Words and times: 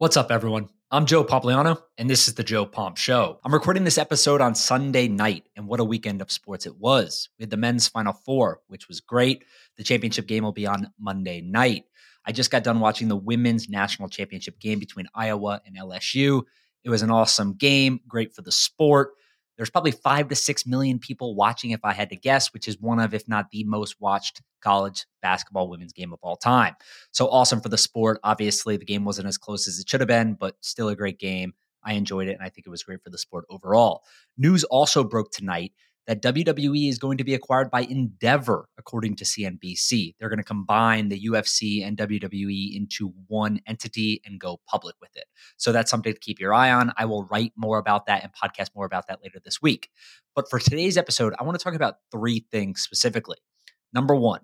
What's 0.00 0.16
up, 0.16 0.30
everyone? 0.30 0.70
I'm 0.90 1.04
Joe 1.04 1.22
Pompliano, 1.22 1.78
and 1.98 2.08
this 2.08 2.26
is 2.26 2.32
the 2.32 2.42
Joe 2.42 2.64
Pomp 2.64 2.96
Show. 2.96 3.38
I'm 3.44 3.52
recording 3.52 3.84
this 3.84 3.98
episode 3.98 4.40
on 4.40 4.54
Sunday 4.54 5.08
night, 5.08 5.46
and 5.56 5.66
what 5.66 5.78
a 5.78 5.84
weekend 5.84 6.22
of 6.22 6.32
sports 6.32 6.64
it 6.64 6.78
was. 6.78 7.28
We 7.38 7.42
had 7.42 7.50
the 7.50 7.58
men's 7.58 7.86
Final 7.86 8.14
Four, 8.14 8.62
which 8.68 8.88
was 8.88 9.00
great. 9.00 9.44
The 9.76 9.84
championship 9.84 10.26
game 10.26 10.42
will 10.42 10.52
be 10.52 10.66
on 10.66 10.90
Monday 10.98 11.42
night. 11.42 11.84
I 12.24 12.32
just 12.32 12.50
got 12.50 12.64
done 12.64 12.80
watching 12.80 13.08
the 13.08 13.16
women's 13.16 13.68
national 13.68 14.08
championship 14.08 14.58
game 14.58 14.78
between 14.78 15.06
Iowa 15.14 15.60
and 15.66 15.76
LSU. 15.76 16.44
It 16.82 16.88
was 16.88 17.02
an 17.02 17.10
awesome 17.10 17.52
game, 17.52 18.00
great 18.08 18.34
for 18.34 18.40
the 18.40 18.52
sport. 18.52 19.10
There's 19.56 19.70
probably 19.70 19.90
five 19.90 20.28
to 20.28 20.34
six 20.34 20.66
million 20.66 20.98
people 20.98 21.34
watching, 21.34 21.72
if 21.72 21.80
I 21.84 21.92
had 21.92 22.10
to 22.10 22.16
guess, 22.16 22.52
which 22.52 22.66
is 22.66 22.80
one 22.80 22.98
of, 22.98 23.12
if 23.12 23.28
not 23.28 23.50
the 23.50 23.64
most 23.64 24.00
watched 24.00 24.40
college 24.62 25.06
basketball 25.22 25.68
women's 25.68 25.92
game 25.92 26.12
of 26.12 26.18
all 26.22 26.36
time. 26.36 26.76
So 27.10 27.28
awesome 27.28 27.60
for 27.60 27.68
the 27.68 27.78
sport. 27.78 28.20
Obviously, 28.24 28.76
the 28.76 28.84
game 28.84 29.04
wasn't 29.04 29.28
as 29.28 29.38
close 29.38 29.68
as 29.68 29.78
it 29.78 29.88
should 29.88 30.00
have 30.00 30.08
been, 30.08 30.34
but 30.34 30.56
still 30.60 30.88
a 30.88 30.96
great 30.96 31.18
game. 31.18 31.52
I 31.82 31.94
enjoyed 31.94 32.28
it, 32.28 32.32
and 32.32 32.42
I 32.42 32.48
think 32.48 32.66
it 32.66 32.70
was 32.70 32.82
great 32.82 33.02
for 33.02 33.10
the 33.10 33.18
sport 33.18 33.44
overall. 33.48 34.02
News 34.36 34.64
also 34.64 35.02
broke 35.02 35.30
tonight 35.30 35.72
that 36.10 36.22
WWE 36.22 36.88
is 36.88 36.98
going 36.98 37.18
to 37.18 37.22
be 37.22 37.34
acquired 37.34 37.70
by 37.70 37.82
Endeavor, 37.82 38.68
according 38.76 39.14
to 39.14 39.24
CNBC. 39.24 40.16
They're 40.18 40.28
going 40.28 40.38
to 40.38 40.44
combine 40.44 41.08
the 41.08 41.26
UFC 41.26 41.86
and 41.86 41.96
WWE 41.96 42.74
into 42.74 43.12
one 43.28 43.60
entity 43.64 44.20
and 44.24 44.40
go 44.40 44.58
public 44.66 44.96
with 45.00 45.14
it. 45.14 45.26
So 45.56 45.70
that's 45.70 45.88
something 45.88 46.12
to 46.12 46.18
keep 46.18 46.40
your 46.40 46.52
eye 46.52 46.72
on. 46.72 46.92
I 46.96 47.04
will 47.04 47.26
write 47.26 47.52
more 47.54 47.78
about 47.78 48.06
that 48.06 48.24
and 48.24 48.32
podcast 48.32 48.74
more 48.74 48.86
about 48.86 49.06
that 49.06 49.22
later 49.22 49.38
this 49.44 49.62
week. 49.62 49.88
But 50.34 50.50
for 50.50 50.58
today's 50.58 50.98
episode, 50.98 51.32
I 51.38 51.44
want 51.44 51.56
to 51.56 51.62
talk 51.62 51.74
about 51.74 51.98
three 52.10 52.44
things 52.50 52.80
specifically. 52.80 53.38
Number 53.92 54.16
one, 54.16 54.40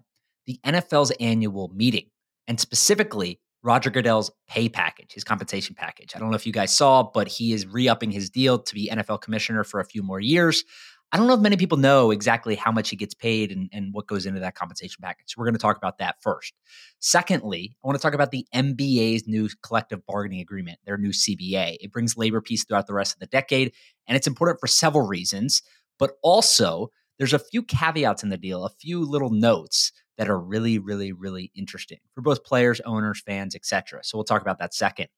the 0.47 0.61
NFL's 0.64 1.11
annual 1.19 1.73
meeting, 1.75 2.11
and 2.47 2.61
specifically 2.61 3.41
Roger 3.67 3.91
Goodell's 3.91 4.30
pay 4.47 4.69
package, 4.69 5.12
his 5.12 5.25
compensation 5.25 5.75
package. 5.75 6.12
I 6.14 6.20
don't 6.20 6.30
know 6.30 6.37
if 6.37 6.47
you 6.47 6.53
guys 6.53 6.77
saw, 6.77 7.03
but 7.03 7.27
he 7.27 7.53
is 7.53 7.67
re 7.67 7.89
upping 7.89 8.12
his 8.12 8.30
deal 8.30 8.61
to 8.61 8.75
be 8.75 8.89
NFL 8.89 9.20
commissioner 9.20 9.64
for 9.64 9.80
a 9.80 9.84
few 9.84 10.05
more 10.05 10.20
years. 10.20 10.62
I 11.12 11.16
don't 11.16 11.28
know 11.28 11.34
if 11.34 11.40
many 11.40 11.56
people 11.56 11.78
know 11.78 12.10
exactly 12.10 12.56
how 12.56 12.72
much 12.72 12.90
he 12.90 12.96
gets 12.96 13.14
paid 13.14 13.52
and, 13.52 13.68
and 13.72 13.94
what 13.94 14.08
goes 14.08 14.26
into 14.26 14.40
that 14.40 14.56
compensation 14.56 14.98
package. 15.00 15.26
So 15.28 15.34
we're 15.38 15.46
going 15.46 15.54
to 15.54 15.60
talk 15.60 15.76
about 15.76 15.98
that 15.98 16.16
first. 16.20 16.52
Secondly, 16.98 17.76
I 17.82 17.86
want 17.86 17.96
to 17.96 18.02
talk 18.02 18.14
about 18.14 18.32
the 18.32 18.44
NBA's 18.52 19.27
new 19.27 19.48
collective 19.62 20.04
bargaining 20.04 20.40
agreement, 20.40 20.80
their 20.84 20.98
new 20.98 21.10
CBA. 21.10 21.77
It 21.80 21.92
brings 21.92 22.16
labor 22.16 22.40
peace 22.40 22.64
throughout 22.64 22.88
the 22.88 22.94
rest 22.94 23.14
of 23.14 23.20
the 23.20 23.27
decade, 23.27 23.72
and 24.08 24.16
it's 24.16 24.27
important 24.27 24.58
for 24.60 24.66
several 24.66 25.06
reasons. 25.06 25.62
But 25.98 26.12
also, 26.22 26.90
there's 27.18 27.32
a 27.32 27.38
few 27.38 27.62
caveats 27.62 28.22
in 28.22 28.28
the 28.28 28.36
deal, 28.36 28.64
a 28.64 28.70
few 28.70 29.04
little 29.04 29.30
notes 29.30 29.92
that 30.18 30.28
are 30.28 30.38
really, 30.38 30.78
really, 30.78 31.12
really 31.12 31.52
interesting 31.54 31.98
for 32.14 32.22
both 32.22 32.44
players, 32.44 32.80
owners, 32.80 33.22
fans, 33.24 33.54
etc. 33.54 34.00
So 34.02 34.18
we'll 34.18 34.24
talk 34.24 34.42
about 34.42 34.58
that 34.58 34.74
second. 34.74 35.08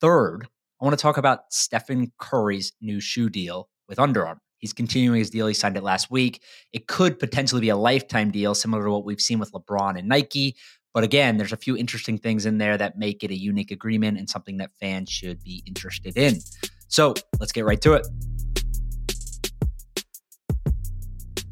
Third, 0.00 0.46
I 0.80 0.84
want 0.84 0.98
to 0.98 1.02
talk 1.02 1.16
about 1.16 1.52
Stephen 1.52 2.12
Curry's 2.18 2.72
new 2.80 3.00
shoe 3.00 3.28
deal 3.30 3.68
with 3.88 3.98
Under 3.98 4.26
Armour. 4.26 4.40
He's 4.62 4.72
continuing 4.72 5.18
his 5.18 5.28
deal. 5.28 5.48
He 5.48 5.54
signed 5.54 5.76
it 5.76 5.82
last 5.82 6.08
week. 6.08 6.40
It 6.72 6.86
could 6.86 7.18
potentially 7.18 7.60
be 7.60 7.68
a 7.68 7.76
lifetime 7.76 8.30
deal, 8.30 8.54
similar 8.54 8.84
to 8.84 8.90
what 8.92 9.04
we've 9.04 9.20
seen 9.20 9.40
with 9.40 9.50
LeBron 9.50 9.98
and 9.98 10.08
Nike. 10.08 10.56
But 10.94 11.02
again, 11.02 11.36
there's 11.36 11.52
a 11.52 11.56
few 11.56 11.76
interesting 11.76 12.16
things 12.16 12.46
in 12.46 12.58
there 12.58 12.78
that 12.78 12.96
make 12.96 13.24
it 13.24 13.32
a 13.32 13.36
unique 13.36 13.72
agreement 13.72 14.18
and 14.18 14.30
something 14.30 14.58
that 14.58 14.70
fans 14.78 15.10
should 15.10 15.42
be 15.42 15.64
interested 15.66 16.16
in. 16.16 16.38
So 16.86 17.14
let's 17.40 17.50
get 17.50 17.64
right 17.64 17.80
to 17.80 17.94
it. 17.94 18.06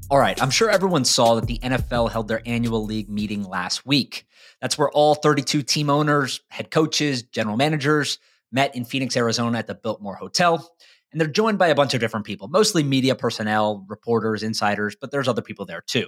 All 0.09 0.19
right, 0.19 0.41
I'm 0.41 0.51
sure 0.51 0.71
everyone 0.71 1.05
saw 1.05 1.35
that 1.35 1.47
the 1.47 1.59
NFL 1.59 2.13
held 2.13 2.29
their 2.29 2.43
annual 2.47 2.85
league 2.85 3.11
meeting 3.11 3.43
last 3.43 3.85
week. 3.85 4.25
That's 4.61 4.79
where 4.79 4.91
all 4.91 5.17
32 5.17 5.63
team 5.63 5.91
owners, 5.91 6.43
head 6.49 6.71
coaches, 6.71 7.25
general 7.25 7.57
managers 7.57 8.19
met 8.53 8.75
in 8.77 8.85
Phoenix, 8.85 9.17
Arizona 9.17 9.59
at 9.59 9.67
the 9.67 9.75
Biltmore 9.75 10.17
Hotel. 10.17 10.73
And 11.13 11.21
they're 11.21 11.29
joined 11.29 11.59
by 11.59 11.69
a 11.69 11.75
bunch 11.75 11.95
of 11.95 12.01
different 12.01 12.27
people, 12.27 12.49
mostly 12.49 12.83
media 12.83 13.15
personnel, 13.15 13.85
reporters, 13.89 14.43
insiders, 14.43 14.97
but 15.01 15.11
there's 15.11 15.29
other 15.29 15.43
people 15.43 15.67
there 15.67 15.83
too. 15.87 16.07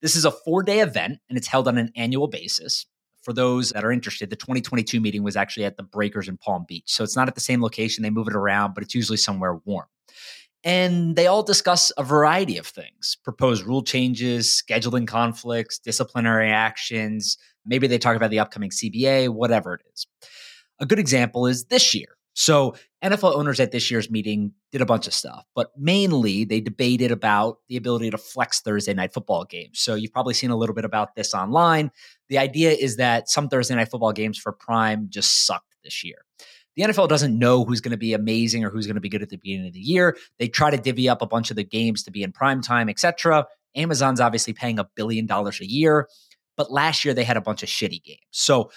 This 0.00 0.16
is 0.16 0.24
a 0.24 0.32
four 0.32 0.62
day 0.62 0.80
event 0.80 1.20
and 1.28 1.38
it's 1.38 1.46
held 1.46 1.68
on 1.68 1.78
an 1.78 1.92
annual 1.96 2.28
basis. 2.28 2.86
For 3.22 3.32
those 3.32 3.70
that 3.70 3.84
are 3.84 3.92
interested, 3.92 4.30
the 4.30 4.36
2022 4.36 5.00
meeting 5.00 5.22
was 5.22 5.36
actually 5.36 5.64
at 5.64 5.76
the 5.76 5.84
Breakers 5.84 6.28
in 6.28 6.38
Palm 6.38 6.64
Beach. 6.66 6.84
So 6.86 7.04
it's 7.04 7.14
not 7.14 7.28
at 7.28 7.36
the 7.36 7.40
same 7.40 7.62
location. 7.62 8.02
They 8.02 8.10
move 8.10 8.26
it 8.26 8.34
around, 8.34 8.74
but 8.74 8.82
it's 8.82 8.96
usually 8.96 9.16
somewhere 9.16 9.60
warm. 9.64 9.86
And 10.64 11.16
they 11.16 11.26
all 11.26 11.42
discuss 11.42 11.90
a 11.96 12.02
variety 12.02 12.56
of 12.56 12.66
things 12.66 13.16
proposed 13.24 13.64
rule 13.64 13.82
changes, 13.82 14.62
scheduling 14.62 15.06
conflicts, 15.06 15.78
disciplinary 15.78 16.50
actions. 16.50 17.36
Maybe 17.64 17.86
they 17.86 17.98
talk 17.98 18.16
about 18.16 18.30
the 18.30 18.38
upcoming 18.40 18.70
CBA, 18.70 19.28
whatever 19.28 19.74
it 19.74 19.82
is. 19.92 20.06
A 20.80 20.86
good 20.86 20.98
example 20.98 21.46
is 21.46 21.64
this 21.66 21.94
year. 21.94 22.16
So, 22.34 22.74
NFL 23.04 23.34
owners 23.34 23.60
at 23.60 23.72
this 23.72 23.90
year's 23.90 24.10
meeting 24.10 24.52
did 24.70 24.80
a 24.80 24.86
bunch 24.86 25.06
of 25.06 25.12
stuff, 25.12 25.44
but 25.54 25.70
mainly 25.76 26.44
they 26.44 26.60
debated 26.60 27.10
about 27.10 27.58
the 27.68 27.76
ability 27.76 28.10
to 28.10 28.18
flex 28.18 28.60
Thursday 28.60 28.94
night 28.94 29.12
football 29.12 29.44
games. 29.44 29.80
So, 29.80 29.94
you've 29.94 30.12
probably 30.12 30.34
seen 30.34 30.50
a 30.50 30.56
little 30.56 30.74
bit 30.74 30.84
about 30.84 31.14
this 31.14 31.34
online. 31.34 31.90
The 32.28 32.38
idea 32.38 32.70
is 32.70 32.96
that 32.96 33.28
some 33.28 33.48
Thursday 33.48 33.74
night 33.74 33.90
football 33.90 34.12
games 34.12 34.38
for 34.38 34.52
prime 34.52 35.08
just 35.10 35.46
sucked 35.46 35.76
this 35.84 36.02
year. 36.04 36.24
The 36.76 36.84
NFL 36.84 37.08
doesn't 37.08 37.38
know 37.38 37.64
who's 37.64 37.80
going 37.80 37.90
to 37.90 37.98
be 37.98 38.14
amazing 38.14 38.64
or 38.64 38.70
who's 38.70 38.86
going 38.86 38.94
to 38.94 39.00
be 39.00 39.08
good 39.08 39.22
at 39.22 39.28
the 39.28 39.36
beginning 39.36 39.66
of 39.66 39.74
the 39.74 39.80
year. 39.80 40.16
They 40.38 40.48
try 40.48 40.70
to 40.70 40.78
divvy 40.78 41.08
up 41.08 41.20
a 41.20 41.26
bunch 41.26 41.50
of 41.50 41.56
the 41.56 41.64
games 41.64 42.02
to 42.04 42.10
be 42.10 42.22
in 42.22 42.32
prime 42.32 42.62
time, 42.62 42.88
etc. 42.88 43.46
Amazon's 43.74 44.20
obviously 44.20 44.52
paying 44.52 44.78
a 44.78 44.88
billion 44.94 45.26
dollars 45.26 45.60
a 45.60 45.68
year, 45.68 46.08
but 46.56 46.70
last 46.70 47.04
year 47.04 47.12
they 47.12 47.24
had 47.24 47.36
a 47.36 47.42
bunch 47.42 47.62
of 47.62 47.68
shitty 47.68 48.02
games. 48.02 48.20
So 48.30 48.70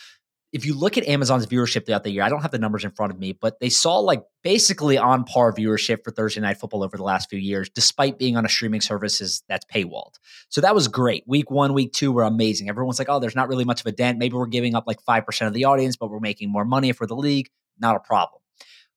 if 0.56 0.66
you 0.66 0.74
look 0.74 0.98
at 0.98 1.06
Amazon's 1.06 1.46
viewership 1.46 1.86
throughout 1.86 2.06
the 2.06 2.12
year, 2.12 2.24
I 2.24 2.30
don't 2.30 2.42
have 2.42 2.52
the 2.52 2.58
numbers 2.58 2.86
in 2.86 2.92
front 2.92 3.12
of 3.12 3.20
me, 3.20 3.34
but 3.34 3.60
they 3.60 3.68
saw 3.68 4.00
like 4.00 4.24
basically 4.42 4.98
on 4.98 5.26
par 5.26 5.52
viewership 5.52 5.98
for 6.02 6.12
Thursday 6.12 6.40
night 6.40 6.58
football 6.58 6.82
over 6.82 6.96
the 6.96 7.04
last 7.04 7.30
few 7.30 7.38
years, 7.38 7.70
despite 7.70 8.18
being 8.18 8.38
on 8.38 8.46
a 8.46 8.50
streaming 8.50 8.80
services 8.80 9.44
that's 9.50 9.66
paywalled. 9.66 10.14
So 10.48 10.62
that 10.62 10.74
was 10.74 10.88
great. 10.88 11.26
Week 11.28 11.52
one, 11.52 11.74
week 11.74 11.92
two 11.92 12.14
were 12.14 12.24
amazing. 12.24 12.70
Everyone's 12.70 13.00
like, 13.00 13.10
oh, 13.10 13.20
there's 13.20 13.36
not 13.36 13.50
really 13.50 13.66
much 13.66 13.82
of 13.82 13.86
a 13.88 13.92
dent. 13.92 14.18
Maybe 14.18 14.34
we're 14.38 14.46
giving 14.46 14.76
up 14.76 14.86
like 14.88 15.04
5% 15.04 15.46
of 15.46 15.52
the 15.52 15.66
audience, 15.66 15.98
but 15.98 16.10
we're 16.10 16.22
making 16.22 16.50
more 16.50 16.64
money 16.64 16.94
for 16.94 17.06
the 17.06 17.18
league. 17.18 17.50
Not 17.78 17.98
a 17.98 18.00
problem. 18.00 18.42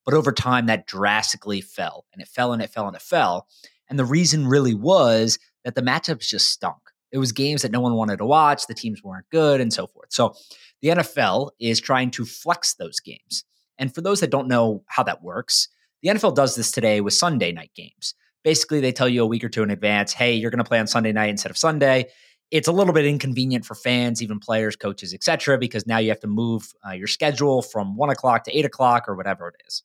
But 0.05 0.15
over 0.15 0.31
time, 0.31 0.67
that 0.67 0.87
drastically 0.87 1.61
fell 1.61 2.05
and 2.13 2.23
it 2.23 2.29
fell 2.29 2.53
and 2.53 2.63
it 2.63 2.71
fell 2.71 2.87
and 2.87 2.95
it 2.95 3.03
fell. 3.03 3.49
And 3.91 3.99
the 3.99 4.05
reason 4.05 4.47
really 4.47 4.75
was 4.75 5.41
that 5.65 5.75
the 5.75 5.83
matchups 5.83 6.29
just 6.29 6.51
stunk. 6.51 6.79
It 7.11 7.19
was 7.19 7.33
games 7.33 7.63
that 7.63 7.73
no 7.73 7.81
one 7.81 7.95
wanted 7.95 8.19
to 8.19 8.27
watch, 8.27 8.67
the 8.67 8.75
teams 8.75 9.03
weren't 9.03 9.29
good, 9.31 9.61
and 9.61 9.73
so 9.73 9.87
forth. 9.87 10.13
So 10.13 10.35
the 10.83 10.89
NFL 10.89 11.51
is 11.61 11.81
trying 11.81 12.11
to 12.13 12.25
flex 12.25 12.75
those 12.75 13.01
games. 13.01 13.45
And 13.79 13.95
for 13.95 14.01
those 14.01 14.21
that 14.21 14.31
don't 14.31 14.49
know 14.49 14.85
how 14.87 15.03
that 15.05 15.23
works, 15.23 15.69
the 16.03 16.11
NFL 16.11 16.35
does 16.35 16.55
this 16.55 16.71
today 16.71 17.01
with 17.01 17.15
Sunday 17.15 17.53
night 17.53 17.71
games. 17.75 18.15
Basically, 18.45 18.81
they 18.81 18.93
tell 18.93 19.09
you 19.09 19.23
a 19.23 19.27
week 19.27 19.45
or 19.45 19.49
two 19.49 19.63
in 19.63 19.71
advance, 19.71 20.13
hey, 20.13 20.35
you're 20.35 20.51
going 20.51 20.63
to 20.63 20.69
play 20.69 20.79
on 20.79 20.87
Sunday 20.87 21.13
night 21.13 21.31
instead 21.31 21.51
of 21.51 21.59
Sunday. 21.59 22.07
It's 22.51 22.69
a 22.69 22.73
little 22.73 22.95
bit 22.95 23.05
inconvenient 23.05 23.67
for 23.67 23.75
fans, 23.75 24.23
even 24.23 24.39
players, 24.39 24.75
coaches, 24.75 25.13
etc., 25.13 25.59
because 25.59 25.87
now 25.87 25.99
you 25.99 26.09
have 26.09 26.21
to 26.21 26.29
move 26.29 26.73
uh, 26.87 26.93
your 26.93 27.07
schedule 27.07 27.63
from 27.63 27.97
one 27.97 28.11
o'clock 28.11 28.45
to 28.45 28.57
eight 28.57 28.65
o'clock 28.65 29.09
or 29.09 29.17
whatever 29.17 29.49
it 29.49 29.57
is 29.67 29.83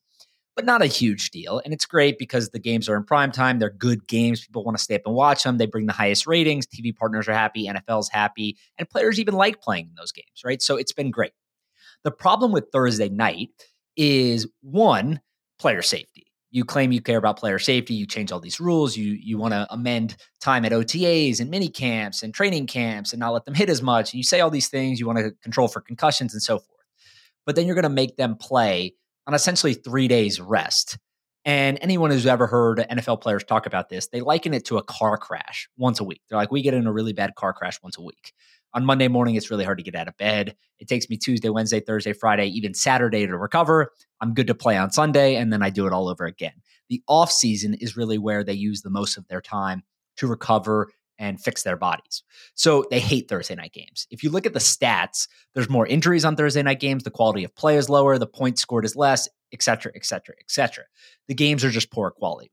but 0.56 0.64
not 0.64 0.82
a 0.82 0.86
huge 0.86 1.30
deal. 1.30 1.60
And 1.64 1.74
it's 1.74 1.86
great 1.86 2.18
because 2.18 2.50
the 2.50 2.58
games 2.58 2.88
are 2.88 2.96
in 2.96 3.04
prime 3.04 3.32
time. 3.32 3.58
They're 3.58 3.70
good 3.70 4.06
games. 4.06 4.44
People 4.46 4.64
want 4.64 4.76
to 4.78 4.82
stay 4.82 4.94
up 4.94 5.02
and 5.06 5.14
watch 5.14 5.42
them. 5.42 5.58
They 5.58 5.66
bring 5.66 5.86
the 5.86 5.92
highest 5.92 6.26
ratings. 6.26 6.66
TV 6.66 6.94
partners 6.94 7.28
are 7.28 7.32
happy. 7.32 7.68
NFL's 7.68 8.08
happy. 8.08 8.56
And 8.78 8.88
players 8.88 9.18
even 9.18 9.34
like 9.34 9.60
playing 9.60 9.86
in 9.86 9.94
those 9.96 10.12
games, 10.12 10.42
right? 10.44 10.62
So 10.62 10.76
it's 10.76 10.92
been 10.92 11.10
great. 11.10 11.32
The 12.04 12.10
problem 12.10 12.52
with 12.52 12.66
Thursday 12.70 13.08
night 13.08 13.50
is 13.96 14.46
one, 14.60 15.20
player 15.58 15.82
safety. 15.82 16.26
You 16.50 16.64
claim 16.64 16.92
you 16.92 17.00
care 17.00 17.18
about 17.18 17.36
player 17.36 17.58
safety. 17.58 17.94
You 17.94 18.06
change 18.06 18.30
all 18.30 18.38
these 18.38 18.60
rules. 18.60 18.96
You 18.96 19.14
you 19.20 19.38
want 19.38 19.54
to 19.54 19.66
amend 19.70 20.16
time 20.40 20.64
at 20.64 20.70
OTAs 20.70 21.40
and 21.40 21.50
mini 21.50 21.68
camps 21.68 22.22
and 22.22 22.32
training 22.32 22.68
camps 22.68 23.12
and 23.12 23.18
not 23.18 23.32
let 23.32 23.44
them 23.44 23.54
hit 23.54 23.68
as 23.68 23.82
much. 23.82 24.12
And 24.12 24.18
you 24.18 24.22
say 24.22 24.38
all 24.38 24.50
these 24.50 24.68
things. 24.68 25.00
You 25.00 25.06
want 25.06 25.18
to 25.18 25.32
control 25.42 25.66
for 25.66 25.80
concussions 25.80 26.32
and 26.32 26.40
so 26.40 26.58
forth. 26.58 26.68
But 27.44 27.56
then 27.56 27.66
you're 27.66 27.74
going 27.74 27.82
to 27.82 27.88
make 27.88 28.16
them 28.16 28.36
play 28.36 28.94
on 29.26 29.34
essentially 29.34 29.74
three 29.74 30.08
days 30.08 30.40
rest. 30.40 30.98
And 31.44 31.78
anyone 31.82 32.10
who's 32.10 32.26
ever 32.26 32.46
heard 32.46 32.78
NFL 32.78 33.20
players 33.20 33.44
talk 33.44 33.66
about 33.66 33.90
this, 33.90 34.08
they 34.08 34.22
liken 34.22 34.54
it 34.54 34.64
to 34.66 34.78
a 34.78 34.82
car 34.82 35.18
crash 35.18 35.68
once 35.76 36.00
a 36.00 36.04
week. 36.04 36.22
They're 36.28 36.38
like, 36.38 36.50
we 36.50 36.62
get 36.62 36.72
in 36.72 36.86
a 36.86 36.92
really 36.92 37.12
bad 37.12 37.34
car 37.34 37.52
crash 37.52 37.78
once 37.82 37.98
a 37.98 38.02
week. 38.02 38.32
On 38.72 38.84
Monday 38.84 39.08
morning, 39.08 39.34
it's 39.34 39.50
really 39.50 39.64
hard 39.64 39.78
to 39.78 39.84
get 39.84 39.94
out 39.94 40.08
of 40.08 40.16
bed. 40.16 40.56
It 40.80 40.88
takes 40.88 41.08
me 41.08 41.16
Tuesday, 41.16 41.50
Wednesday, 41.50 41.80
Thursday, 41.80 42.12
Friday, 42.12 42.46
even 42.48 42.74
Saturday 42.74 43.26
to 43.26 43.36
recover. 43.36 43.92
I'm 44.20 44.34
good 44.34 44.46
to 44.46 44.54
play 44.54 44.76
on 44.76 44.90
Sunday, 44.90 45.36
and 45.36 45.52
then 45.52 45.62
I 45.62 45.70
do 45.70 45.86
it 45.86 45.92
all 45.92 46.08
over 46.08 46.24
again. 46.24 46.54
The 46.88 47.02
off 47.06 47.30
season 47.30 47.74
is 47.74 47.96
really 47.96 48.18
where 48.18 48.42
they 48.42 48.54
use 48.54 48.82
the 48.82 48.90
most 48.90 49.16
of 49.16 49.28
their 49.28 49.40
time 49.40 49.82
to 50.16 50.26
recover 50.26 50.88
and 51.18 51.40
fix 51.40 51.62
their 51.62 51.76
bodies. 51.76 52.22
So 52.54 52.84
they 52.90 53.00
hate 53.00 53.28
Thursday 53.28 53.54
night 53.54 53.72
games. 53.72 54.06
If 54.10 54.22
you 54.22 54.30
look 54.30 54.46
at 54.46 54.52
the 54.52 54.58
stats, 54.58 55.28
there's 55.54 55.70
more 55.70 55.86
injuries 55.86 56.24
on 56.24 56.36
Thursday 56.36 56.62
night 56.62 56.80
games, 56.80 57.04
the 57.04 57.10
quality 57.10 57.44
of 57.44 57.54
play 57.54 57.76
is 57.76 57.88
lower, 57.88 58.18
the 58.18 58.26
points 58.26 58.62
scored 58.62 58.84
is 58.84 58.96
less, 58.96 59.28
etc., 59.52 59.92
etc., 59.94 60.34
etc. 60.40 60.84
The 61.28 61.34
games 61.34 61.64
are 61.64 61.70
just 61.70 61.90
poor 61.90 62.10
quality. 62.10 62.50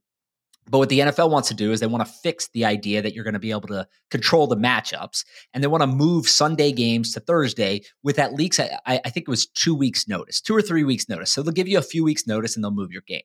But 0.69 0.77
what 0.77 0.89
the 0.89 0.99
NFL 0.99 1.31
wants 1.31 1.47
to 1.49 1.55
do 1.55 1.71
is 1.71 1.79
they 1.79 1.87
want 1.87 2.05
to 2.05 2.11
fix 2.11 2.47
the 2.53 2.65
idea 2.65 3.01
that 3.01 3.13
you're 3.13 3.23
going 3.23 3.33
to 3.33 3.39
be 3.39 3.51
able 3.51 3.67
to 3.69 3.87
control 4.11 4.45
the 4.45 4.55
matchups, 4.55 5.25
and 5.53 5.63
they 5.63 5.67
want 5.67 5.81
to 5.81 5.87
move 5.87 6.29
Sunday 6.29 6.71
games 6.71 7.13
to 7.13 7.19
Thursday 7.19 7.81
with 8.03 8.19
at 8.19 8.33
least 8.33 8.59
I, 8.59 8.79
I 8.85 9.09
think 9.09 9.27
it 9.27 9.29
was 9.29 9.47
two 9.47 9.73
weeks 9.75 10.07
notice, 10.07 10.39
two 10.39 10.55
or 10.55 10.61
three 10.61 10.83
weeks 10.83 11.09
notice. 11.09 11.31
So 11.31 11.41
they'll 11.41 11.51
give 11.51 11.67
you 11.67 11.79
a 11.79 11.83
few 11.83 12.03
weeks 12.03 12.27
notice 12.27 12.55
and 12.55 12.63
they'll 12.63 12.71
move 12.71 12.91
your 12.91 13.01
game. 13.01 13.23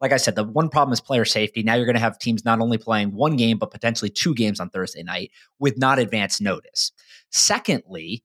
Like 0.00 0.12
I 0.12 0.16
said, 0.16 0.34
the 0.34 0.44
one 0.44 0.68
problem 0.68 0.92
is 0.92 1.00
player 1.00 1.24
safety. 1.24 1.62
Now 1.62 1.74
you're 1.74 1.86
going 1.86 1.94
to 1.94 2.00
have 2.00 2.18
teams 2.18 2.44
not 2.44 2.60
only 2.60 2.78
playing 2.78 3.12
one 3.12 3.36
game 3.36 3.58
but 3.58 3.70
potentially 3.70 4.10
two 4.10 4.34
games 4.34 4.60
on 4.60 4.70
Thursday 4.70 5.02
night 5.02 5.30
with 5.58 5.78
not 5.78 5.98
advance 5.98 6.40
notice. 6.40 6.92
Secondly, 7.30 8.24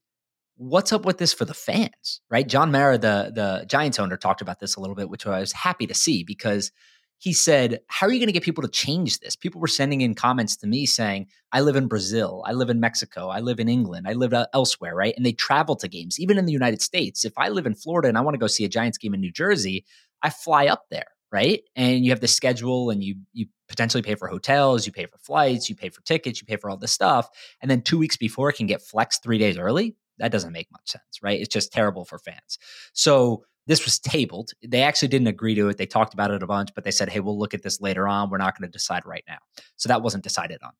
what's 0.56 0.92
up 0.92 1.04
with 1.04 1.18
this 1.18 1.32
for 1.32 1.44
the 1.44 1.54
fans, 1.54 2.20
right? 2.30 2.48
John 2.48 2.70
Mara, 2.72 2.98
the 2.98 3.32
the 3.34 3.64
Giants 3.66 3.98
owner, 3.98 4.16
talked 4.16 4.40
about 4.40 4.60
this 4.60 4.76
a 4.76 4.80
little 4.80 4.96
bit, 4.96 5.10
which 5.10 5.26
I 5.26 5.40
was 5.40 5.52
happy 5.52 5.86
to 5.86 5.94
see 5.94 6.24
because 6.24 6.72
he 7.18 7.32
said, 7.32 7.80
How 7.88 8.06
are 8.06 8.12
you 8.12 8.18
going 8.18 8.28
to 8.28 8.32
get 8.32 8.42
people 8.42 8.62
to 8.62 8.68
change 8.68 9.20
this? 9.20 9.36
People 9.36 9.60
were 9.60 9.66
sending 9.66 10.00
in 10.02 10.14
comments 10.14 10.56
to 10.58 10.66
me 10.66 10.86
saying, 10.86 11.28
I 11.52 11.60
live 11.60 11.76
in 11.76 11.88
Brazil, 11.88 12.42
I 12.46 12.52
live 12.52 12.70
in 12.70 12.80
Mexico, 12.80 13.28
I 13.28 13.40
live 13.40 13.58
in 13.58 13.68
England, 13.68 14.06
I 14.08 14.12
live 14.12 14.34
uh, 14.34 14.46
elsewhere, 14.52 14.94
right? 14.94 15.14
And 15.16 15.24
they 15.24 15.32
travel 15.32 15.76
to 15.76 15.88
games, 15.88 16.20
even 16.20 16.38
in 16.38 16.46
the 16.46 16.52
United 16.52 16.82
States. 16.82 17.24
If 17.24 17.32
I 17.36 17.48
live 17.48 17.66
in 17.66 17.74
Florida 17.74 18.08
and 18.08 18.18
I 18.18 18.20
want 18.20 18.34
to 18.34 18.38
go 18.38 18.46
see 18.46 18.64
a 18.64 18.68
Giants 18.68 18.98
game 18.98 19.14
in 19.14 19.20
New 19.20 19.32
Jersey, 19.32 19.84
I 20.22 20.30
fly 20.30 20.66
up 20.66 20.84
there, 20.90 21.06
right? 21.32 21.62
And 21.74 22.04
you 22.04 22.10
have 22.10 22.20
the 22.20 22.28
schedule 22.28 22.90
and 22.90 23.02
you 23.02 23.16
you 23.32 23.46
potentially 23.68 24.02
pay 24.02 24.14
for 24.14 24.28
hotels, 24.28 24.86
you 24.86 24.92
pay 24.92 25.06
for 25.06 25.18
flights, 25.18 25.68
you 25.68 25.74
pay 25.74 25.88
for 25.88 26.00
tickets, 26.02 26.40
you 26.40 26.46
pay 26.46 26.56
for 26.56 26.70
all 26.70 26.76
this 26.76 26.92
stuff. 26.92 27.28
And 27.60 27.70
then 27.70 27.82
two 27.82 27.98
weeks 27.98 28.16
before 28.16 28.48
it 28.48 28.56
can 28.56 28.66
get 28.66 28.82
flexed 28.82 29.22
three 29.22 29.38
days 29.38 29.58
early. 29.58 29.96
That 30.18 30.32
doesn't 30.32 30.52
make 30.52 30.70
much 30.70 30.88
sense, 30.90 31.22
right? 31.22 31.40
It's 31.40 31.52
just 31.52 31.72
terrible 31.72 32.04
for 32.04 32.18
fans. 32.18 32.58
So 32.92 33.44
this 33.66 33.84
was 33.84 33.98
tabled. 33.98 34.52
They 34.66 34.82
actually 34.82 35.08
didn't 35.08 35.26
agree 35.26 35.54
to 35.56 35.68
it. 35.68 35.76
They 35.76 35.86
talked 35.86 36.14
about 36.14 36.30
it 36.30 36.42
a 36.42 36.46
bunch, 36.46 36.70
but 36.74 36.84
they 36.84 36.90
said, 36.90 37.08
hey, 37.08 37.20
we'll 37.20 37.38
look 37.38 37.52
at 37.52 37.62
this 37.62 37.80
later 37.80 38.06
on. 38.06 38.30
We're 38.30 38.38
not 38.38 38.58
going 38.58 38.68
to 38.70 38.72
decide 38.72 39.04
right 39.04 39.24
now. 39.28 39.38
So 39.76 39.88
that 39.88 40.02
wasn't 40.02 40.22
decided 40.22 40.60
on. 40.62 40.72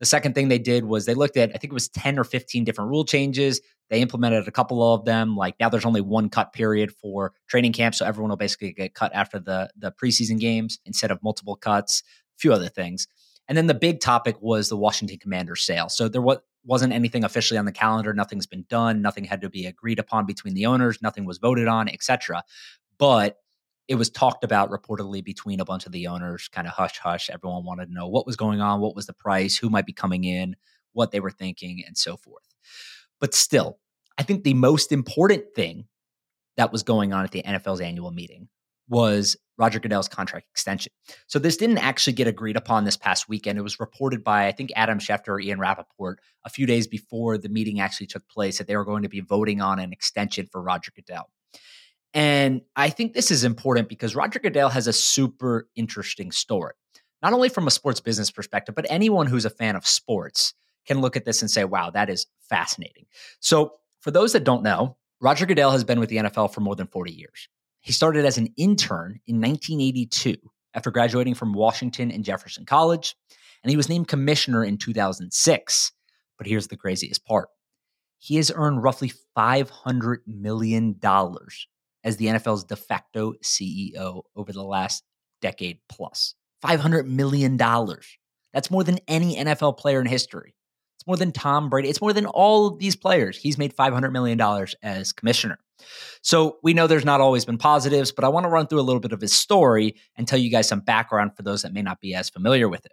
The 0.00 0.06
second 0.06 0.34
thing 0.34 0.48
they 0.48 0.58
did 0.58 0.84
was 0.84 1.06
they 1.06 1.14
looked 1.14 1.36
at, 1.36 1.50
I 1.50 1.58
think 1.58 1.72
it 1.72 1.74
was 1.74 1.88
10 1.88 2.18
or 2.18 2.24
15 2.24 2.64
different 2.64 2.90
rule 2.90 3.04
changes. 3.04 3.60
They 3.88 4.00
implemented 4.00 4.46
a 4.46 4.50
couple 4.50 4.94
of 4.94 5.04
them. 5.04 5.36
Like 5.36 5.54
now 5.58 5.68
there's 5.68 5.86
only 5.86 6.00
one 6.00 6.28
cut 6.28 6.52
period 6.52 6.92
for 6.92 7.32
training 7.48 7.72
camp. 7.72 7.94
So 7.94 8.04
everyone 8.04 8.30
will 8.30 8.36
basically 8.36 8.72
get 8.72 8.94
cut 8.94 9.12
after 9.14 9.38
the, 9.38 9.70
the 9.76 9.92
preseason 9.92 10.38
games 10.38 10.78
instead 10.84 11.10
of 11.10 11.22
multiple 11.22 11.56
cuts, 11.56 12.02
a 12.36 12.38
few 12.38 12.52
other 12.52 12.68
things. 12.68 13.08
And 13.48 13.56
then 13.56 13.68
the 13.68 13.74
big 13.74 14.00
topic 14.00 14.36
was 14.40 14.68
the 14.68 14.76
Washington 14.76 15.18
Commanders 15.18 15.64
sale. 15.64 15.88
So 15.88 16.08
there 16.08 16.20
was, 16.20 16.38
wasn't 16.64 16.92
anything 16.92 17.24
officially 17.24 17.58
on 17.58 17.64
the 17.64 17.72
calendar. 17.72 18.12
Nothing's 18.12 18.46
been 18.46 18.66
done. 18.68 19.00
Nothing 19.00 19.24
had 19.24 19.40
to 19.42 19.48
be 19.48 19.66
agreed 19.66 20.00
upon 20.00 20.26
between 20.26 20.54
the 20.54 20.66
owners. 20.66 21.00
Nothing 21.00 21.24
was 21.24 21.38
voted 21.38 21.68
on, 21.68 21.88
etc. 21.88 22.42
But 22.98 23.36
it 23.88 23.94
was 23.94 24.10
talked 24.10 24.44
about 24.44 24.70
reportedly 24.70 25.24
between 25.24 25.60
a 25.60 25.64
bunch 25.64 25.86
of 25.86 25.92
the 25.92 26.08
owners, 26.08 26.48
kind 26.48 26.66
of 26.66 26.72
hush 26.72 26.98
hush. 26.98 27.30
Everyone 27.30 27.64
wanted 27.64 27.86
to 27.86 27.94
know 27.94 28.08
what 28.08 28.26
was 28.26 28.36
going 28.36 28.60
on, 28.60 28.80
what 28.80 28.96
was 28.96 29.06
the 29.06 29.12
price, 29.12 29.56
who 29.56 29.70
might 29.70 29.86
be 29.86 29.92
coming 29.92 30.24
in, 30.24 30.56
what 30.92 31.12
they 31.12 31.20
were 31.20 31.30
thinking, 31.30 31.82
and 31.86 31.96
so 31.96 32.16
forth. 32.16 32.44
But 33.20 33.34
still, 33.34 33.78
I 34.18 34.22
think 34.22 34.44
the 34.44 34.54
most 34.54 34.92
important 34.92 35.54
thing 35.54 35.86
that 36.56 36.72
was 36.72 36.82
going 36.82 37.12
on 37.12 37.24
at 37.24 37.30
the 37.30 37.42
NFL's 37.42 37.80
annual 37.80 38.10
meeting 38.10 38.48
was 38.88 39.36
Roger 39.58 39.80
Goodell's 39.80 40.08
contract 40.08 40.46
extension. 40.50 40.92
So 41.26 41.38
this 41.38 41.56
didn't 41.56 41.78
actually 41.78 42.12
get 42.12 42.26
agreed 42.26 42.56
upon 42.56 42.84
this 42.84 42.96
past 42.96 43.28
weekend. 43.28 43.58
It 43.58 43.62
was 43.62 43.80
reported 43.80 44.22
by, 44.22 44.46
I 44.46 44.52
think, 44.52 44.70
Adam 44.76 44.98
Schefter 44.98 45.28
or 45.28 45.40
Ian 45.40 45.58
Rapoport 45.58 46.20
a 46.44 46.50
few 46.50 46.66
days 46.66 46.86
before 46.86 47.38
the 47.38 47.48
meeting 47.48 47.80
actually 47.80 48.06
took 48.06 48.28
place 48.28 48.58
that 48.58 48.66
they 48.66 48.76
were 48.76 48.84
going 48.84 49.02
to 49.02 49.08
be 49.08 49.20
voting 49.20 49.60
on 49.60 49.78
an 49.78 49.92
extension 49.92 50.46
for 50.50 50.62
Roger 50.62 50.92
Goodell. 50.94 51.30
And 52.16 52.62
I 52.74 52.88
think 52.88 53.12
this 53.12 53.30
is 53.30 53.44
important 53.44 53.90
because 53.90 54.16
Roger 54.16 54.38
Goodell 54.38 54.70
has 54.70 54.86
a 54.86 54.92
super 54.94 55.68
interesting 55.76 56.32
story, 56.32 56.72
not 57.22 57.34
only 57.34 57.50
from 57.50 57.66
a 57.66 57.70
sports 57.70 58.00
business 58.00 58.30
perspective, 58.30 58.74
but 58.74 58.86
anyone 58.88 59.26
who's 59.26 59.44
a 59.44 59.50
fan 59.50 59.76
of 59.76 59.86
sports 59.86 60.54
can 60.86 61.02
look 61.02 61.14
at 61.14 61.26
this 61.26 61.42
and 61.42 61.50
say, 61.50 61.64
wow, 61.64 61.90
that 61.90 62.08
is 62.08 62.24
fascinating. 62.48 63.04
So 63.40 63.72
for 64.00 64.10
those 64.10 64.32
that 64.32 64.44
don't 64.44 64.62
know, 64.62 64.96
Roger 65.20 65.44
Goodell 65.44 65.72
has 65.72 65.84
been 65.84 66.00
with 66.00 66.08
the 66.08 66.16
NFL 66.16 66.54
for 66.54 66.62
more 66.62 66.74
than 66.74 66.86
40 66.86 67.12
years. 67.12 67.50
He 67.80 67.92
started 67.92 68.24
as 68.24 68.38
an 68.38 68.48
intern 68.56 69.20
in 69.26 69.36
1982 69.36 70.36
after 70.72 70.90
graduating 70.90 71.34
from 71.34 71.52
Washington 71.52 72.10
and 72.10 72.24
Jefferson 72.24 72.64
College, 72.64 73.14
and 73.62 73.70
he 73.70 73.76
was 73.76 73.90
named 73.90 74.08
commissioner 74.08 74.64
in 74.64 74.78
2006. 74.78 75.92
But 76.38 76.46
here's 76.46 76.68
the 76.68 76.78
craziest 76.78 77.26
part 77.26 77.48
he 78.18 78.36
has 78.36 78.50
earned 78.54 78.82
roughly 78.82 79.12
$500 79.36 80.16
million 80.26 80.98
as 82.06 82.16
the 82.16 82.26
NFL's 82.26 82.64
de 82.64 82.76
facto 82.76 83.34
CEO 83.42 84.22
over 84.36 84.52
the 84.52 84.62
last 84.62 85.02
decade 85.42 85.80
plus. 85.88 86.34
$500 86.64 87.06
million. 87.06 87.58
That's 87.58 88.70
more 88.70 88.84
than 88.84 89.00
any 89.08 89.36
NFL 89.36 89.76
player 89.76 90.00
in 90.00 90.06
history. 90.06 90.54
It's 90.96 91.06
more 91.06 91.16
than 91.16 91.32
Tom 91.32 91.68
Brady. 91.68 91.90
It's 91.90 92.00
more 92.00 92.12
than 92.12 92.26
all 92.26 92.68
of 92.68 92.78
these 92.78 92.96
players. 92.96 93.36
He's 93.36 93.58
made 93.58 93.76
$500 93.76 94.12
million 94.12 94.40
as 94.82 95.12
commissioner. 95.12 95.58
So 96.22 96.58
we 96.62 96.72
know 96.72 96.86
there's 96.86 97.04
not 97.04 97.20
always 97.20 97.44
been 97.44 97.58
positives, 97.58 98.12
but 98.12 98.24
I 98.24 98.28
want 98.28 98.44
to 98.44 98.50
run 98.50 98.68
through 98.68 98.80
a 98.80 98.82
little 98.82 99.00
bit 99.00 99.12
of 99.12 99.20
his 99.20 99.34
story 99.34 99.96
and 100.16 100.26
tell 100.26 100.38
you 100.38 100.50
guys 100.50 100.68
some 100.68 100.80
background 100.80 101.36
for 101.36 101.42
those 101.42 101.62
that 101.62 101.74
may 101.74 101.82
not 101.82 102.00
be 102.00 102.14
as 102.14 102.30
familiar 102.30 102.68
with 102.68 102.86
it. 102.86 102.92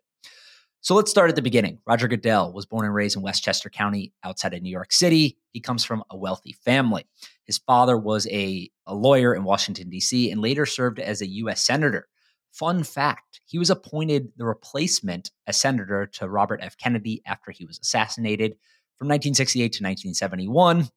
So 0.81 0.95
let's 0.95 1.12
start 1.12 1.30
at 1.30 1.38
the 1.38 1.42
beginning. 1.42 1.80
Roger 1.88 2.10
Goodell 2.10 2.51
was 2.51 2.65
born 2.65 2.83
and 2.83 2.94
raised 2.94 3.15
in 3.15 3.21
Westchester 3.21 3.69
County 3.69 4.12
outside 4.24 4.54
of 4.54 4.62
New 4.62 4.69
York 4.69 4.92
City. 4.92 5.38
He 5.54 5.62
comes 5.62 5.86
from 5.86 6.04
a 6.10 6.18
wealthy 6.18 6.51
family. 6.51 7.06
His 7.45 7.57
father 7.57 7.98
was 7.98 8.28
a, 8.28 8.69
a 8.88 8.95
lawyer 8.95 9.36
in 9.36 9.44
Washington, 9.44 9.90
D.C., 9.90 10.31
and 10.31 10.42
later 10.42 10.66
served 10.66 11.00
as 11.00 11.22
a 11.22 11.28
U.S. 11.28 11.66
Senator. 11.66 12.07
Fun 12.51 12.84
fact 12.84 13.42
he 13.45 13.57
was 13.57 13.69
appointed 13.69 14.31
the 14.38 14.45
replacement 14.45 15.31
as 15.48 15.60
senator 15.60 16.06
to 16.06 16.30
Robert 16.30 16.60
F. 16.62 16.78
Kennedy 16.78 17.22
after 17.25 17.51
he 17.51 17.66
was 17.66 17.80
assassinated 17.80 18.51
from 18.98 19.07
1968 19.07 19.63
to 19.63 19.84
1971. 19.84 20.90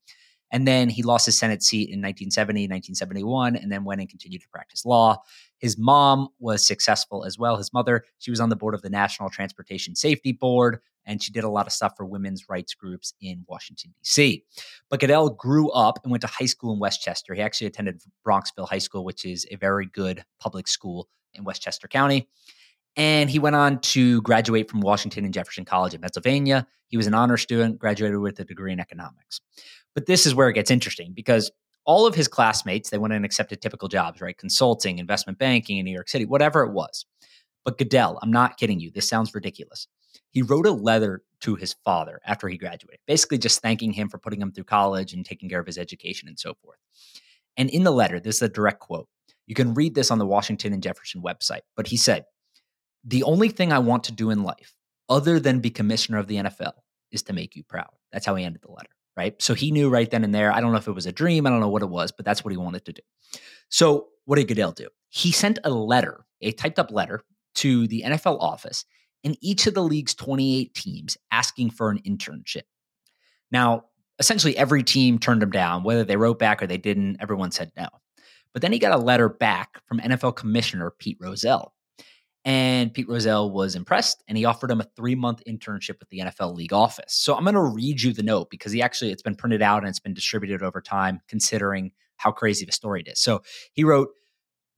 And 0.52 0.66
then 0.66 0.88
he 0.88 1.02
lost 1.02 1.26
his 1.26 1.38
Senate 1.38 1.62
seat 1.62 1.88
in 1.88 2.00
1970, 2.00 2.62
1971, 2.62 3.56
and 3.56 3.70
then 3.70 3.84
went 3.84 4.00
and 4.00 4.08
continued 4.08 4.42
to 4.42 4.48
practice 4.48 4.84
law. 4.84 5.18
His 5.58 5.76
mom 5.76 6.28
was 6.38 6.66
successful 6.66 7.24
as 7.24 7.38
well. 7.38 7.56
His 7.56 7.72
mother, 7.72 8.04
she 8.18 8.30
was 8.30 8.40
on 8.40 8.48
the 8.48 8.56
board 8.56 8.74
of 8.74 8.82
the 8.82 8.90
National 8.90 9.28
Transportation 9.28 9.96
Safety 9.96 10.32
Board, 10.32 10.78
and 11.04 11.22
she 11.22 11.32
did 11.32 11.44
a 11.44 11.48
lot 11.48 11.66
of 11.66 11.72
stuff 11.72 11.94
for 11.96 12.04
women's 12.04 12.48
rights 12.48 12.74
groups 12.74 13.14
in 13.20 13.44
Washington, 13.48 13.90
D.C. 13.90 14.44
But 14.90 15.00
Goodell 15.00 15.30
grew 15.30 15.70
up 15.70 15.98
and 16.02 16.10
went 16.10 16.20
to 16.22 16.26
high 16.26 16.46
school 16.46 16.72
in 16.72 16.78
Westchester. 16.78 17.34
He 17.34 17.42
actually 17.42 17.68
attended 17.68 18.02
Bronxville 18.26 18.68
High 18.68 18.78
School, 18.78 19.04
which 19.04 19.24
is 19.24 19.46
a 19.50 19.56
very 19.56 19.86
good 19.86 20.24
public 20.40 20.68
school 20.68 21.08
in 21.34 21.44
Westchester 21.44 21.88
County. 21.88 22.28
And 22.96 23.28
he 23.28 23.38
went 23.38 23.56
on 23.56 23.80
to 23.80 24.22
graduate 24.22 24.70
from 24.70 24.80
Washington 24.80 25.24
and 25.24 25.34
Jefferson 25.34 25.64
College 25.64 25.94
in 25.94 26.00
Pennsylvania. 26.00 26.66
He 26.88 26.96
was 26.96 27.06
an 27.06 27.14
honor 27.14 27.36
student, 27.36 27.78
graduated 27.78 28.18
with 28.18 28.40
a 28.40 28.44
degree 28.44 28.72
in 28.72 28.80
economics. 28.80 29.40
But 29.94 30.06
this 30.06 30.24
is 30.26 30.34
where 30.34 30.48
it 30.48 30.54
gets 30.54 30.70
interesting 30.70 31.12
because 31.12 31.50
all 31.84 32.06
of 32.06 32.14
his 32.14 32.28
classmates, 32.28 32.90
they 32.90 32.98
went 32.98 33.14
and 33.14 33.24
accepted 33.24 33.60
typical 33.60 33.88
jobs, 33.88 34.20
right? 34.20 34.36
Consulting, 34.36 34.98
investment 34.98 35.38
banking 35.38 35.78
in 35.78 35.84
New 35.84 35.92
York 35.92 36.08
City, 36.08 36.24
whatever 36.24 36.62
it 36.62 36.72
was. 36.72 37.06
But 37.64 37.78
Goodell, 37.78 38.18
I'm 38.22 38.32
not 38.32 38.58
kidding 38.58 38.80
you. 38.80 38.90
This 38.90 39.08
sounds 39.08 39.34
ridiculous. 39.34 39.88
He 40.30 40.42
wrote 40.42 40.66
a 40.66 40.72
letter 40.72 41.22
to 41.40 41.54
his 41.54 41.74
father 41.84 42.20
after 42.26 42.48
he 42.48 42.58
graduated, 42.58 43.00
basically 43.06 43.38
just 43.38 43.60
thanking 43.60 43.92
him 43.92 44.08
for 44.08 44.18
putting 44.18 44.40
him 44.40 44.52
through 44.52 44.64
college 44.64 45.12
and 45.12 45.24
taking 45.24 45.48
care 45.48 45.60
of 45.60 45.66
his 45.66 45.78
education 45.78 46.28
and 46.28 46.38
so 46.38 46.54
forth. 46.62 46.78
And 47.56 47.70
in 47.70 47.84
the 47.84 47.90
letter, 47.90 48.20
this 48.20 48.36
is 48.36 48.42
a 48.42 48.48
direct 48.48 48.80
quote. 48.80 49.08
You 49.46 49.54
can 49.54 49.74
read 49.74 49.94
this 49.94 50.10
on 50.10 50.18
the 50.18 50.26
Washington 50.26 50.72
and 50.72 50.82
Jefferson 50.82 51.22
website. 51.22 51.60
But 51.76 51.86
he 51.86 51.96
said, 51.96 52.24
The 53.06 53.22
only 53.22 53.48
thing 53.48 53.72
I 53.72 53.78
want 53.78 54.04
to 54.04 54.12
do 54.12 54.30
in 54.30 54.42
life, 54.42 54.74
other 55.08 55.38
than 55.40 55.60
be 55.60 55.70
commissioner 55.70 56.18
of 56.18 56.26
the 56.26 56.36
NFL, 56.36 56.72
is 57.12 57.22
to 57.24 57.32
make 57.32 57.54
you 57.56 57.62
proud. 57.62 57.90
That's 58.12 58.26
how 58.26 58.34
he 58.34 58.44
ended 58.44 58.62
the 58.62 58.72
letter, 58.72 58.90
right? 59.16 59.40
So 59.40 59.54
he 59.54 59.70
knew 59.70 59.88
right 59.88 60.10
then 60.10 60.24
and 60.24 60.34
there. 60.34 60.52
I 60.52 60.60
don't 60.60 60.72
know 60.72 60.78
if 60.78 60.88
it 60.88 60.92
was 60.92 61.06
a 61.06 61.12
dream, 61.12 61.46
I 61.46 61.50
don't 61.50 61.60
know 61.60 61.68
what 61.68 61.82
it 61.82 61.88
was, 61.88 62.12
but 62.12 62.24
that's 62.24 62.44
what 62.44 62.50
he 62.50 62.56
wanted 62.56 62.84
to 62.86 62.92
do. 62.92 63.02
So 63.68 64.08
what 64.24 64.36
did 64.36 64.48
Goodell 64.48 64.72
do? 64.72 64.88
He 65.08 65.30
sent 65.30 65.60
a 65.64 65.70
letter, 65.70 66.26
a 66.40 66.50
typed 66.52 66.78
up 66.78 66.90
letter 66.90 67.22
to 67.56 67.86
the 67.86 68.02
NFL 68.04 68.40
office 68.40 68.84
in 69.22 69.36
each 69.40 69.66
of 69.66 69.74
the 69.74 69.82
league's 69.82 70.14
28 70.14 70.74
teams 70.74 71.16
asking 71.30 71.70
for 71.70 71.90
an 71.90 72.00
internship. 72.06 72.62
Now, 73.50 73.84
essentially 74.18 74.56
every 74.56 74.82
team 74.82 75.18
turned 75.18 75.42
him 75.42 75.50
down, 75.50 75.82
whether 75.82 76.04
they 76.04 76.16
wrote 76.16 76.38
back 76.38 76.62
or 76.62 76.66
they 76.66 76.76
didn't, 76.76 77.18
everyone 77.20 77.50
said 77.50 77.72
no. 77.76 77.88
But 78.52 78.62
then 78.62 78.72
he 78.72 78.78
got 78.78 78.98
a 78.98 79.02
letter 79.02 79.28
back 79.28 79.80
from 79.86 80.00
NFL 80.00 80.36
Commissioner 80.36 80.90
Pete 80.90 81.18
Rozelle. 81.20 81.74
And 82.46 82.94
Pete 82.94 83.08
Rozelle 83.08 83.50
was 83.50 83.74
impressed 83.74 84.22
and 84.28 84.38
he 84.38 84.44
offered 84.44 84.70
him 84.70 84.80
a 84.80 84.86
three 84.96 85.16
month 85.16 85.42
internship 85.48 85.98
with 85.98 86.08
the 86.10 86.20
NFL 86.20 86.54
League 86.54 86.72
office. 86.72 87.12
So 87.12 87.34
I'm 87.34 87.42
going 87.42 87.54
to 87.54 87.60
read 87.60 88.00
you 88.00 88.12
the 88.12 88.22
note 88.22 88.50
because 88.50 88.70
he 88.70 88.80
actually, 88.80 89.10
it's 89.10 89.20
been 89.20 89.34
printed 89.34 89.62
out 89.62 89.82
and 89.82 89.88
it's 89.88 89.98
been 89.98 90.14
distributed 90.14 90.62
over 90.62 90.80
time, 90.80 91.20
considering 91.26 91.90
how 92.18 92.30
crazy 92.30 92.64
the 92.64 92.70
story 92.70 93.02
is. 93.04 93.20
So 93.20 93.42
he 93.72 93.82
wrote 93.82 94.10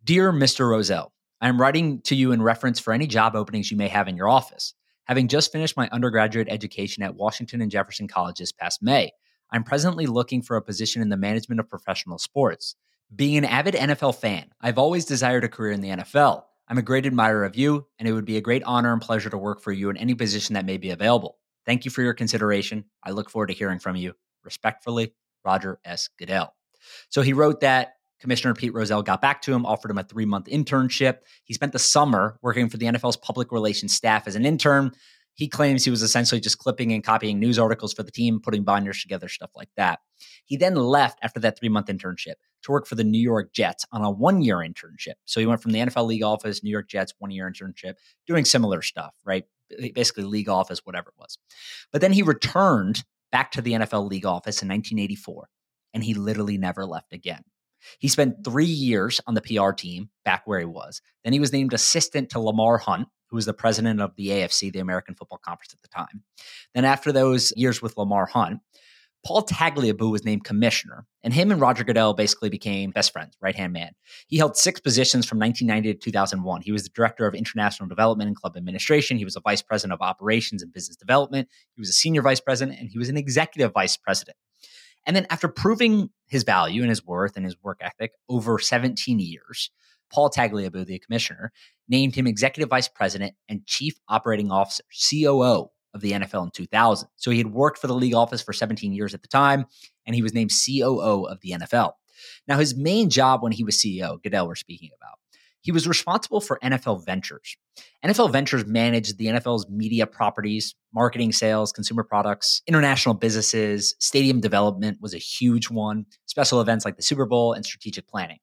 Dear 0.03 0.33
Mr. 0.33 0.71
Rozelle, 0.71 1.13
I 1.43 1.49
am 1.49 1.61
writing 1.61 2.01
to 2.03 2.17
you 2.17 2.33
in 2.33 2.41
reference 2.41 2.81
for 2.81 2.95
any 2.95 3.07
job 3.07 3.37
openings 3.37 3.71
you 3.71 3.77
may 3.77 3.89
have 3.89 4.09
in 4.09 4.17
your 4.17 4.31
office. 4.31 4.73
Having 5.05 5.29
just 5.29 5.53
finished 5.53 5.77
my 5.77 5.91
undergraduate 5.93 6.49
education 6.49 7.03
at 7.03 7.17
Washington 7.17 7.61
and 7.61 7.71
Jefferson 7.71 8.09
College 8.09 8.39
this 8.39 8.53
past 8.53 8.83
May, 8.83 9.11
I'm 9.53 9.63
presently 9.63 10.07
looking 10.07 10.41
for 10.41 10.57
a 10.57 10.63
position 10.63 11.03
in 11.03 11.11
the 11.11 11.17
management 11.19 11.61
of 11.61 11.69
professional 11.69 12.19
sports. 12.19 12.77
Being 13.15 13.37
an 13.37 13.45
avid 13.45 13.75
NFL 13.75 14.15
fan, 14.17 14.47
I've 14.61 14.79
always 14.79 15.05
desired 15.05 15.45
a 15.45 15.49
career 15.49 15.73
in 15.73 15.83
the 15.83 15.89
NFL. 15.89 16.45
I'm 16.69 16.79
a 16.79 16.83
great 16.83 17.07
admirer 17.07 17.45
of 17.45 17.57
you, 17.57 17.87
and 17.99 18.07
it 18.07 18.13
would 18.13 18.27
be 18.27 18.37
a 18.37 18.43
great 18.43 18.63
honor 18.65 18.93
and 18.93 19.01
pleasure 19.01 19.31
to 19.31 19.39
work 19.39 19.63
for 19.63 19.73
you 19.73 19.89
in 19.89 19.97
any 19.97 20.15
position 20.15 20.55
that 20.55 20.67
may 20.67 20.77
be 20.77 20.91
available. 20.91 21.39
Thank 21.65 21.87
you 21.87 21.91
for 21.91 22.03
your 22.03 22.13
consideration. 22.13 22.85
I 23.03 23.11
look 23.11 23.31
forward 23.31 23.47
to 23.49 23.55
hearing 23.55 23.79
from 23.79 23.97
you. 23.97 24.13
Respectfully, 24.45 25.15
Roger 25.45 25.81
S. 25.85 26.11
Goodell. 26.19 26.55
So 27.09 27.23
he 27.23 27.33
wrote 27.33 27.61
that 27.61 27.95
Commissioner 28.21 28.55
Pete 28.55 28.75
Rozelle 28.75 29.03
got 29.03 29.23
back 29.23 29.41
to 29.43 29.53
him, 29.53 29.65
offered 29.65 29.91
him 29.91 29.99
a 29.99 30.05
three 30.05 30.27
month 30.27 30.47
internship. 30.47 31.19
He 31.45 31.55
spent 31.55 31.73
the 31.73 31.79
summer 31.79 32.39
working 32.43 32.69
for 32.69 32.77
the 32.77 32.87
NFL's 32.87 33.17
public 33.17 33.51
relations 33.53 33.95
staff 33.95 34.27
as 34.27 34.35
an 34.37 34.45
intern. 34.45 34.93
He 35.39 35.47
claims 35.47 35.85
he 35.85 35.91
was 35.91 36.03
essentially 36.03 36.41
just 36.41 36.59
clipping 36.59 36.93
and 36.93 37.05
copying 37.05 37.39
news 37.39 37.61
articles 37.61 37.93
for 37.93 38.03
the 38.03 38.11
team, 38.11 38.41
putting 38.41 38.65
binders 38.65 39.01
together, 39.01 39.29
stuff 39.29 39.51
like 39.55 39.69
that. 39.77 40.01
He 40.47 40.57
then 40.57 40.75
left 40.75 41.21
after 41.23 41.39
that 41.39 41.57
three 41.57 41.69
month 41.69 41.87
internship 41.87 42.35
to 42.65 42.73
work 42.73 42.89
for 42.89 42.97
the 42.97 43.05
New 43.05 43.21
York 43.21 43.53
Jets 43.53 43.85
on 43.93 44.03
a 44.03 44.11
one 44.11 44.43
year 44.43 44.57
internship. 44.57 45.15
So 45.27 45.39
he 45.39 45.47
went 45.47 45.63
from 45.63 45.71
the 45.71 45.79
NFL 45.79 46.09
league 46.09 46.25
office, 46.25 46.65
New 46.65 46.71
York 46.71 46.89
Jets, 46.89 47.15
one 47.21 47.31
year 47.31 47.49
internship, 47.49 47.95
doing 48.27 48.45
similar 48.45 48.83
stuff, 48.83 49.15
right? 49.25 49.45
Basically, 49.95 50.25
league 50.25 50.49
office, 50.49 50.81
whatever 50.83 51.11
it 51.11 51.21
was. 51.21 51.39
But 51.93 52.01
then 52.01 52.13
he 52.13 52.23
returned 52.23 53.05
back 53.31 53.53
to 53.53 53.63
the 53.63 53.75
NFL 53.75 54.11
league 54.11 54.27
office 54.27 54.61
in 54.61 54.69
1984, 54.69 55.49
and 55.95 56.03
he 56.03 56.15
literally 56.15 56.59
never 56.59 56.85
left 56.85 57.13
again. 57.13 57.45
He 58.01 58.09
spent 58.09 58.45
three 58.45 58.65
years 58.65 59.21
on 59.29 59.35
the 59.35 59.41
PR 59.41 59.71
team 59.71 60.11
back 60.25 60.43
where 60.47 60.59
he 60.59 60.65
was. 60.65 61.01
Then 61.23 61.33
he 61.33 61.39
was 61.39 61.53
named 61.53 61.73
assistant 61.73 62.31
to 62.31 62.41
Lamar 62.41 62.79
Hunt, 62.79 63.07
who 63.29 63.37
was 63.37 63.47
the 63.47 63.55
president 63.55 64.01
of 64.01 64.15
the 64.17 64.29
AFC, 64.29 64.73
the 64.73 64.79
American 64.79 65.15
Football 65.15 65.39
Conference 65.39 65.73
at 65.73 65.83
the 65.83 65.89
time. 65.89 66.23
Then, 66.75 66.85
after 66.85 67.13
those 67.13 67.53
years 67.57 67.81
with 67.83 67.97
Lamar 67.97 68.27
Hunt, 68.27 68.61
Paul 69.25 69.43
Tagliabue 69.43 70.11
was 70.11 70.25
named 70.25 70.45
commissioner, 70.45 71.05
and 71.23 71.35
him 71.35 71.51
and 71.51 71.61
Roger 71.61 71.83
Goodell 71.83 72.15
basically 72.15 72.49
became 72.49 72.93
best 72.93 73.13
friends, 73.13 73.37
right 73.43 73.55
hand 73.55 73.73
man. 73.73 73.93
He 74.29 74.39
held 74.39 74.57
six 74.57 74.81
positions 74.81 75.27
from 75.27 75.39
1990 75.39 75.99
to 75.99 76.05
2001. 76.05 76.63
He 76.63 76.73
was 76.73 76.85
the 76.85 76.91
director 76.91 77.27
of 77.27 77.35
international 77.35 77.89
development 77.89 78.29
and 78.29 78.37
club 78.37 78.57
administration. 78.57 79.19
He 79.19 79.25
was 79.25 79.37
a 79.37 79.41
vice 79.41 79.61
president 79.61 80.01
of 80.01 80.07
operations 80.07 80.63
and 80.63 80.73
business 80.73 80.97
development. 80.97 81.49
He 81.75 81.81
was 81.81 81.91
a 81.91 81.95
senior 81.95 82.23
vice 82.23 82.41
president, 82.41 82.79
and 82.79 82.89
he 82.89 82.99
was 82.99 83.09
an 83.09 83.17
executive 83.17 83.73
vice 83.73 83.97
president. 83.97 84.37
And 85.05 85.17
then, 85.17 85.27
after 85.31 85.49
proving 85.49 86.11
his 86.29 86.45
value 86.45 86.83
and 86.83 86.91
his 86.91 87.05
worth 87.05 87.37
and 87.37 87.45
his 87.45 87.57
work 87.63 87.79
ethic 87.81 88.13
over 88.29 88.59
17 88.59 89.19
years, 89.19 89.71
Paul 90.13 90.31
Tagliabue, 90.31 90.87
the 90.87 90.99
commissioner, 90.99 91.53
named 91.89 92.15
him 92.15 92.27
executive 92.27 92.71
vice 92.71 92.89
president 92.89 93.35
and 93.49 93.67
chief 93.67 93.99
operating 94.09 94.51
officer, 94.51 94.85
COO 95.11 95.71
of 95.95 96.01
the 96.01 96.13
NFL 96.13 96.45
in 96.45 96.51
2000. 96.51 97.09
So 97.17 97.31
he 97.31 97.39
had 97.39 97.53
worked 97.53 97.79
for 97.79 97.87
the 97.87 97.95
league 97.95 98.15
office 98.15 98.43
for 98.43 98.53
17 98.53 98.93
years 98.93 99.15
at 99.15 99.23
the 99.23 99.29
time, 99.29 99.67
and 100.07 100.15
he 100.15 100.23
was 100.23 100.35
named 100.35 100.51
COO 100.51 101.25
of 101.25 101.41
the 101.41 101.51
NFL. 101.51 101.93
Now, 102.47 102.59
his 102.59 102.77
main 102.77 103.11
job 103.11 103.43
when 103.43 103.53
he 103.53 103.65
was 103.65 103.77
CEO, 103.77 104.23
Goodell, 104.23 104.47
we're 104.49 104.55
speaking 104.55 104.91
about, 104.97 105.19
he 105.61 105.73
was 105.73 105.89
responsible 105.89 106.41
for 106.41 106.59
NFL 106.63 107.05
Ventures. 107.05 107.57
NFL 108.05 108.33
Ventures 108.33 108.65
managed 108.65 109.19
the 109.19 109.27
NFL's 109.27 109.69
media 109.69 110.07
properties, 110.07 110.75
marketing, 110.95 111.33
sales, 111.33 111.73
consumer 111.73 112.05
products, 112.05 112.63
international 112.67 113.15
businesses, 113.15 113.95
stadium 113.99 114.41
development 114.41 114.99
was 115.01 115.15
a 115.15 115.19
huge 115.19 115.69
one, 115.69 116.07
special 116.27 116.61
events 116.61 116.85
like 116.85 116.97
the 116.97 117.03
Super 117.03 117.27
Bowl, 117.27 117.53
and 117.53 117.65
strategic 117.65 118.07
planning. 118.09 118.39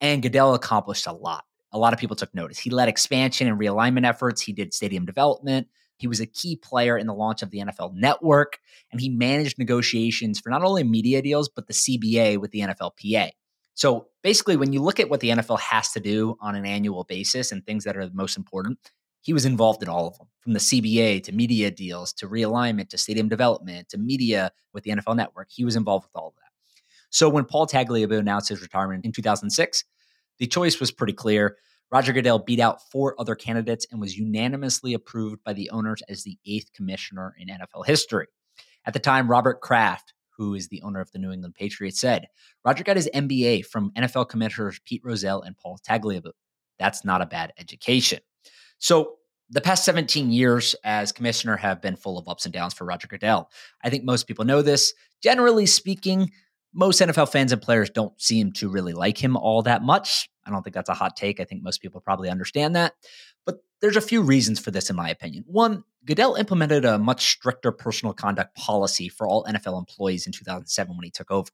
And 0.00 0.20
Goodell 0.20 0.54
accomplished 0.54 1.06
a 1.06 1.12
lot. 1.12 1.44
A 1.72 1.78
lot 1.78 1.92
of 1.92 1.98
people 1.98 2.16
took 2.16 2.34
notice. 2.34 2.58
He 2.58 2.70
led 2.70 2.88
expansion 2.88 3.48
and 3.48 3.58
realignment 3.58 4.06
efforts, 4.06 4.42
he 4.42 4.52
did 4.52 4.74
stadium 4.74 5.06
development. 5.06 5.68
He 5.96 6.08
was 6.08 6.20
a 6.20 6.26
key 6.26 6.56
player 6.56 6.98
in 6.98 7.06
the 7.06 7.14
launch 7.14 7.42
of 7.42 7.50
the 7.50 7.58
NFL 7.58 7.94
network, 7.94 8.58
and 8.90 9.00
he 9.00 9.08
managed 9.08 9.58
negotiations 9.58 10.40
for 10.40 10.50
not 10.50 10.64
only 10.64 10.82
media 10.82 11.22
deals, 11.22 11.48
but 11.48 11.68
the 11.68 11.72
CBA 11.72 12.38
with 12.38 12.50
the 12.50 12.60
NFLPA. 12.60 13.30
So 13.74 14.08
basically, 14.22 14.56
when 14.56 14.72
you 14.72 14.82
look 14.82 15.00
at 15.00 15.08
what 15.08 15.20
the 15.20 15.30
NFL 15.30 15.60
has 15.60 15.92
to 15.92 16.00
do 16.00 16.36
on 16.40 16.56
an 16.56 16.66
annual 16.66 17.04
basis 17.04 17.52
and 17.52 17.64
things 17.64 17.84
that 17.84 17.96
are 17.96 18.06
the 18.06 18.14
most 18.14 18.36
important, 18.36 18.78
he 19.20 19.32
was 19.32 19.44
involved 19.44 19.82
in 19.82 19.88
all 19.88 20.08
of 20.08 20.18
them 20.18 20.26
from 20.40 20.52
the 20.52 20.58
CBA 20.58 21.22
to 21.22 21.32
media 21.32 21.70
deals 21.70 22.12
to 22.14 22.28
realignment 22.28 22.88
to 22.88 22.98
stadium 22.98 23.28
development 23.28 23.88
to 23.90 23.98
media 23.98 24.50
with 24.74 24.82
the 24.82 24.90
NFL 24.90 25.16
network. 25.16 25.48
He 25.50 25.64
was 25.64 25.76
involved 25.76 26.06
with 26.06 26.20
all 26.20 26.28
of 26.28 26.34
that. 26.34 26.42
So 27.10 27.28
when 27.28 27.44
Paul 27.44 27.66
Tagliabue 27.66 28.18
announced 28.18 28.48
his 28.48 28.60
retirement 28.60 29.04
in 29.04 29.12
2006, 29.12 29.84
the 30.42 30.48
choice 30.48 30.80
was 30.80 30.90
pretty 30.90 31.12
clear. 31.12 31.56
Roger 31.92 32.12
Goodell 32.12 32.40
beat 32.40 32.58
out 32.58 32.90
four 32.90 33.14
other 33.16 33.36
candidates 33.36 33.86
and 33.92 34.00
was 34.00 34.18
unanimously 34.18 34.92
approved 34.92 35.44
by 35.44 35.52
the 35.52 35.70
owners 35.70 36.02
as 36.08 36.24
the 36.24 36.36
eighth 36.44 36.72
commissioner 36.72 37.32
in 37.38 37.46
NFL 37.46 37.86
history. 37.86 38.26
At 38.84 38.92
the 38.92 38.98
time, 38.98 39.30
Robert 39.30 39.60
Kraft, 39.60 40.14
who 40.36 40.54
is 40.54 40.66
the 40.66 40.82
owner 40.82 41.00
of 41.00 41.12
the 41.12 41.20
New 41.20 41.30
England 41.30 41.54
Patriots, 41.54 42.00
said 42.00 42.26
Roger 42.64 42.82
got 42.82 42.96
his 42.96 43.08
MBA 43.14 43.66
from 43.66 43.92
NFL 43.92 44.30
commissioners 44.30 44.80
Pete 44.84 45.02
Rozelle 45.04 45.42
and 45.42 45.56
Paul 45.56 45.78
Tagliabue. 45.88 46.32
That's 46.76 47.04
not 47.04 47.22
a 47.22 47.26
bad 47.26 47.52
education. 47.56 48.18
So 48.78 49.18
the 49.48 49.60
past 49.60 49.84
17 49.84 50.32
years 50.32 50.74
as 50.82 51.12
commissioner 51.12 51.56
have 51.56 51.80
been 51.80 51.94
full 51.94 52.18
of 52.18 52.28
ups 52.28 52.46
and 52.46 52.52
downs 52.52 52.74
for 52.74 52.84
Roger 52.84 53.06
Goodell. 53.06 53.48
I 53.84 53.90
think 53.90 54.02
most 54.02 54.26
people 54.26 54.44
know 54.44 54.60
this. 54.60 54.92
Generally 55.22 55.66
speaking, 55.66 56.32
most 56.74 57.00
NFL 57.00 57.30
fans 57.30 57.52
and 57.52 57.62
players 57.62 57.90
don't 57.90 58.20
seem 58.20 58.50
to 58.54 58.68
really 58.68 58.92
like 58.92 59.22
him 59.22 59.36
all 59.36 59.62
that 59.62 59.82
much. 59.82 60.28
I 60.46 60.50
don't 60.50 60.62
think 60.62 60.74
that's 60.74 60.88
a 60.88 60.94
hot 60.94 61.16
take. 61.16 61.40
I 61.40 61.44
think 61.44 61.62
most 61.62 61.80
people 61.80 62.00
probably 62.00 62.28
understand 62.28 62.74
that. 62.76 62.94
But 63.44 63.62
there's 63.80 63.96
a 63.96 64.00
few 64.00 64.22
reasons 64.22 64.58
for 64.58 64.70
this, 64.70 64.90
in 64.90 64.96
my 64.96 65.08
opinion. 65.10 65.44
One, 65.46 65.84
Goodell 66.04 66.34
implemented 66.34 66.84
a 66.84 66.98
much 66.98 67.30
stricter 67.30 67.70
personal 67.70 68.12
conduct 68.12 68.56
policy 68.56 69.08
for 69.08 69.26
all 69.26 69.44
NFL 69.44 69.78
employees 69.78 70.26
in 70.26 70.32
2007 70.32 70.96
when 70.96 71.04
he 71.04 71.10
took 71.10 71.30
over. 71.30 71.50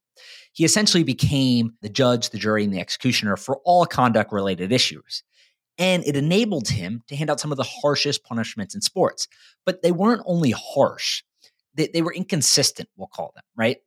He 0.53 0.65
essentially 0.65 1.05
became 1.05 1.75
the 1.83 1.89
judge, 1.89 2.31
the 2.31 2.39
jury, 2.39 2.65
and 2.65 2.73
the 2.73 2.81
executioner 2.81 3.37
for 3.37 3.61
all 3.65 3.85
conduct 3.85 4.33
related 4.33 4.73
issues. 4.73 5.23
And 5.77 6.03
it 6.07 6.17
enabled 6.17 6.69
him 6.69 7.03
to 7.09 7.17
hand 7.17 7.31
out 7.31 7.41
some 7.41 7.53
of 7.53 7.59
the 7.59 7.65
harshest 7.65 8.25
punishments 8.25 8.75
in 8.75 8.81
sports. 8.81 9.29
But 9.65 9.83
they 9.83 9.93
weren't 9.93 10.23
only 10.27 10.51
harsh, 10.51 11.23
they, 11.75 11.89
they 11.89 12.03
were 12.03 12.13
inconsistent, 12.13 12.89
we'll 12.97 13.09
call 13.09 13.33
them, 13.35 13.45
right? 13.57 13.79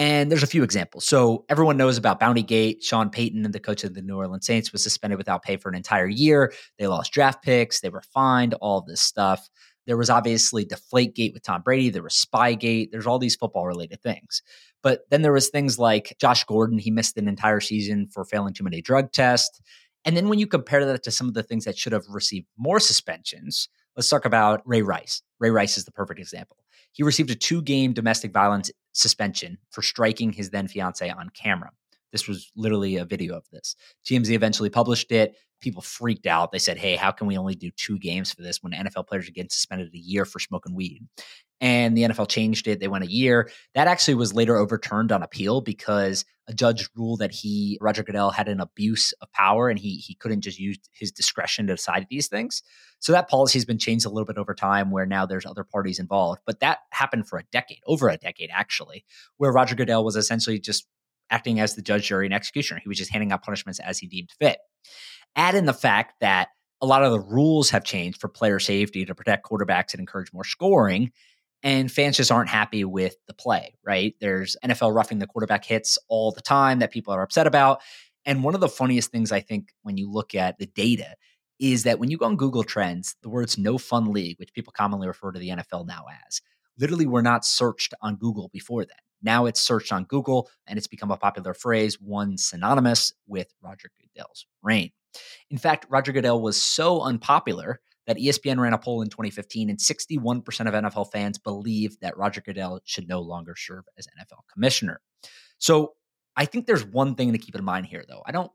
And 0.00 0.30
there's 0.30 0.42
a 0.42 0.46
few 0.46 0.62
examples. 0.62 1.04
So 1.04 1.44
everyone 1.50 1.76
knows 1.76 1.98
about 1.98 2.18
Bounty 2.18 2.42
Gate. 2.42 2.82
Sean 2.82 3.10
Payton, 3.10 3.42
the 3.50 3.60
coach 3.60 3.84
of 3.84 3.92
the 3.92 4.00
New 4.00 4.16
Orleans 4.16 4.46
Saints, 4.46 4.72
was 4.72 4.82
suspended 4.82 5.18
without 5.18 5.42
pay 5.42 5.58
for 5.58 5.68
an 5.68 5.74
entire 5.74 6.08
year. 6.08 6.54
They 6.78 6.86
lost 6.86 7.12
draft 7.12 7.42
picks. 7.42 7.80
They 7.80 7.90
were 7.90 8.00
fined. 8.00 8.54
All 8.62 8.80
this 8.80 9.02
stuff. 9.02 9.50
There 9.86 9.98
was 9.98 10.08
obviously 10.08 10.64
Deflate 10.64 11.14
Gate 11.14 11.34
with 11.34 11.42
Tom 11.42 11.60
Brady. 11.60 11.90
There 11.90 12.02
was 12.02 12.14
Spy 12.14 12.54
Gate. 12.54 12.88
There's 12.90 13.06
all 13.06 13.18
these 13.18 13.36
football 13.36 13.66
related 13.66 14.00
things. 14.00 14.40
But 14.82 15.02
then 15.10 15.20
there 15.20 15.34
was 15.34 15.50
things 15.50 15.78
like 15.78 16.16
Josh 16.18 16.44
Gordon. 16.44 16.78
He 16.78 16.90
missed 16.90 17.18
an 17.18 17.28
entire 17.28 17.60
season 17.60 18.06
for 18.06 18.24
failing 18.24 18.54
too 18.54 18.64
many 18.64 18.80
drug 18.80 19.12
tests. 19.12 19.60
And 20.06 20.16
then 20.16 20.30
when 20.30 20.38
you 20.38 20.46
compare 20.46 20.82
that 20.86 21.02
to 21.02 21.10
some 21.10 21.28
of 21.28 21.34
the 21.34 21.42
things 21.42 21.66
that 21.66 21.76
should 21.76 21.92
have 21.92 22.06
received 22.08 22.46
more 22.56 22.80
suspensions, 22.80 23.68
let's 23.96 24.08
talk 24.08 24.24
about 24.24 24.62
Ray 24.64 24.80
Rice. 24.80 25.20
Ray 25.40 25.50
Rice 25.50 25.76
is 25.76 25.84
the 25.84 25.92
perfect 25.92 26.20
example. 26.20 26.56
He 26.92 27.02
received 27.02 27.30
a 27.30 27.34
two 27.34 27.60
game 27.60 27.92
domestic 27.92 28.32
violence 28.32 28.70
suspension 28.92 29.58
for 29.70 29.82
striking 29.82 30.32
his 30.32 30.50
then 30.50 30.68
fiance 30.68 31.08
on 31.08 31.30
camera. 31.30 31.70
This 32.12 32.26
was 32.26 32.50
literally 32.56 32.96
a 32.96 33.04
video 33.04 33.36
of 33.36 33.44
this. 33.50 33.76
TMZ 34.04 34.30
eventually 34.30 34.70
published 34.70 35.12
it. 35.12 35.34
People 35.60 35.82
freaked 35.82 36.26
out. 36.26 36.52
They 36.52 36.58
said, 36.58 36.78
Hey, 36.78 36.96
how 36.96 37.10
can 37.10 37.26
we 37.26 37.36
only 37.36 37.54
do 37.54 37.70
two 37.70 37.98
games 37.98 38.32
for 38.32 38.42
this 38.42 38.62
when 38.62 38.72
NFL 38.72 39.06
players 39.06 39.28
are 39.28 39.32
getting 39.32 39.50
suspended 39.50 39.90
a 39.94 39.98
year 39.98 40.24
for 40.24 40.38
smoking 40.38 40.74
weed? 40.74 41.06
And 41.60 41.96
the 41.96 42.04
NFL 42.04 42.28
changed 42.28 42.66
it. 42.68 42.80
They 42.80 42.88
went 42.88 43.04
a 43.04 43.10
year. 43.10 43.50
That 43.74 43.86
actually 43.86 44.14
was 44.14 44.32
later 44.32 44.56
overturned 44.56 45.12
on 45.12 45.22
appeal 45.22 45.60
because 45.60 46.24
a 46.48 46.54
judge 46.54 46.88
ruled 46.96 47.20
that 47.20 47.32
he, 47.32 47.78
Roger 47.80 48.02
Goodell, 48.02 48.30
had 48.30 48.48
an 48.48 48.60
abuse 48.60 49.12
of 49.20 49.30
power 49.32 49.68
and 49.68 49.78
he 49.78 49.96
he 49.96 50.14
couldn't 50.14 50.40
just 50.40 50.58
use 50.58 50.78
his 50.92 51.12
discretion 51.12 51.66
to 51.66 51.76
decide 51.76 52.06
these 52.10 52.28
things. 52.28 52.62
So 52.98 53.12
that 53.12 53.28
policy 53.28 53.58
has 53.58 53.64
been 53.64 53.78
changed 53.78 54.06
a 54.06 54.08
little 54.08 54.26
bit 54.26 54.38
over 54.38 54.54
time 54.54 54.90
where 54.90 55.06
now 55.06 55.26
there's 55.26 55.46
other 55.46 55.64
parties 55.64 55.98
involved. 55.98 56.40
But 56.46 56.60
that 56.60 56.78
happened 56.92 57.28
for 57.28 57.38
a 57.38 57.44
decade, 57.52 57.80
over 57.86 58.08
a 58.08 58.16
decade 58.16 58.50
actually, 58.52 59.04
where 59.36 59.52
Roger 59.52 59.74
Goodell 59.74 60.04
was 60.04 60.16
essentially 60.16 60.58
just 60.58 60.86
acting 61.30 61.60
as 61.60 61.74
the 61.74 61.82
judge, 61.82 62.08
jury, 62.08 62.26
and 62.26 62.34
executioner. 62.34 62.80
He 62.82 62.88
was 62.88 62.98
just 62.98 63.10
handing 63.10 63.32
out 63.32 63.42
punishments 63.42 63.78
as 63.80 63.98
he 63.98 64.06
deemed 64.06 64.30
fit. 64.38 64.58
Add 65.36 65.54
in 65.54 65.66
the 65.66 65.72
fact 65.72 66.14
that 66.20 66.48
a 66.80 66.86
lot 66.86 67.04
of 67.04 67.12
the 67.12 67.20
rules 67.20 67.70
have 67.70 67.84
changed 67.84 68.20
for 68.20 68.28
player 68.28 68.58
safety 68.58 69.04
to 69.04 69.14
protect 69.14 69.46
quarterbacks 69.46 69.92
and 69.92 70.00
encourage 70.00 70.32
more 70.32 70.44
scoring. 70.44 71.12
And 71.62 71.92
fans 71.92 72.16
just 72.16 72.32
aren't 72.32 72.48
happy 72.48 72.84
with 72.84 73.16
the 73.26 73.34
play, 73.34 73.74
right? 73.84 74.14
There's 74.20 74.56
NFL 74.64 74.94
roughing 74.94 75.18
the 75.18 75.26
quarterback 75.26 75.64
hits 75.64 75.98
all 76.08 76.32
the 76.32 76.40
time 76.40 76.78
that 76.78 76.90
people 76.90 77.12
are 77.12 77.22
upset 77.22 77.46
about. 77.46 77.82
And 78.24 78.42
one 78.42 78.54
of 78.54 78.60
the 78.60 78.68
funniest 78.68 79.10
things 79.10 79.30
I 79.30 79.40
think 79.40 79.72
when 79.82 79.98
you 79.98 80.10
look 80.10 80.34
at 80.34 80.58
the 80.58 80.66
data 80.66 81.16
is 81.58 81.82
that 81.82 81.98
when 81.98 82.10
you 82.10 82.16
go 82.16 82.24
on 82.24 82.36
Google 82.36 82.64
Trends, 82.64 83.14
the 83.22 83.28
words 83.28 83.58
no 83.58 83.76
fun 83.76 84.10
league, 84.12 84.38
which 84.38 84.54
people 84.54 84.72
commonly 84.74 85.06
refer 85.06 85.32
to 85.32 85.38
the 85.38 85.50
NFL 85.50 85.86
now 85.86 86.06
as, 86.26 86.40
literally 86.78 87.06
were 87.06 87.22
not 87.22 87.44
searched 87.44 87.92
on 88.00 88.16
Google 88.16 88.48
before 88.48 88.86
then. 88.86 88.96
Now 89.22 89.44
it's 89.44 89.60
searched 89.60 89.92
on 89.92 90.04
Google 90.04 90.48
and 90.66 90.78
it's 90.78 90.86
become 90.86 91.10
a 91.10 91.18
popular 91.18 91.52
phrase, 91.52 92.00
one 92.00 92.38
synonymous 92.38 93.12
with 93.26 93.52
Roger 93.62 93.90
Goodell's 94.00 94.46
reign. 94.62 94.90
In 95.50 95.58
fact, 95.58 95.86
Roger 95.88 96.12
Goodell 96.12 96.40
was 96.40 96.60
so 96.60 97.02
unpopular 97.02 97.80
that 98.06 98.16
ESPN 98.16 98.58
ran 98.58 98.72
a 98.72 98.78
poll 98.78 99.02
in 99.02 99.08
2015 99.08 99.70
and 99.70 99.78
61% 99.78 100.44
of 100.66 100.74
NFL 100.74 101.12
fans 101.12 101.38
believe 101.38 101.98
that 102.00 102.16
Roger 102.16 102.40
Goodell 102.40 102.80
should 102.84 103.08
no 103.08 103.20
longer 103.20 103.54
serve 103.56 103.84
as 103.98 104.06
NFL 104.06 104.40
commissioner. 104.52 105.00
So 105.58 105.94
I 106.36 106.44
think 106.44 106.66
there's 106.66 106.84
one 106.84 107.14
thing 107.14 107.32
to 107.32 107.38
keep 107.38 107.54
in 107.54 107.64
mind 107.64 107.86
here, 107.86 108.04
though. 108.08 108.22
I 108.26 108.32
don't 108.32 108.50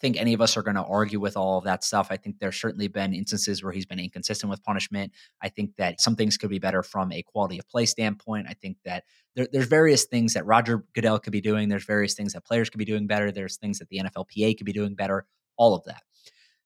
think 0.00 0.16
any 0.16 0.32
of 0.32 0.40
us 0.40 0.56
are 0.56 0.62
going 0.62 0.76
to 0.76 0.82
argue 0.82 1.20
with 1.20 1.36
all 1.36 1.58
of 1.58 1.64
that 1.64 1.84
stuff. 1.84 2.08
I 2.10 2.16
think 2.16 2.38
there's 2.38 2.60
certainly 2.60 2.88
been 2.88 3.14
instances 3.14 3.62
where 3.62 3.72
he's 3.72 3.86
been 3.86 3.98
inconsistent 3.98 4.50
with 4.50 4.62
punishment. 4.62 5.12
I 5.42 5.48
think 5.50 5.76
that 5.76 6.00
some 6.00 6.16
things 6.16 6.36
could 6.36 6.50
be 6.50 6.58
better 6.58 6.82
from 6.82 7.12
a 7.12 7.22
quality 7.22 7.58
of 7.58 7.68
play 7.68 7.86
standpoint. 7.86 8.46
I 8.48 8.54
think 8.54 8.78
that 8.84 9.04
there, 9.36 9.46
there's 9.52 9.66
various 9.66 10.04
things 10.04 10.34
that 10.34 10.46
Roger 10.46 10.84
Goodell 10.94 11.18
could 11.18 11.32
be 11.32 11.40
doing. 11.40 11.68
There's 11.68 11.84
various 11.84 12.14
things 12.14 12.32
that 12.32 12.44
players 12.44 12.70
could 12.70 12.78
be 12.78 12.84
doing 12.84 13.06
better. 13.06 13.30
There's 13.30 13.58
things 13.58 13.78
that 13.78 13.88
the 13.90 13.98
NFLPA 13.98 14.56
could 14.56 14.66
be 14.66 14.72
doing 14.72 14.94
better. 14.94 15.26
All 15.60 15.74
of 15.74 15.84
that. 15.84 16.02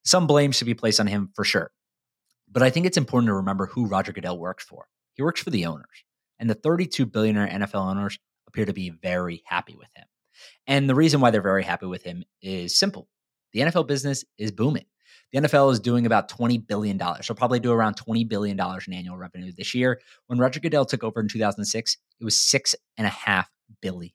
Some 0.05 0.29
blame 0.29 0.53
should 0.53 0.67
be 0.67 0.75
placed 0.75 1.01
on 1.01 1.09
him 1.09 1.31
for 1.35 1.45
sure. 1.45 1.73
But 2.49 2.63
I 2.63 2.71
think 2.71 2.87
it's 2.87 2.97
important 2.97 3.29
to 3.29 3.35
remember 3.35 3.67
who 3.67 3.87
Roger 3.87 4.13
Goodell 4.13 4.39
works 4.39 4.65
for. 4.65 4.87
He 5.15 5.23
works 5.25 5.43
for 5.43 5.51
the 5.51 5.67
owners, 5.67 6.05
and 6.39 6.49
the 6.49 6.55
32 6.55 7.05
billionaire 7.07 7.49
NFL 7.49 7.91
owners 7.91 8.21
appear 8.47 8.67
to 8.67 8.73
be 8.73 8.91
very 8.91 9.43
happy 9.47 9.75
with 9.77 9.89
him. 9.97 10.05
And 10.69 10.89
the 10.89 10.95
reason 10.95 11.21
why 11.21 11.33
they're 11.33 11.43
very 11.43 11.65
happy 11.65 11.87
with 11.87 12.05
him 12.05 12.23
is 12.41 12.79
simple 12.79 13.09
the 13.53 13.61
NFL 13.61 13.89
business 13.89 14.25
is 14.39 14.53
booming. 14.53 14.87
The 15.33 15.41
NFL 15.41 15.73
is 15.73 15.81
doing 15.81 16.07
about 16.07 16.31
$20 16.31 16.65
billion. 16.65 17.01
So 17.23 17.35
probably 17.35 17.59
do 17.59 17.73
around 17.73 17.97
$20 17.97 18.29
billion 18.29 18.57
in 18.61 18.95
annual 18.95 19.17
revenue 19.17 19.51
this 19.51 19.75
year. 19.75 20.01
When 20.29 20.39
Roger 20.39 20.61
Goodell 20.61 20.85
took 20.85 21.03
over 21.03 21.19
in 21.19 21.27
2006, 21.27 21.97
it 22.21 22.25
was 22.25 22.37
$6.5 22.37 23.45
billion. 23.81 24.13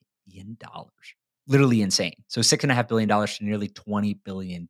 Literally 1.49 1.81
insane. 1.81 2.13
So 2.27 2.41
$6.5 2.41 2.87
billion 2.87 3.09
to 3.09 3.43
nearly 3.43 3.67
$20 3.69 4.19
billion. 4.23 4.67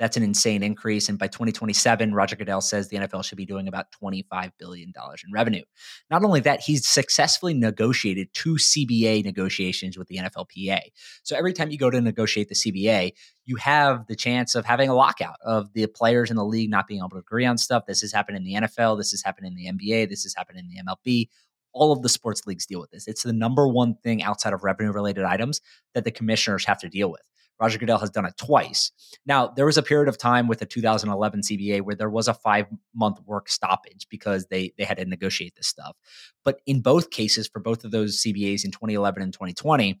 That's 0.00 0.16
an 0.16 0.22
insane 0.22 0.62
increase. 0.62 1.10
And 1.10 1.18
by 1.18 1.26
2027, 1.26 2.14
Roger 2.14 2.34
Goodell 2.34 2.62
says 2.62 2.88
the 2.88 2.96
NFL 2.96 3.22
should 3.22 3.36
be 3.36 3.44
doing 3.44 3.68
about 3.68 3.86
$25 4.02 4.52
billion 4.58 4.94
in 4.96 5.32
revenue. 5.32 5.62
Not 6.10 6.24
only 6.24 6.40
that, 6.40 6.60
he's 6.60 6.88
successfully 6.88 7.52
negotiated 7.52 8.28
two 8.32 8.54
CBA 8.54 9.24
negotiations 9.24 9.98
with 9.98 10.08
the 10.08 10.16
NFLPA. 10.16 10.80
So 11.22 11.36
every 11.36 11.52
time 11.52 11.70
you 11.70 11.76
go 11.76 11.90
to 11.90 12.00
negotiate 12.00 12.48
the 12.48 12.54
CBA, 12.54 13.12
you 13.44 13.56
have 13.56 14.06
the 14.06 14.16
chance 14.16 14.54
of 14.54 14.64
having 14.64 14.88
a 14.88 14.94
lockout 14.94 15.36
of 15.44 15.70
the 15.74 15.86
players 15.88 16.30
in 16.30 16.36
the 16.36 16.46
league 16.46 16.70
not 16.70 16.86
being 16.86 17.00
able 17.00 17.10
to 17.10 17.18
agree 17.18 17.44
on 17.44 17.58
stuff. 17.58 17.84
This 17.86 18.00
has 18.00 18.12
happened 18.12 18.38
in 18.38 18.44
the 18.44 18.54
NFL. 18.54 18.96
This 18.96 19.10
has 19.10 19.22
happened 19.22 19.48
in 19.48 19.54
the 19.54 19.66
NBA. 19.66 20.08
This 20.08 20.22
has 20.22 20.34
happened 20.34 20.60
in 20.60 20.68
the 20.68 20.78
MLB 20.82 21.28
all 21.72 21.92
of 21.92 22.02
the 22.02 22.08
sports 22.08 22.46
leagues 22.46 22.66
deal 22.66 22.80
with 22.80 22.90
this. 22.90 23.06
It's 23.06 23.22
the 23.22 23.32
number 23.32 23.68
one 23.68 23.94
thing 24.02 24.22
outside 24.22 24.52
of 24.52 24.64
revenue 24.64 24.92
related 24.92 25.24
items 25.24 25.60
that 25.94 26.04
the 26.04 26.10
commissioners 26.10 26.64
have 26.64 26.78
to 26.80 26.88
deal 26.88 27.10
with. 27.10 27.22
Roger 27.60 27.78
Goodell 27.78 27.98
has 27.98 28.10
done 28.10 28.24
it 28.24 28.36
twice. 28.38 28.90
Now, 29.26 29.48
there 29.48 29.66
was 29.66 29.76
a 29.76 29.82
period 29.82 30.08
of 30.08 30.16
time 30.16 30.48
with 30.48 30.60
the 30.60 30.66
2011 30.66 31.42
CBA 31.42 31.82
where 31.82 31.94
there 31.94 32.08
was 32.08 32.26
a 32.26 32.34
five 32.34 32.66
month 32.94 33.20
work 33.26 33.50
stoppage 33.50 34.06
because 34.08 34.46
they 34.46 34.72
they 34.78 34.84
had 34.84 34.96
to 34.96 35.04
negotiate 35.04 35.54
this 35.56 35.66
stuff. 35.66 35.94
But 36.42 36.60
in 36.66 36.80
both 36.80 37.10
cases, 37.10 37.48
for 37.48 37.60
both 37.60 37.84
of 37.84 37.90
those 37.90 38.22
CBAs 38.22 38.64
in 38.64 38.70
2011 38.70 39.22
and 39.22 39.32
2020, 39.32 40.00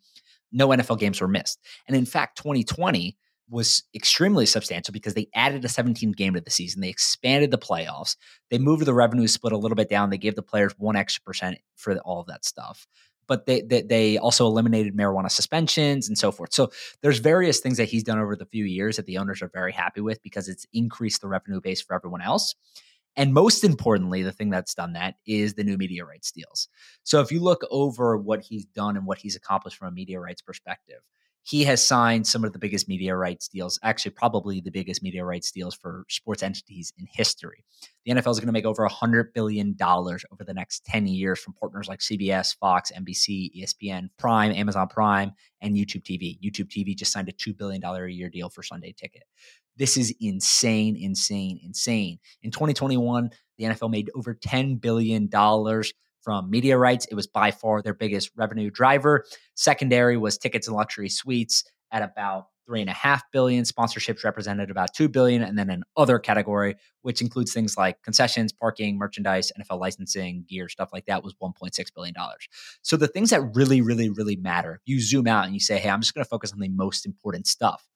no 0.52 0.68
NFL 0.68 0.98
games 0.98 1.20
were 1.20 1.28
missed. 1.28 1.60
And 1.86 1.96
in 1.96 2.06
fact, 2.06 2.38
2020 2.38 3.16
was 3.50 3.82
extremely 3.94 4.46
substantial 4.46 4.92
because 4.92 5.14
they 5.14 5.28
added 5.34 5.64
a 5.64 5.68
17th 5.68 6.16
game 6.16 6.34
to 6.34 6.40
the 6.40 6.50
season. 6.50 6.80
They 6.80 6.88
expanded 6.88 7.50
the 7.50 7.58
playoffs. 7.58 8.16
They 8.50 8.58
moved 8.58 8.86
the 8.86 8.94
revenue 8.94 9.26
split 9.26 9.52
a 9.52 9.58
little 9.58 9.74
bit 9.74 9.90
down. 9.90 10.10
They 10.10 10.18
gave 10.18 10.36
the 10.36 10.42
players 10.42 10.72
one 10.78 10.96
extra 10.96 11.22
percent 11.22 11.58
for 11.76 11.98
all 11.98 12.20
of 12.20 12.28
that 12.28 12.44
stuff 12.44 12.86
but 13.30 13.46
they, 13.46 13.60
they, 13.60 13.82
they 13.82 14.18
also 14.18 14.44
eliminated 14.44 14.96
marijuana 14.96 15.30
suspensions 15.30 16.08
and 16.08 16.18
so 16.18 16.32
forth. 16.32 16.52
So 16.52 16.72
there's 17.00 17.20
various 17.20 17.60
things 17.60 17.76
that 17.76 17.88
he's 17.88 18.02
done 18.02 18.18
over 18.18 18.34
the 18.34 18.44
few 18.44 18.64
years 18.64 18.96
that 18.96 19.06
the 19.06 19.18
owners 19.18 19.40
are 19.40 19.50
very 19.54 19.70
happy 19.70 20.00
with 20.00 20.20
because 20.24 20.48
it's 20.48 20.66
increased 20.72 21.20
the 21.20 21.28
revenue 21.28 21.60
base 21.60 21.80
for 21.80 21.94
everyone 21.94 22.22
else. 22.22 22.56
And 23.14 23.32
most 23.32 23.62
importantly, 23.62 24.24
the 24.24 24.32
thing 24.32 24.50
that's 24.50 24.74
done 24.74 24.94
that 24.94 25.14
is 25.26 25.54
the 25.54 25.62
new 25.62 25.76
media 25.78 26.04
rights 26.04 26.32
deals. 26.32 26.66
So 27.04 27.20
if 27.20 27.30
you 27.30 27.38
look 27.38 27.64
over 27.70 28.16
what 28.16 28.42
he's 28.42 28.64
done 28.64 28.96
and 28.96 29.06
what 29.06 29.18
he's 29.18 29.36
accomplished 29.36 29.76
from 29.76 29.86
a 29.86 29.92
media 29.92 30.18
rights 30.18 30.42
perspective, 30.42 31.00
he 31.42 31.64
has 31.64 31.86
signed 31.86 32.26
some 32.26 32.44
of 32.44 32.52
the 32.52 32.58
biggest 32.58 32.88
media 32.88 33.16
rights 33.16 33.48
deals, 33.48 33.78
actually, 33.82 34.12
probably 34.12 34.60
the 34.60 34.70
biggest 34.70 35.02
media 35.02 35.24
rights 35.24 35.50
deals 35.50 35.74
for 35.74 36.04
sports 36.08 36.42
entities 36.42 36.92
in 36.98 37.06
history. 37.10 37.64
The 38.04 38.12
NFL 38.12 38.32
is 38.32 38.40
going 38.40 38.46
to 38.46 38.52
make 38.52 38.66
over 38.66 38.86
$100 38.86 39.32
billion 39.34 39.76
over 39.80 40.44
the 40.44 40.54
next 40.54 40.84
10 40.84 41.06
years 41.06 41.40
from 41.40 41.54
partners 41.54 41.88
like 41.88 42.00
CBS, 42.00 42.56
Fox, 42.56 42.92
NBC, 42.92 43.50
ESPN, 43.56 44.10
Prime, 44.18 44.52
Amazon 44.52 44.88
Prime, 44.88 45.32
and 45.60 45.76
YouTube 45.76 46.02
TV. 46.02 46.38
YouTube 46.40 46.68
TV 46.68 46.96
just 46.96 47.12
signed 47.12 47.28
a 47.28 47.32
$2 47.32 47.56
billion 47.56 47.82
a 47.82 48.06
year 48.08 48.28
deal 48.28 48.50
for 48.50 48.62
Sunday 48.62 48.92
Ticket. 48.92 49.24
This 49.76 49.96
is 49.96 50.14
insane, 50.20 50.96
insane, 50.96 51.58
insane. 51.64 52.18
In 52.42 52.50
2021, 52.50 53.30
the 53.56 53.64
NFL 53.64 53.90
made 53.90 54.10
over 54.14 54.34
$10 54.34 54.80
billion 54.80 55.30
from 56.22 56.50
media 56.50 56.76
rights. 56.76 57.06
It 57.10 57.14
was 57.14 57.26
by 57.26 57.50
far 57.50 57.82
their 57.82 57.94
biggest 57.94 58.30
revenue 58.36 58.70
driver. 58.70 59.24
Secondary 59.54 60.16
was 60.16 60.38
tickets 60.38 60.66
and 60.66 60.76
luxury 60.76 61.08
suites 61.08 61.64
at 61.92 62.02
about 62.02 62.46
three 62.66 62.80
and 62.80 62.88
a 62.88 62.94
half 62.94 63.24
billion. 63.32 63.64
Sponsorships 63.64 64.22
represented 64.22 64.70
about 64.70 64.94
two 64.94 65.08
billion, 65.08 65.42
and 65.42 65.58
then 65.58 65.70
an 65.70 65.82
other 65.96 66.20
category, 66.20 66.76
which 67.02 67.20
includes 67.20 67.52
things 67.52 67.76
like 67.76 68.00
concessions, 68.04 68.52
parking, 68.52 68.96
merchandise, 68.96 69.50
NFL 69.58 69.80
licensing, 69.80 70.44
gear, 70.48 70.68
stuff 70.68 70.90
like 70.92 71.06
that, 71.06 71.24
was 71.24 71.34
1.6 71.42 71.94
billion 71.94 72.14
dollars. 72.14 72.48
So 72.82 72.96
the 72.96 73.08
things 73.08 73.30
that 73.30 73.40
really, 73.54 73.80
really, 73.80 74.08
really 74.08 74.36
matter, 74.36 74.80
you 74.84 75.00
zoom 75.00 75.26
out 75.26 75.46
and 75.46 75.54
you 75.54 75.60
say, 75.60 75.78
"Hey, 75.78 75.90
I'm 75.90 76.00
just 76.00 76.14
going 76.14 76.24
to 76.24 76.28
focus 76.28 76.52
on 76.52 76.60
the 76.60 76.68
most 76.68 77.04
important 77.04 77.48
stuff." 77.48 77.88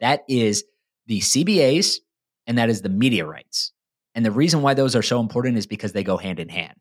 That 0.00 0.22
is 0.28 0.64
the 1.06 1.20
CBAs, 1.20 1.96
and 2.46 2.56
that 2.56 2.70
is 2.70 2.80
the 2.82 2.88
media 2.88 3.26
rights. 3.26 3.72
And 4.14 4.24
the 4.24 4.30
reason 4.30 4.62
why 4.62 4.74
those 4.74 4.96
are 4.96 5.02
so 5.02 5.20
important 5.20 5.58
is 5.58 5.66
because 5.66 5.92
they 5.92 6.04
go 6.04 6.16
hand 6.16 6.40
in 6.40 6.48
hand. 6.48 6.74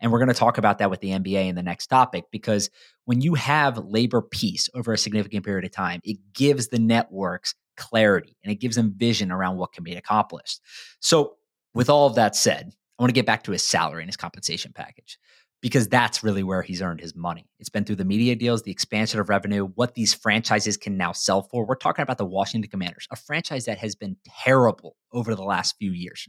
And 0.00 0.12
we're 0.12 0.18
going 0.18 0.28
to 0.28 0.34
talk 0.34 0.58
about 0.58 0.78
that 0.78 0.90
with 0.90 1.00
the 1.00 1.10
NBA 1.10 1.48
in 1.48 1.54
the 1.54 1.62
next 1.62 1.86
topic 1.86 2.24
because 2.30 2.70
when 3.04 3.20
you 3.20 3.34
have 3.34 3.78
labor 3.78 4.22
peace 4.22 4.68
over 4.74 4.92
a 4.92 4.98
significant 4.98 5.44
period 5.44 5.64
of 5.64 5.72
time, 5.72 6.00
it 6.04 6.18
gives 6.34 6.68
the 6.68 6.78
networks 6.78 7.54
clarity 7.76 8.36
and 8.42 8.52
it 8.52 8.56
gives 8.56 8.76
them 8.76 8.94
vision 8.96 9.30
around 9.30 9.56
what 9.56 9.72
can 9.72 9.84
be 9.84 9.94
accomplished. 9.94 10.60
So, 11.00 11.36
with 11.74 11.90
all 11.90 12.06
of 12.06 12.14
that 12.14 12.34
said, 12.34 12.70
I 12.98 13.02
want 13.02 13.10
to 13.10 13.14
get 13.14 13.26
back 13.26 13.42
to 13.44 13.52
his 13.52 13.62
salary 13.62 14.02
and 14.02 14.08
his 14.08 14.16
compensation 14.16 14.72
package 14.74 15.18
because 15.66 15.88
that's 15.88 16.22
really 16.22 16.44
where 16.44 16.62
he's 16.62 16.80
earned 16.80 17.00
his 17.00 17.16
money. 17.16 17.44
It's 17.58 17.68
been 17.68 17.84
through 17.84 17.96
the 17.96 18.04
media 18.04 18.36
deals, 18.36 18.62
the 18.62 18.70
expansion 18.70 19.18
of 19.18 19.28
revenue, 19.28 19.64
what 19.64 19.96
these 19.96 20.14
franchises 20.14 20.76
can 20.76 20.96
now 20.96 21.10
sell 21.10 21.42
for. 21.42 21.66
We're 21.66 21.74
talking 21.74 22.04
about 22.04 22.18
the 22.18 22.24
Washington 22.24 22.70
Commanders, 22.70 23.08
a 23.10 23.16
franchise 23.16 23.64
that 23.64 23.78
has 23.78 23.96
been 23.96 24.16
terrible 24.44 24.94
over 25.12 25.34
the 25.34 25.42
last 25.42 25.74
few 25.76 25.90
years, 25.90 26.28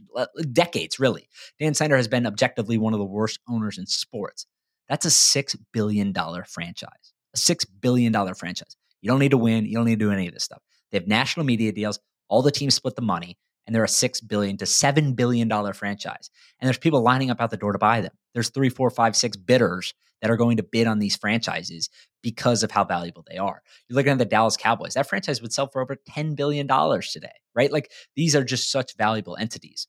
decades, 0.50 0.98
really. 0.98 1.28
Dan 1.60 1.72
Snyder 1.72 1.96
has 1.96 2.08
been 2.08 2.26
objectively 2.26 2.78
one 2.78 2.94
of 2.94 2.98
the 2.98 3.04
worst 3.04 3.38
owners 3.48 3.78
in 3.78 3.86
sports. 3.86 4.44
That's 4.88 5.06
a 5.06 5.08
$6 5.08 5.56
billion 5.72 6.12
franchise, 6.12 7.12
a 7.32 7.38
$6 7.38 7.64
billion 7.80 8.12
franchise. 8.34 8.76
You 9.02 9.08
don't 9.08 9.20
need 9.20 9.30
to 9.30 9.38
win. 9.38 9.66
You 9.66 9.76
don't 9.76 9.86
need 9.86 10.00
to 10.00 10.04
do 10.06 10.10
any 10.10 10.26
of 10.26 10.34
this 10.34 10.42
stuff. 10.42 10.62
They 10.90 10.98
have 10.98 11.06
national 11.06 11.46
media 11.46 11.70
deals. 11.70 12.00
All 12.28 12.42
the 12.42 12.50
teams 12.50 12.74
split 12.74 12.96
the 12.96 13.02
money 13.02 13.38
and 13.68 13.74
they're 13.76 13.84
a 13.84 13.88
6 13.88 14.20
billion 14.22 14.56
to 14.56 14.66
seven 14.66 15.12
billion 15.12 15.46
dollar 15.46 15.74
franchise. 15.74 16.28
And 16.58 16.66
there's 16.66 16.78
people 16.78 17.02
lining 17.04 17.30
up 17.30 17.40
out 17.40 17.50
the 17.50 17.56
door 17.56 17.70
to 17.70 17.78
buy 17.78 18.00
them. 18.00 18.17
There's 18.34 18.50
three, 18.50 18.68
four, 18.68 18.90
five, 18.90 19.16
six 19.16 19.36
bidders 19.36 19.94
that 20.20 20.30
are 20.30 20.36
going 20.36 20.56
to 20.56 20.62
bid 20.62 20.86
on 20.86 20.98
these 20.98 21.16
franchises 21.16 21.88
because 22.22 22.62
of 22.62 22.70
how 22.70 22.84
valuable 22.84 23.24
they 23.28 23.38
are. 23.38 23.62
You're 23.88 23.96
looking 23.96 24.12
at 24.12 24.18
the 24.18 24.24
Dallas 24.24 24.56
Cowboys. 24.56 24.94
That 24.94 25.08
franchise 25.08 25.40
would 25.40 25.52
sell 25.52 25.68
for 25.68 25.80
over 25.80 25.96
$10 26.10 26.34
billion 26.36 26.66
today, 26.66 27.28
right? 27.54 27.72
Like 27.72 27.92
these 28.16 28.34
are 28.34 28.44
just 28.44 28.70
such 28.70 28.96
valuable 28.96 29.36
entities. 29.36 29.86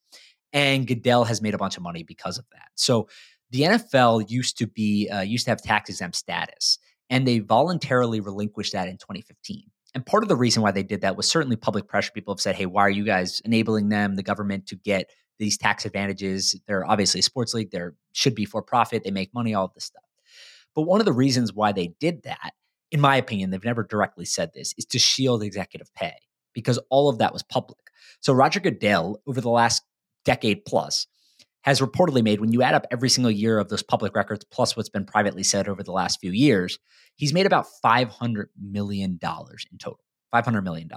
And 0.54 0.88
Goodell 0.88 1.26
has 1.26 1.42
made 1.42 1.54
a 1.54 1.58
bunch 1.58 1.78
of 1.78 1.84
money 1.84 2.04
because 2.04 2.38
of 2.38 2.46
that. 2.52 2.70
So 2.76 3.08
the 3.52 3.62
NFL 3.62 4.30
used 4.30 4.58
to 4.60 4.68
be 4.68 5.10
uh, 5.10 5.22
used 5.22 5.46
to 5.46 5.52
have 5.52 5.62
tax 5.62 5.90
exempt 5.90 6.16
status, 6.16 6.78
and 7.10 7.28
they 7.28 7.40
voluntarily 7.40 8.20
relinquished 8.20 8.74
that 8.74 8.88
in 8.88 8.98
2015. 8.98 9.64
And 9.96 10.06
part 10.06 10.24
of 10.24 10.30
the 10.30 10.36
reason 10.36 10.62
why 10.62 10.72
they 10.72 10.84
did 10.84 11.02
that 11.02 11.18
was 11.18 11.28
certainly 11.28 11.56
public 11.56 11.88
pressure. 11.88 12.12
People 12.14 12.34
have 12.34 12.42
said, 12.42 12.56
hey, 12.56 12.68
why 12.68 12.84
are 12.84 12.92
you 12.92 13.04
guys 13.04 13.42
enabling 13.44 13.90
them, 13.90 14.16
the 14.16 14.24
government, 14.24 14.68
to 14.68 14.76
get 14.76 15.10
these 15.40 15.58
tax 15.58 15.86
advantages? 15.86 16.60
They're 16.68 16.86
obviously 16.86 17.20
a 17.20 17.24
sports 17.24 17.54
league, 17.54 17.72
they 17.72 17.82
should 18.14 18.36
be 18.36 18.46
for 18.46 18.62
profit, 18.62 19.04
they 19.04 19.12
make 19.12 19.34
money, 19.34 19.54
all 19.54 19.66
of 19.66 19.74
this 19.74 19.86
stuff. 19.86 20.04
But 20.76 20.84
one 20.84 21.00
of 21.00 21.06
the 21.06 21.14
reasons 21.14 21.54
why 21.54 21.72
they 21.72 21.94
did 22.00 22.24
that, 22.24 22.54
in 22.92 23.02
my 23.02 23.16
opinion, 23.16 23.50
they've 23.50 23.64
never 23.64 23.84
directly 23.84 24.26
said 24.26 24.52
this, 24.54 24.74
is 24.78 24.86
to 24.86 25.00
shield 25.00 25.42
executive 25.44 25.94
pay 25.96 26.16
because 26.54 26.80
all 26.90 27.10
of 27.10 27.18
that 27.18 27.34
was 27.34 27.44
public. 27.44 27.80
So 28.20 28.34
Roger 28.34 28.60
Goodell, 28.60 29.22
over 29.28 29.42
the 29.42 29.50
last 29.50 29.82
decade 30.26 30.66
plus, 30.66 31.08
has 31.64 31.82
reportedly 31.82 32.24
made, 32.24 32.40
when 32.40 32.54
you 32.54 32.62
add 32.62 32.74
up 32.74 32.88
every 32.90 33.10
single 33.10 33.32
year 33.32 33.60
of 33.60 33.70
those 33.70 33.84
public 33.84 34.16
records 34.16 34.46
plus 34.46 34.78
what's 34.78 34.90
been 34.90 35.06
privately 35.06 35.44
said 35.44 35.68
over 35.68 35.84
the 35.84 35.92
last 35.92 36.20
few 36.20 36.32
years, 36.32 36.80
he's 37.16 37.34
made 37.34 37.46
about 37.46 37.66
$500 37.84 38.46
million 38.60 39.20
in 39.22 39.78
total. 39.78 40.00
$500 40.34 40.64
million. 40.64 40.90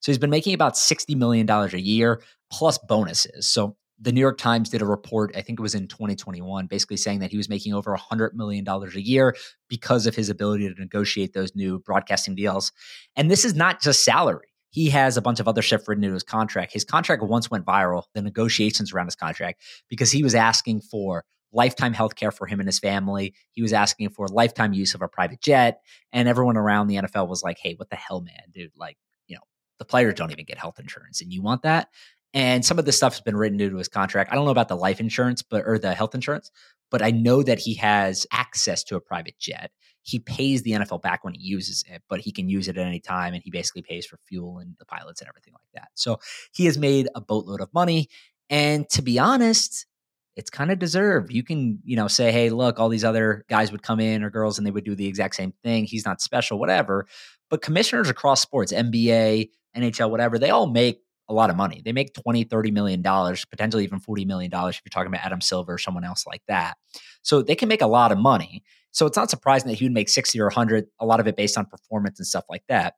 So 0.00 0.12
he's 0.12 0.18
been 0.18 0.30
making 0.30 0.54
about 0.54 0.74
$60 0.74 1.16
million 1.16 1.48
a 1.48 1.68
year 1.76 2.20
plus 2.50 2.78
bonuses. 2.78 3.48
So 3.48 3.76
the 4.02 4.12
New 4.12 4.20
York 4.20 4.36
Times 4.36 4.68
did 4.68 4.82
a 4.82 4.86
report, 4.86 5.32
I 5.36 5.40
think 5.40 5.58
it 5.58 5.62
was 5.62 5.74
in 5.74 5.88
2021, 5.88 6.66
basically 6.66 6.96
saying 6.96 7.20
that 7.20 7.30
he 7.30 7.36
was 7.36 7.48
making 7.48 7.72
over 7.72 7.96
$100 7.96 8.34
million 8.34 8.68
a 8.68 8.98
year 8.98 9.34
because 9.68 10.06
of 10.06 10.14
his 10.14 10.28
ability 10.28 10.68
to 10.68 10.78
negotiate 10.78 11.32
those 11.32 11.54
new 11.54 11.78
broadcasting 11.78 12.34
deals. 12.34 12.72
And 13.16 13.30
this 13.30 13.44
is 13.44 13.54
not 13.54 13.80
just 13.80 14.04
salary 14.04 14.48
he 14.72 14.88
has 14.88 15.18
a 15.18 15.22
bunch 15.22 15.38
of 15.38 15.46
other 15.46 15.60
stuff 15.60 15.86
written 15.86 16.02
into 16.02 16.14
his 16.14 16.22
contract. 16.22 16.72
His 16.72 16.84
contract 16.84 17.22
once 17.22 17.50
went 17.50 17.66
viral, 17.66 18.04
the 18.14 18.22
negotiations 18.22 18.90
around 18.90 19.06
his 19.06 19.14
contract, 19.14 19.60
because 19.88 20.10
he 20.10 20.22
was 20.22 20.34
asking 20.34 20.80
for 20.80 21.24
lifetime 21.52 21.92
health 21.92 22.16
care 22.16 22.30
for 22.30 22.46
him 22.46 22.58
and 22.58 22.66
his 22.66 22.78
family. 22.78 23.34
He 23.50 23.60
was 23.60 23.74
asking 23.74 24.08
for 24.08 24.26
lifetime 24.28 24.72
use 24.72 24.94
of 24.94 25.02
a 25.02 25.08
private 25.08 25.42
jet. 25.42 25.82
And 26.10 26.26
everyone 26.26 26.56
around 26.56 26.86
the 26.86 26.96
NFL 26.96 27.28
was 27.28 27.42
like, 27.42 27.58
hey, 27.62 27.74
what 27.74 27.90
the 27.90 27.96
hell, 27.96 28.22
man, 28.22 28.50
dude? 28.54 28.72
Like, 28.74 28.96
you 29.26 29.36
know, 29.36 29.42
The 29.82 29.84
players 29.84 30.14
don't 30.14 30.30
even 30.30 30.44
get 30.44 30.58
health 30.58 30.78
insurance, 30.78 31.20
and 31.20 31.32
you 31.32 31.42
want 31.42 31.62
that. 31.62 31.88
And 32.34 32.64
some 32.64 32.78
of 32.78 32.84
this 32.84 32.96
stuff 32.96 33.12
has 33.12 33.20
been 33.20 33.36
written 33.36 33.60
into 33.60 33.76
his 33.76 33.88
contract. 33.88 34.32
I 34.32 34.34
don't 34.34 34.44
know 34.44 34.50
about 34.50 34.68
the 34.68 34.76
life 34.76 35.00
insurance, 35.00 35.42
but 35.42 35.64
or 35.66 35.78
the 35.78 35.94
health 35.94 36.14
insurance, 36.14 36.50
but 36.90 37.02
I 37.02 37.10
know 37.10 37.42
that 37.42 37.58
he 37.58 37.74
has 37.74 38.26
access 38.32 38.82
to 38.84 38.96
a 38.96 39.00
private 39.00 39.38
jet. 39.38 39.70
He 40.02 40.18
pays 40.18 40.62
the 40.62 40.72
NFL 40.72 41.02
back 41.02 41.24
when 41.24 41.34
he 41.34 41.42
uses 41.42 41.84
it, 41.88 42.02
but 42.08 42.20
he 42.20 42.32
can 42.32 42.48
use 42.48 42.68
it 42.68 42.76
at 42.76 42.86
any 42.86 43.00
time, 43.00 43.34
and 43.34 43.42
he 43.42 43.50
basically 43.50 43.82
pays 43.82 44.04
for 44.06 44.18
fuel 44.26 44.58
and 44.58 44.74
the 44.78 44.84
pilots 44.84 45.20
and 45.20 45.28
everything 45.28 45.54
like 45.54 45.68
that. 45.74 45.90
So 45.94 46.18
he 46.52 46.64
has 46.64 46.76
made 46.76 47.08
a 47.14 47.20
boatload 47.20 47.60
of 47.60 47.72
money. 47.72 48.08
And 48.50 48.88
to 48.90 49.02
be 49.02 49.18
honest, 49.18 49.86
it's 50.34 50.50
kind 50.50 50.70
of 50.70 50.78
deserved. 50.78 51.32
You 51.32 51.42
can, 51.42 51.80
you 51.84 51.96
know, 51.96 52.08
say, 52.08 52.32
hey, 52.32 52.50
look, 52.50 52.80
all 52.80 52.88
these 52.88 53.04
other 53.04 53.44
guys 53.48 53.70
would 53.70 53.82
come 53.82 54.00
in 54.00 54.22
or 54.22 54.30
girls 54.30 54.58
and 54.58 54.66
they 54.66 54.70
would 54.70 54.84
do 54.84 54.94
the 54.94 55.06
exact 55.06 55.36
same 55.36 55.52
thing. 55.62 55.84
He's 55.84 56.06
not 56.06 56.20
special, 56.20 56.58
whatever. 56.58 57.06
But 57.50 57.62
commissioners 57.62 58.08
across 58.08 58.40
sports, 58.40 58.72
NBA, 58.72 59.50
NHL, 59.76 60.10
whatever, 60.10 60.38
they 60.38 60.50
all 60.50 60.66
make 60.66 61.02
a 61.32 61.34
lot 61.34 61.50
of 61.50 61.56
money. 61.56 61.82
They 61.84 61.92
make 61.92 62.14
20, 62.14 62.44
30 62.44 62.70
million 62.70 63.02
dollars, 63.02 63.44
potentially 63.44 63.82
even 63.82 63.98
40 63.98 64.24
million 64.24 64.50
dollars 64.50 64.76
if 64.76 64.82
you're 64.84 64.90
talking 64.90 65.12
about 65.12 65.26
Adam 65.26 65.40
Silver 65.40 65.74
or 65.74 65.78
someone 65.78 66.04
else 66.04 66.26
like 66.26 66.42
that. 66.46 66.76
So 67.22 67.42
they 67.42 67.56
can 67.56 67.68
make 67.68 67.82
a 67.82 67.86
lot 67.86 68.12
of 68.12 68.18
money. 68.18 68.62
So 68.92 69.06
it's 69.06 69.16
not 69.16 69.30
surprising 69.30 69.68
that 69.68 69.78
he 69.78 69.86
would 69.86 69.92
make 69.92 70.08
60 70.08 70.38
or 70.40 70.46
100, 70.46 70.86
a 71.00 71.06
lot 71.06 71.18
of 71.18 71.26
it 71.26 71.36
based 71.36 71.58
on 71.58 71.66
performance 71.66 72.18
and 72.20 72.26
stuff 72.26 72.44
like 72.48 72.62
that. 72.68 72.94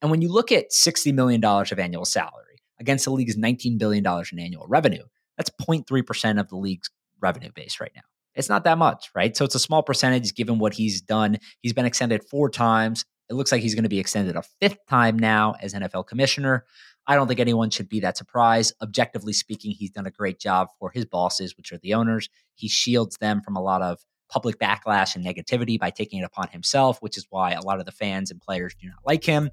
And 0.00 0.10
when 0.10 0.22
you 0.22 0.30
look 0.30 0.52
at 0.52 0.70
$60 0.70 1.12
million 1.14 1.42
of 1.44 1.78
annual 1.78 2.04
salary 2.04 2.60
against 2.78 3.06
the 3.06 3.10
league's 3.10 3.36
$19 3.36 3.78
billion 3.78 4.04
in 4.06 4.38
annual 4.38 4.66
revenue, 4.68 5.04
that's 5.36 5.50
0.3% 5.50 6.38
of 6.38 6.48
the 6.48 6.56
league's 6.56 6.90
revenue 7.20 7.50
base 7.54 7.80
right 7.80 7.92
now. 7.96 8.02
It's 8.34 8.48
not 8.48 8.64
that 8.64 8.78
much, 8.78 9.10
right? 9.14 9.36
So 9.36 9.44
it's 9.44 9.56
a 9.56 9.60
small 9.60 9.82
percentage 9.82 10.34
given 10.34 10.58
what 10.58 10.74
he's 10.74 11.00
done. 11.00 11.38
He's 11.60 11.72
been 11.72 11.86
extended 11.86 12.22
four 12.22 12.50
times. 12.50 13.04
It 13.28 13.34
looks 13.34 13.50
like 13.50 13.62
he's 13.62 13.74
going 13.74 13.84
to 13.84 13.88
be 13.88 13.98
extended 13.98 14.36
a 14.36 14.42
fifth 14.60 14.78
time 14.88 15.18
now 15.18 15.56
as 15.60 15.74
NFL 15.74 16.06
commissioner. 16.06 16.64
I 17.08 17.14
don't 17.14 17.26
think 17.26 17.40
anyone 17.40 17.70
should 17.70 17.88
be 17.88 18.00
that 18.00 18.18
surprised. 18.18 18.74
Objectively 18.82 19.32
speaking, 19.32 19.72
he's 19.72 19.90
done 19.90 20.06
a 20.06 20.10
great 20.10 20.38
job 20.38 20.68
for 20.78 20.90
his 20.90 21.06
bosses, 21.06 21.56
which 21.56 21.72
are 21.72 21.78
the 21.78 21.94
owners. 21.94 22.28
He 22.54 22.68
shields 22.68 23.16
them 23.16 23.40
from 23.40 23.56
a 23.56 23.62
lot 23.62 23.80
of 23.80 23.98
public 24.28 24.58
backlash 24.58 25.16
and 25.16 25.24
negativity 25.24 25.80
by 25.80 25.88
taking 25.88 26.20
it 26.20 26.24
upon 26.24 26.48
himself, 26.48 26.98
which 27.00 27.16
is 27.16 27.26
why 27.30 27.52
a 27.52 27.62
lot 27.62 27.80
of 27.80 27.86
the 27.86 27.92
fans 27.92 28.30
and 28.30 28.42
players 28.42 28.74
do 28.78 28.88
not 28.88 28.98
like 29.06 29.24
him. 29.24 29.48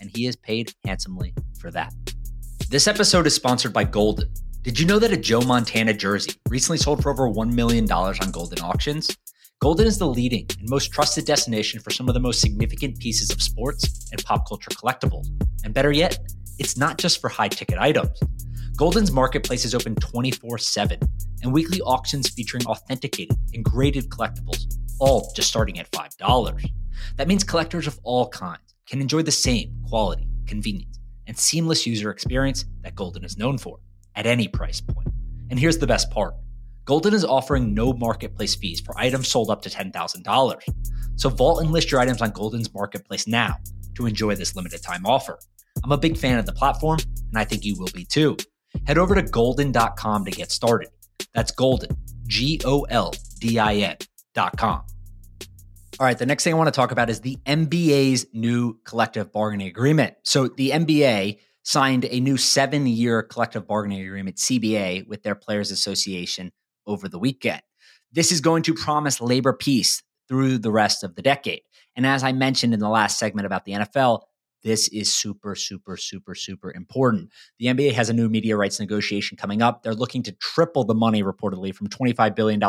And 0.00 0.08
he 0.14 0.26
is 0.26 0.36
paid 0.36 0.72
handsomely 0.84 1.34
for 1.58 1.72
that. 1.72 1.92
This 2.68 2.86
episode 2.86 3.26
is 3.26 3.34
sponsored 3.34 3.72
by 3.72 3.86
Goldin. 3.86 4.28
Did 4.62 4.78
you 4.78 4.86
know 4.86 5.00
that 5.00 5.10
a 5.10 5.16
Joe 5.16 5.40
Montana 5.40 5.94
jersey 5.94 6.34
recently 6.48 6.78
sold 6.78 7.02
for 7.02 7.10
over 7.10 7.28
$1 7.28 7.52
million 7.52 7.90
on 7.90 8.14
Goldin 8.14 8.62
Auctions? 8.62 9.16
Goldin 9.60 9.86
is 9.86 9.98
the 9.98 10.06
leading 10.06 10.46
and 10.58 10.68
most 10.70 10.92
trusted 10.92 11.26
destination 11.26 11.80
for 11.80 11.90
some 11.90 12.08
of 12.08 12.14
the 12.14 12.20
most 12.20 12.40
significant 12.40 12.98
pieces 12.98 13.30
of 13.30 13.42
sports 13.42 14.08
and 14.12 14.24
pop 14.24 14.48
culture 14.48 14.70
collectibles. 14.70 15.26
And 15.64 15.74
better 15.74 15.92
yet, 15.92 16.18
it's 16.60 16.76
not 16.76 16.98
just 16.98 17.20
for 17.20 17.28
high 17.28 17.48
ticket 17.48 17.78
items. 17.78 18.20
Goldin's 18.76 19.10
marketplace 19.10 19.64
is 19.64 19.74
open 19.74 19.94
24 19.96 20.58
7 20.58 21.00
and 21.42 21.52
weekly 21.52 21.80
auctions 21.80 22.28
featuring 22.28 22.64
authenticated 22.66 23.36
and 23.54 23.64
graded 23.64 24.10
collectibles, 24.10 24.66
all 25.00 25.32
just 25.34 25.48
starting 25.48 25.78
at 25.78 25.90
$5. 25.90 26.70
That 27.16 27.28
means 27.28 27.42
collectors 27.42 27.86
of 27.86 27.98
all 28.02 28.28
kinds 28.28 28.74
can 28.86 29.00
enjoy 29.00 29.22
the 29.22 29.32
same 29.32 29.74
quality, 29.88 30.28
convenience, 30.46 30.98
and 31.26 31.36
seamless 31.36 31.86
user 31.86 32.10
experience 32.10 32.66
that 32.82 32.94
Goldin 32.94 33.24
is 33.24 33.38
known 33.38 33.56
for 33.56 33.78
at 34.14 34.26
any 34.26 34.46
price 34.46 34.82
point. 34.82 35.08
And 35.48 35.58
here's 35.58 35.78
the 35.78 35.86
best 35.86 36.10
part 36.10 36.34
Goldin 36.84 37.14
is 37.14 37.24
offering 37.24 37.72
no 37.72 37.94
marketplace 37.94 38.54
fees 38.54 38.80
for 38.80 38.98
items 38.98 39.28
sold 39.28 39.48
up 39.48 39.62
to 39.62 39.70
$10,000. 39.70 40.60
So 41.16 41.30
vault 41.30 41.62
and 41.62 41.70
list 41.70 41.90
your 41.90 42.00
items 42.00 42.20
on 42.20 42.32
Goldin's 42.32 42.72
marketplace 42.74 43.26
now 43.26 43.56
to 43.94 44.06
enjoy 44.06 44.34
this 44.34 44.54
limited 44.54 44.82
time 44.82 45.06
offer. 45.06 45.38
I'm 45.84 45.92
a 45.92 45.98
big 45.98 46.16
fan 46.16 46.38
of 46.38 46.46
the 46.46 46.52
platform, 46.52 46.98
and 47.30 47.38
I 47.38 47.44
think 47.44 47.64
you 47.64 47.76
will 47.78 47.90
be 47.94 48.04
too. 48.04 48.36
Head 48.86 48.98
over 48.98 49.14
to 49.14 49.22
goldin.com 49.22 50.24
to 50.24 50.30
get 50.30 50.50
started. 50.50 50.88
That's 51.34 51.52
Goldin, 51.52 51.96
G 52.26 52.60
O 52.64 52.82
L 52.82 53.12
D 53.38 53.58
I 53.58 53.74
N.com. 53.74 54.82
All 55.98 56.06
right, 56.06 56.16
the 56.16 56.26
next 56.26 56.44
thing 56.44 56.54
I 56.54 56.56
want 56.56 56.68
to 56.68 56.72
talk 56.72 56.92
about 56.92 57.10
is 57.10 57.20
the 57.20 57.36
NBA's 57.46 58.26
new 58.32 58.78
collective 58.84 59.32
bargaining 59.32 59.68
agreement. 59.68 60.14
So, 60.24 60.48
the 60.48 60.70
NBA 60.70 61.38
signed 61.62 62.06
a 62.06 62.20
new 62.20 62.36
seven 62.36 62.86
year 62.86 63.22
collective 63.22 63.66
bargaining 63.66 64.02
agreement, 64.02 64.36
CBA, 64.36 65.06
with 65.06 65.22
their 65.22 65.34
Players 65.34 65.70
Association 65.70 66.52
over 66.86 67.08
the 67.08 67.18
weekend. 67.18 67.60
This 68.12 68.32
is 68.32 68.40
going 68.40 68.62
to 68.64 68.74
promise 68.74 69.20
labor 69.20 69.52
peace 69.52 70.02
through 70.28 70.58
the 70.58 70.70
rest 70.70 71.04
of 71.04 71.16
the 71.16 71.22
decade. 71.22 71.62
And 71.96 72.06
as 72.06 72.22
I 72.22 72.32
mentioned 72.32 72.72
in 72.72 72.80
the 72.80 72.88
last 72.88 73.18
segment 73.18 73.46
about 73.46 73.64
the 73.64 73.72
NFL, 73.72 74.22
this 74.62 74.88
is 74.88 75.12
super, 75.12 75.54
super, 75.54 75.96
super, 75.96 76.34
super 76.34 76.72
important. 76.72 77.30
The 77.58 77.66
NBA 77.66 77.92
has 77.92 78.10
a 78.10 78.12
new 78.12 78.28
media 78.28 78.56
rights 78.56 78.80
negotiation 78.80 79.36
coming 79.36 79.62
up. 79.62 79.82
They're 79.82 79.94
looking 79.94 80.22
to 80.24 80.32
triple 80.32 80.84
the 80.84 80.94
money 80.94 81.22
reportedly 81.22 81.74
from 81.74 81.88
$25 81.88 82.34
billion 82.34 82.60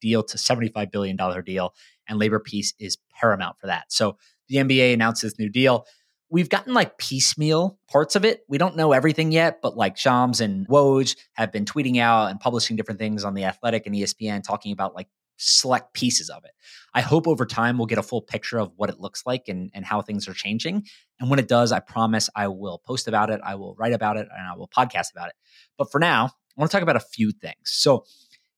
deal 0.00 0.22
to 0.22 0.36
$75 0.36 0.90
billion 0.90 1.16
deal. 1.44 1.74
And 2.08 2.18
labor 2.18 2.40
peace 2.40 2.74
is 2.78 2.98
paramount 3.14 3.58
for 3.60 3.66
that. 3.66 3.92
So 3.92 4.16
the 4.48 4.56
NBA 4.56 4.94
announced 4.94 5.22
this 5.22 5.38
new 5.38 5.48
deal 5.48 5.86
we've 6.28 6.48
gotten 6.48 6.74
like 6.74 6.98
piecemeal 6.98 7.78
parts 7.88 8.16
of 8.16 8.24
it. 8.24 8.44
We 8.48 8.58
don't 8.58 8.76
know 8.76 8.92
everything 8.92 9.32
yet, 9.32 9.60
but 9.62 9.76
like 9.76 9.96
Shams 9.96 10.40
and 10.40 10.66
Woj 10.68 11.16
have 11.34 11.52
been 11.52 11.64
tweeting 11.64 12.00
out 12.00 12.30
and 12.30 12.40
publishing 12.40 12.76
different 12.76 12.98
things 12.98 13.24
on 13.24 13.34
the 13.34 13.44
Athletic 13.44 13.86
and 13.86 13.94
ESPN 13.94 14.42
talking 14.42 14.72
about 14.72 14.94
like 14.94 15.08
select 15.36 15.92
pieces 15.92 16.30
of 16.30 16.44
it. 16.44 16.52
I 16.94 17.00
hope 17.00 17.28
over 17.28 17.44
time 17.44 17.78
we'll 17.78 17.86
get 17.86 17.98
a 17.98 18.02
full 18.02 18.22
picture 18.22 18.58
of 18.58 18.72
what 18.76 18.90
it 18.90 19.00
looks 19.00 19.24
like 19.26 19.48
and, 19.48 19.70
and 19.74 19.84
how 19.84 20.02
things 20.02 20.28
are 20.28 20.34
changing. 20.34 20.84
And 21.20 21.30
when 21.30 21.38
it 21.38 21.48
does, 21.48 21.72
I 21.72 21.80
promise 21.80 22.30
I 22.34 22.48
will 22.48 22.78
post 22.78 23.08
about 23.08 23.30
it, 23.30 23.40
I 23.44 23.54
will 23.54 23.74
write 23.78 23.92
about 23.92 24.16
it, 24.16 24.28
and 24.34 24.46
I 24.46 24.56
will 24.56 24.68
podcast 24.68 25.12
about 25.12 25.28
it. 25.28 25.34
But 25.76 25.90
for 25.90 25.98
now, 25.98 26.26
I 26.26 26.60
want 26.60 26.70
to 26.70 26.74
talk 26.74 26.82
about 26.82 26.96
a 26.96 27.00
few 27.00 27.32
things. 27.32 27.56
So 27.64 28.04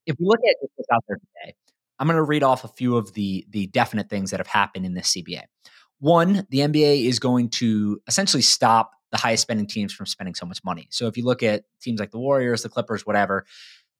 if 0.06 0.16
we 0.18 0.26
look 0.26 0.40
at 0.48 0.56
what's 0.60 0.88
out 0.92 1.04
there 1.08 1.16
today, 1.16 1.54
I'm 1.98 2.06
going 2.06 2.16
to 2.16 2.22
read 2.22 2.42
off 2.42 2.64
a 2.64 2.68
few 2.68 2.96
of 2.96 3.12
the 3.14 3.44
the 3.50 3.66
definite 3.68 4.08
things 4.08 4.30
that 4.30 4.38
have 4.38 4.46
happened 4.46 4.86
in 4.86 4.94
this 4.94 5.12
CBA. 5.14 5.42
One, 5.98 6.46
the 6.50 6.58
NBA 6.58 7.06
is 7.06 7.18
going 7.18 7.50
to 7.50 8.00
essentially 8.06 8.42
stop 8.42 8.92
the 9.10 9.18
highest 9.18 9.42
spending 9.42 9.66
teams 9.66 9.92
from 9.92 10.06
spending 10.06 10.34
so 10.34 10.46
much 10.46 10.62
money. 10.64 10.86
So 10.90 11.06
if 11.06 11.16
you 11.16 11.24
look 11.24 11.42
at 11.42 11.64
teams 11.80 11.98
like 11.98 12.10
the 12.10 12.18
Warriors, 12.18 12.62
the 12.62 12.68
Clippers, 12.68 13.06
whatever, 13.06 13.46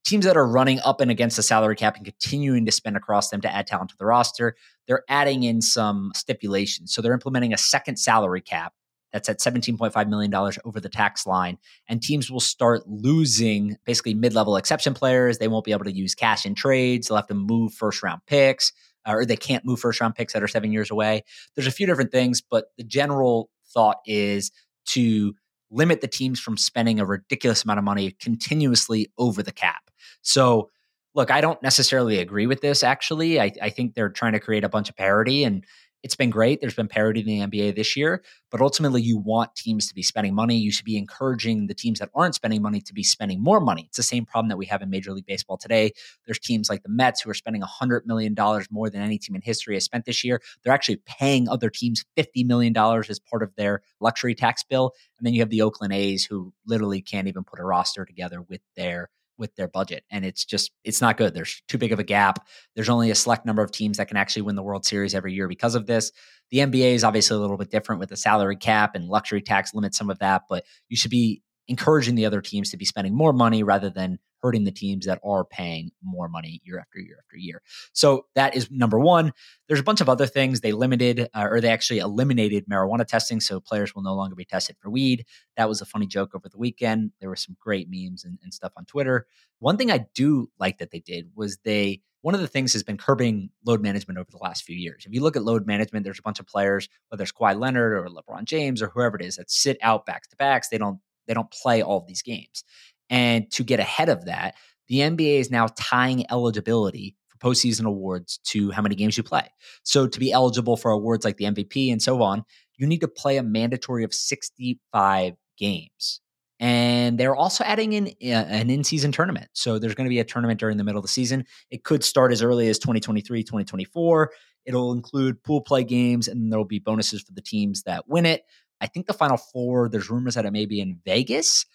teams 0.05 0.25
that 0.25 0.37
are 0.37 0.47
running 0.47 0.79
up 0.81 1.01
and 1.01 1.11
against 1.11 1.35
the 1.35 1.43
salary 1.43 1.75
cap 1.75 1.95
and 1.95 2.05
continuing 2.05 2.65
to 2.65 2.71
spend 2.71 2.97
across 2.97 3.29
them 3.29 3.41
to 3.41 3.53
add 3.53 3.67
talent 3.67 3.91
to 3.91 3.97
the 3.97 4.05
roster, 4.05 4.55
they're 4.87 5.03
adding 5.09 5.43
in 5.43 5.61
some 5.61 6.11
stipulations. 6.15 6.93
So 6.93 7.01
they're 7.01 7.13
implementing 7.13 7.53
a 7.53 7.57
second 7.57 7.97
salary 7.97 8.41
cap 8.41 8.73
that's 9.11 9.29
at 9.29 9.39
$17.5 9.39 10.07
million 10.07 10.33
over 10.65 10.79
the 10.79 10.89
tax 10.89 11.25
line. 11.25 11.57
And 11.87 12.01
teams 12.01 12.29
will 12.29 12.39
start 12.39 12.87
losing 12.87 13.77
basically 13.85 14.13
mid 14.13 14.33
level 14.33 14.55
exception 14.55 14.93
players. 14.93 15.37
They 15.37 15.47
won't 15.47 15.65
be 15.65 15.71
able 15.71 15.85
to 15.85 15.91
use 15.91 16.13
cash 16.15 16.45
in 16.45 16.55
trades. 16.55 17.07
They'll 17.07 17.17
have 17.17 17.27
to 17.27 17.33
move 17.33 17.73
first 17.73 18.03
round 18.03 18.21
picks 18.27 18.71
uh, 19.07 19.13
or 19.13 19.25
they 19.25 19.37
can't 19.37 19.65
move 19.65 19.79
first 19.79 20.01
round 20.01 20.15
picks 20.15 20.33
that 20.33 20.43
are 20.43 20.47
seven 20.47 20.71
years 20.71 20.91
away. 20.91 21.23
There's 21.55 21.67
a 21.67 21.71
few 21.71 21.87
different 21.87 22.11
things, 22.11 22.41
but 22.41 22.65
the 22.77 22.83
general 22.83 23.49
thought 23.73 23.97
is 24.05 24.51
to 24.87 25.33
limit 25.71 26.01
the 26.01 26.07
teams 26.07 26.39
from 26.39 26.57
spending 26.57 26.99
a 26.99 27.05
ridiculous 27.05 27.63
amount 27.63 27.79
of 27.79 27.85
money 27.85 28.11
continuously 28.19 29.11
over 29.17 29.43
the 29.43 29.51
cap. 29.51 29.88
So, 30.21 30.69
look, 31.15 31.31
I 31.31 31.41
don't 31.41 31.61
necessarily 31.63 32.19
agree 32.19 32.47
with 32.47 32.61
this, 32.61 32.83
actually. 32.83 33.39
I, 33.39 33.51
I 33.61 33.69
think 33.69 33.93
they're 33.93 34.09
trying 34.09 34.33
to 34.33 34.39
create 34.39 34.63
a 34.63 34.69
bunch 34.69 34.89
of 34.89 34.95
parity. 34.95 35.43
And 35.43 35.65
it's 36.01 36.15
been 36.15 36.29
great. 36.29 36.61
There's 36.61 36.75
been 36.75 36.87
parity 36.87 37.19
in 37.19 37.25
the 37.25 37.59
NBA 37.59 37.75
this 37.75 37.97
year, 37.97 38.23
but 38.51 38.61
ultimately, 38.61 39.01
you 39.01 39.17
want 39.17 39.55
teams 39.55 39.87
to 39.89 39.93
be 39.93 40.01
spending 40.01 40.33
money. 40.33 40.57
You 40.57 40.71
should 40.71 40.85
be 40.85 40.97
encouraging 40.97 41.67
the 41.67 41.73
teams 41.73 41.99
that 41.99 42.09
aren't 42.15 42.35
spending 42.35 42.61
money 42.61 42.79
to 42.81 42.93
be 42.93 43.03
spending 43.03 43.43
more 43.43 43.59
money. 43.59 43.85
It's 43.87 43.97
the 43.97 44.03
same 44.03 44.25
problem 44.25 44.47
that 44.49 44.57
we 44.57 44.65
have 44.67 44.81
in 44.81 44.89
Major 44.89 45.11
League 45.11 45.25
Baseball 45.25 45.57
today. 45.57 45.91
There's 46.25 46.39
teams 46.39 46.69
like 46.69 46.83
the 46.83 46.89
Mets 46.89 47.21
who 47.21 47.29
are 47.29 47.33
spending 47.35 47.61
$100 47.61 48.05
million 48.05 48.33
more 48.71 48.89
than 48.89 49.01
any 49.01 49.17
team 49.17 49.35
in 49.35 49.41
history 49.41 49.75
has 49.75 49.83
spent 49.83 50.05
this 50.05 50.23
year. 50.23 50.41
They're 50.63 50.73
actually 50.73 51.01
paying 51.05 51.49
other 51.49 51.69
teams 51.69 52.05
$50 52.17 52.45
million 52.45 52.75
as 52.77 53.19
part 53.19 53.43
of 53.43 53.53
their 53.55 53.81
luxury 53.99 54.35
tax 54.35 54.63
bill. 54.63 54.93
And 55.17 55.25
then 55.25 55.33
you 55.33 55.41
have 55.41 55.49
the 55.49 55.61
Oakland 55.61 55.93
A's 55.93 56.23
who 56.23 56.53
literally 56.65 57.01
can't 57.01 57.27
even 57.27 57.43
put 57.43 57.59
a 57.59 57.63
roster 57.63 58.05
together 58.05 58.41
with 58.41 58.61
their 58.77 59.09
with 59.39 59.55
their 59.55 59.67
budget 59.67 60.03
and 60.11 60.25
it's 60.25 60.45
just 60.45 60.71
it's 60.83 61.01
not 61.01 61.17
good. 61.17 61.33
There's 61.33 61.61
too 61.67 61.77
big 61.77 61.91
of 61.91 61.99
a 61.99 62.03
gap. 62.03 62.45
There's 62.75 62.89
only 62.89 63.09
a 63.09 63.15
select 63.15 63.45
number 63.45 63.63
of 63.63 63.71
teams 63.71 63.97
that 63.97 64.07
can 64.07 64.17
actually 64.17 64.43
win 64.43 64.55
the 64.55 64.63
world 64.63 64.85
series 64.85 65.15
every 65.15 65.33
year 65.33 65.47
because 65.47 65.75
of 65.75 65.87
this. 65.87 66.11
The 66.51 66.59
nba 66.59 66.93
is 66.93 67.03
obviously 67.03 67.37
a 67.37 67.39
little 67.39 67.57
bit 67.57 67.71
different 67.71 67.99
with 67.99 68.09
the 68.09 68.17
salary 68.17 68.57
cap 68.57 68.95
and 68.95 69.07
luxury 69.07 69.41
tax 69.41 69.73
limits 69.73 69.97
some 69.97 70.09
of 70.09 70.19
that 70.19 70.43
but 70.49 70.63
you 70.89 70.97
should 70.97 71.11
be 71.11 71.41
encouraging 71.67 72.15
the 72.15 72.25
other 72.25 72.41
teams 72.41 72.71
to 72.71 72.77
be 72.77 72.85
spending 72.85 73.15
more 73.15 73.31
money 73.31 73.63
rather 73.63 73.89
than 73.89 74.19
hurting 74.41 74.63
the 74.63 74.71
teams 74.71 75.05
that 75.05 75.19
are 75.23 75.45
paying 75.45 75.91
more 76.03 76.27
money 76.27 76.61
year 76.63 76.79
after 76.79 76.99
year 76.99 77.17
after 77.19 77.37
year. 77.37 77.61
So 77.93 78.25
that 78.35 78.55
is 78.55 78.69
number 78.71 78.99
one. 78.99 79.33
There's 79.67 79.79
a 79.79 79.83
bunch 79.83 80.01
of 80.01 80.09
other 80.09 80.25
things. 80.25 80.61
They 80.61 80.71
limited 80.71 81.29
uh, 81.33 81.47
or 81.49 81.61
they 81.61 81.69
actually 81.69 81.99
eliminated 81.99 82.67
marijuana 82.67 83.05
testing, 83.05 83.39
so 83.39 83.59
players 83.59 83.93
will 83.93 84.03
no 84.03 84.15
longer 84.15 84.35
be 84.35 84.45
tested 84.45 84.77
for 84.79 84.89
weed. 84.89 85.25
That 85.57 85.69
was 85.69 85.81
a 85.81 85.85
funny 85.85 86.07
joke 86.07 86.35
over 86.35 86.49
the 86.49 86.57
weekend. 86.57 87.11
There 87.19 87.29
were 87.29 87.35
some 87.35 87.57
great 87.59 87.87
memes 87.89 88.23
and, 88.23 88.39
and 88.43 88.53
stuff 88.53 88.73
on 88.77 88.85
Twitter. 88.85 89.27
One 89.59 89.77
thing 89.77 89.91
I 89.91 90.05
do 90.15 90.49
like 90.59 90.77
that 90.79 90.91
they 90.91 90.99
did 90.99 91.29
was 91.35 91.57
they 91.63 92.01
one 92.21 92.35
of 92.35 92.41
the 92.41 92.47
things 92.47 92.73
has 92.73 92.83
been 92.83 92.97
curbing 92.97 93.49
load 93.65 93.81
management 93.81 94.19
over 94.19 94.29
the 94.29 94.37
last 94.37 94.63
few 94.63 94.75
years. 94.75 95.05
If 95.05 95.13
you 95.13 95.21
look 95.21 95.37
at 95.37 95.43
load 95.43 95.65
management, 95.65 96.03
there's 96.03 96.19
a 96.19 96.23
bunch 96.23 96.39
of 96.39 96.47
players, 96.47 96.89
whether 97.07 97.23
it's 97.23 97.31
Kawhi 97.31 97.57
Leonard 97.57 97.93
or 97.93 98.09
LeBron 98.09 98.43
James 98.43 98.81
or 98.81 98.89
whoever 98.89 99.15
it 99.15 99.25
is, 99.25 99.37
that 99.37 99.49
sit 99.49 99.77
out 99.81 100.05
backs 100.05 100.27
to 100.27 100.35
backs. 100.35 100.69
They 100.69 100.77
don't 100.77 100.99
they 101.27 101.33
don't 101.33 101.51
play 101.51 101.81
all 101.81 101.99
of 101.99 102.07
these 102.07 102.23
games. 102.23 102.63
And 103.09 103.49
to 103.51 103.63
get 103.63 103.79
ahead 103.79 104.09
of 104.09 104.25
that, 104.25 104.55
the 104.87 104.99
NBA 104.99 105.39
is 105.39 105.51
now 105.51 105.67
tying 105.77 106.25
eligibility 106.31 107.15
for 107.27 107.37
postseason 107.49 107.85
awards 107.85 108.39
to 108.45 108.71
how 108.71 108.81
many 108.81 108.95
games 108.95 109.17
you 109.17 109.23
play. 109.23 109.47
So 109.83 110.07
to 110.07 110.19
be 110.19 110.31
eligible 110.31 110.77
for 110.77 110.91
awards 110.91 111.25
like 111.25 111.37
the 111.37 111.45
MVP 111.45 111.91
and 111.91 112.01
so 112.01 112.21
on, 112.21 112.43
you 112.77 112.87
need 112.87 113.01
to 113.01 113.07
play 113.07 113.37
a 113.37 113.43
mandatory 113.43 114.03
of 114.03 114.13
65 114.13 115.33
games. 115.57 116.21
And 116.59 117.17
they're 117.17 117.35
also 117.35 117.63
adding 117.63 117.93
in 117.93 118.07
uh, 118.07 118.45
an 118.49 118.69
in 118.69 118.83
season 118.83 119.11
tournament. 119.11 119.47
So 119.53 119.79
there's 119.79 119.95
going 119.95 120.05
to 120.05 120.09
be 120.09 120.19
a 120.19 120.25
tournament 120.25 120.59
during 120.59 120.77
the 120.77 120.83
middle 120.83 120.99
of 120.99 121.03
the 121.03 121.09
season. 121.09 121.45
It 121.71 121.83
could 121.83 122.03
start 122.03 122.33
as 122.33 122.41
early 122.41 122.67
as 122.67 122.79
2023, 122.79 123.43
2024. 123.43 124.31
It'll 124.65 124.91
include 124.91 125.41
pool 125.41 125.61
play 125.61 125.85
games, 125.85 126.27
and 126.27 126.51
there 126.51 126.59
will 126.59 126.65
be 126.65 126.79
bonuses 126.79 127.21
for 127.21 127.31
the 127.31 127.41
teams 127.41 127.83
that 127.83 128.09
win 128.09 128.25
it. 128.25 128.43
I 128.81 128.87
think 128.87 129.07
the 129.07 129.13
final 129.13 129.37
four, 129.37 129.87
there's 129.87 130.09
rumors 130.09 130.35
that 130.35 130.45
it 130.45 130.51
may 130.51 130.65
be 130.65 130.81
in 130.81 130.99
Vegas, 131.05 131.65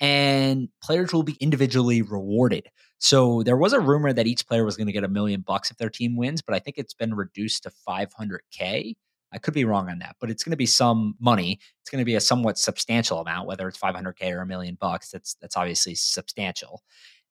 and 0.00 0.68
players 0.82 1.12
will 1.12 1.22
be 1.22 1.36
individually 1.40 2.02
rewarded. 2.02 2.68
So 2.98 3.42
there 3.42 3.56
was 3.56 3.72
a 3.72 3.80
rumor 3.80 4.12
that 4.12 4.26
each 4.26 4.46
player 4.46 4.64
was 4.64 4.76
going 4.76 4.86
to 4.86 4.92
get 4.92 5.04
a 5.04 5.08
million 5.08 5.42
bucks 5.42 5.70
if 5.70 5.76
their 5.76 5.90
team 5.90 6.16
wins, 6.16 6.42
but 6.42 6.54
I 6.54 6.58
think 6.58 6.78
it's 6.78 6.94
been 6.94 7.14
reduced 7.14 7.64
to 7.64 7.72
500K. 7.86 8.94
I 9.32 9.38
could 9.38 9.54
be 9.54 9.64
wrong 9.64 9.90
on 9.90 9.98
that, 9.98 10.16
but 10.20 10.30
it's 10.30 10.44
going 10.44 10.52
to 10.52 10.56
be 10.56 10.66
some 10.66 11.14
money. 11.20 11.58
It's 11.82 11.90
going 11.90 12.00
to 12.00 12.06
be 12.06 12.14
a 12.14 12.20
somewhat 12.20 12.58
substantial 12.58 13.18
amount, 13.18 13.48
whether 13.48 13.68
it's 13.68 13.78
500k 13.78 14.32
or 14.32 14.40
a 14.40 14.46
million 14.46 14.76
bucks. 14.80 15.10
That's 15.10 15.34
that's 15.34 15.56
obviously 15.56 15.94
substantial, 15.94 16.82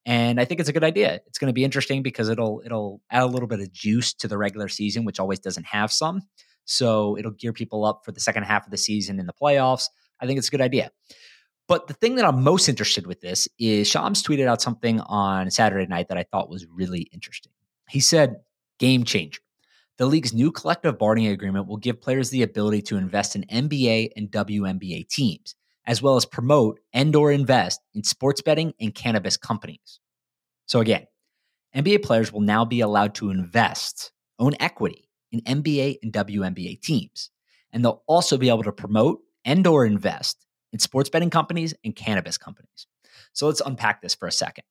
and 0.05 0.39
I 0.39 0.45
think 0.45 0.59
it's 0.59 0.69
a 0.69 0.73
good 0.73 0.83
idea. 0.83 1.21
It's 1.25 1.39
going 1.39 1.49
to 1.49 1.53
be 1.53 1.63
interesting 1.63 2.03
because 2.03 2.29
it'll 2.29 2.61
it'll 2.65 3.01
add 3.09 3.23
a 3.23 3.27
little 3.27 3.47
bit 3.47 3.61
of 3.61 3.71
juice 3.71 4.13
to 4.15 4.27
the 4.27 4.37
regular 4.37 4.67
season, 4.67 5.05
which 5.05 5.19
always 5.19 5.39
doesn't 5.39 5.65
have 5.65 5.91
some. 5.91 6.21
So 6.65 7.17
it'll 7.17 7.31
gear 7.31 7.53
people 7.53 7.85
up 7.85 8.01
for 8.03 8.11
the 8.11 8.19
second 8.19 8.43
half 8.43 8.65
of 8.65 8.71
the 8.71 8.77
season 8.77 9.19
in 9.19 9.25
the 9.25 9.33
playoffs. 9.33 9.87
I 10.19 10.27
think 10.27 10.37
it's 10.37 10.49
a 10.49 10.51
good 10.51 10.61
idea. 10.61 10.91
But 11.67 11.87
the 11.87 11.93
thing 11.93 12.15
that 12.15 12.25
I'm 12.25 12.43
most 12.43 12.69
interested 12.69 13.07
with 13.07 13.21
this 13.21 13.47
is 13.57 13.87
Shams 13.87 14.21
tweeted 14.21 14.47
out 14.47 14.61
something 14.61 14.99
on 15.01 15.49
Saturday 15.49 15.87
night 15.87 16.09
that 16.09 16.17
I 16.17 16.23
thought 16.23 16.49
was 16.49 16.67
really 16.67 17.09
interesting. 17.11 17.51
He 17.89 17.99
said, 17.99 18.41
"Game 18.77 19.03
changer." 19.03 19.41
The 19.97 20.05
league's 20.05 20.33
new 20.33 20.51
collective 20.51 20.99
bargaining 20.99 21.31
agreement 21.31 21.67
will 21.67 21.77
give 21.77 22.01
players 22.01 22.29
the 22.29 22.43
ability 22.43 22.81
to 22.83 22.97
invest 22.97 23.35
in 23.35 23.45
NBA 23.49 24.11
and 24.15 24.29
WNBA 24.29 25.07
teams, 25.07 25.55
as 25.85 26.01
well 26.01 26.17
as 26.17 26.25
promote 26.25 26.79
and 26.93 27.15
or 27.15 27.31
invest 27.31 27.79
in 27.93 28.03
sports 28.03 28.41
betting 28.41 28.73
and 28.79 28.93
cannabis 28.93 29.37
companies. 29.37 29.99
So 30.65 30.81
again, 30.81 31.07
NBA 31.73 32.03
players 32.03 32.31
will 32.31 32.41
now 32.41 32.65
be 32.65 32.81
allowed 32.81 33.15
to 33.15 33.29
invest, 33.29 34.11
own 34.37 34.53
equity 34.59 35.09
in 35.31 35.41
NBA 35.41 35.97
and 36.03 36.11
WNBA 36.11 36.81
teams, 36.81 37.31
and 37.71 37.83
they'll 37.83 38.03
also 38.07 38.37
be 38.37 38.49
able 38.49 38.63
to 38.63 38.71
promote 38.71 39.21
and 39.45 39.65
or 39.65 39.85
invest 39.85 40.44
in 40.75 40.79
sports 40.79 41.09
betting 41.09 41.29
companies 41.29 41.73
and 41.85 41.95
cannabis 41.95 42.37
companies. 42.37 42.85
So 43.31 43.47
let's 43.47 43.61
unpack 43.61 44.01
this 44.01 44.13
for 44.13 44.27
a 44.27 44.31
second. 44.31 44.65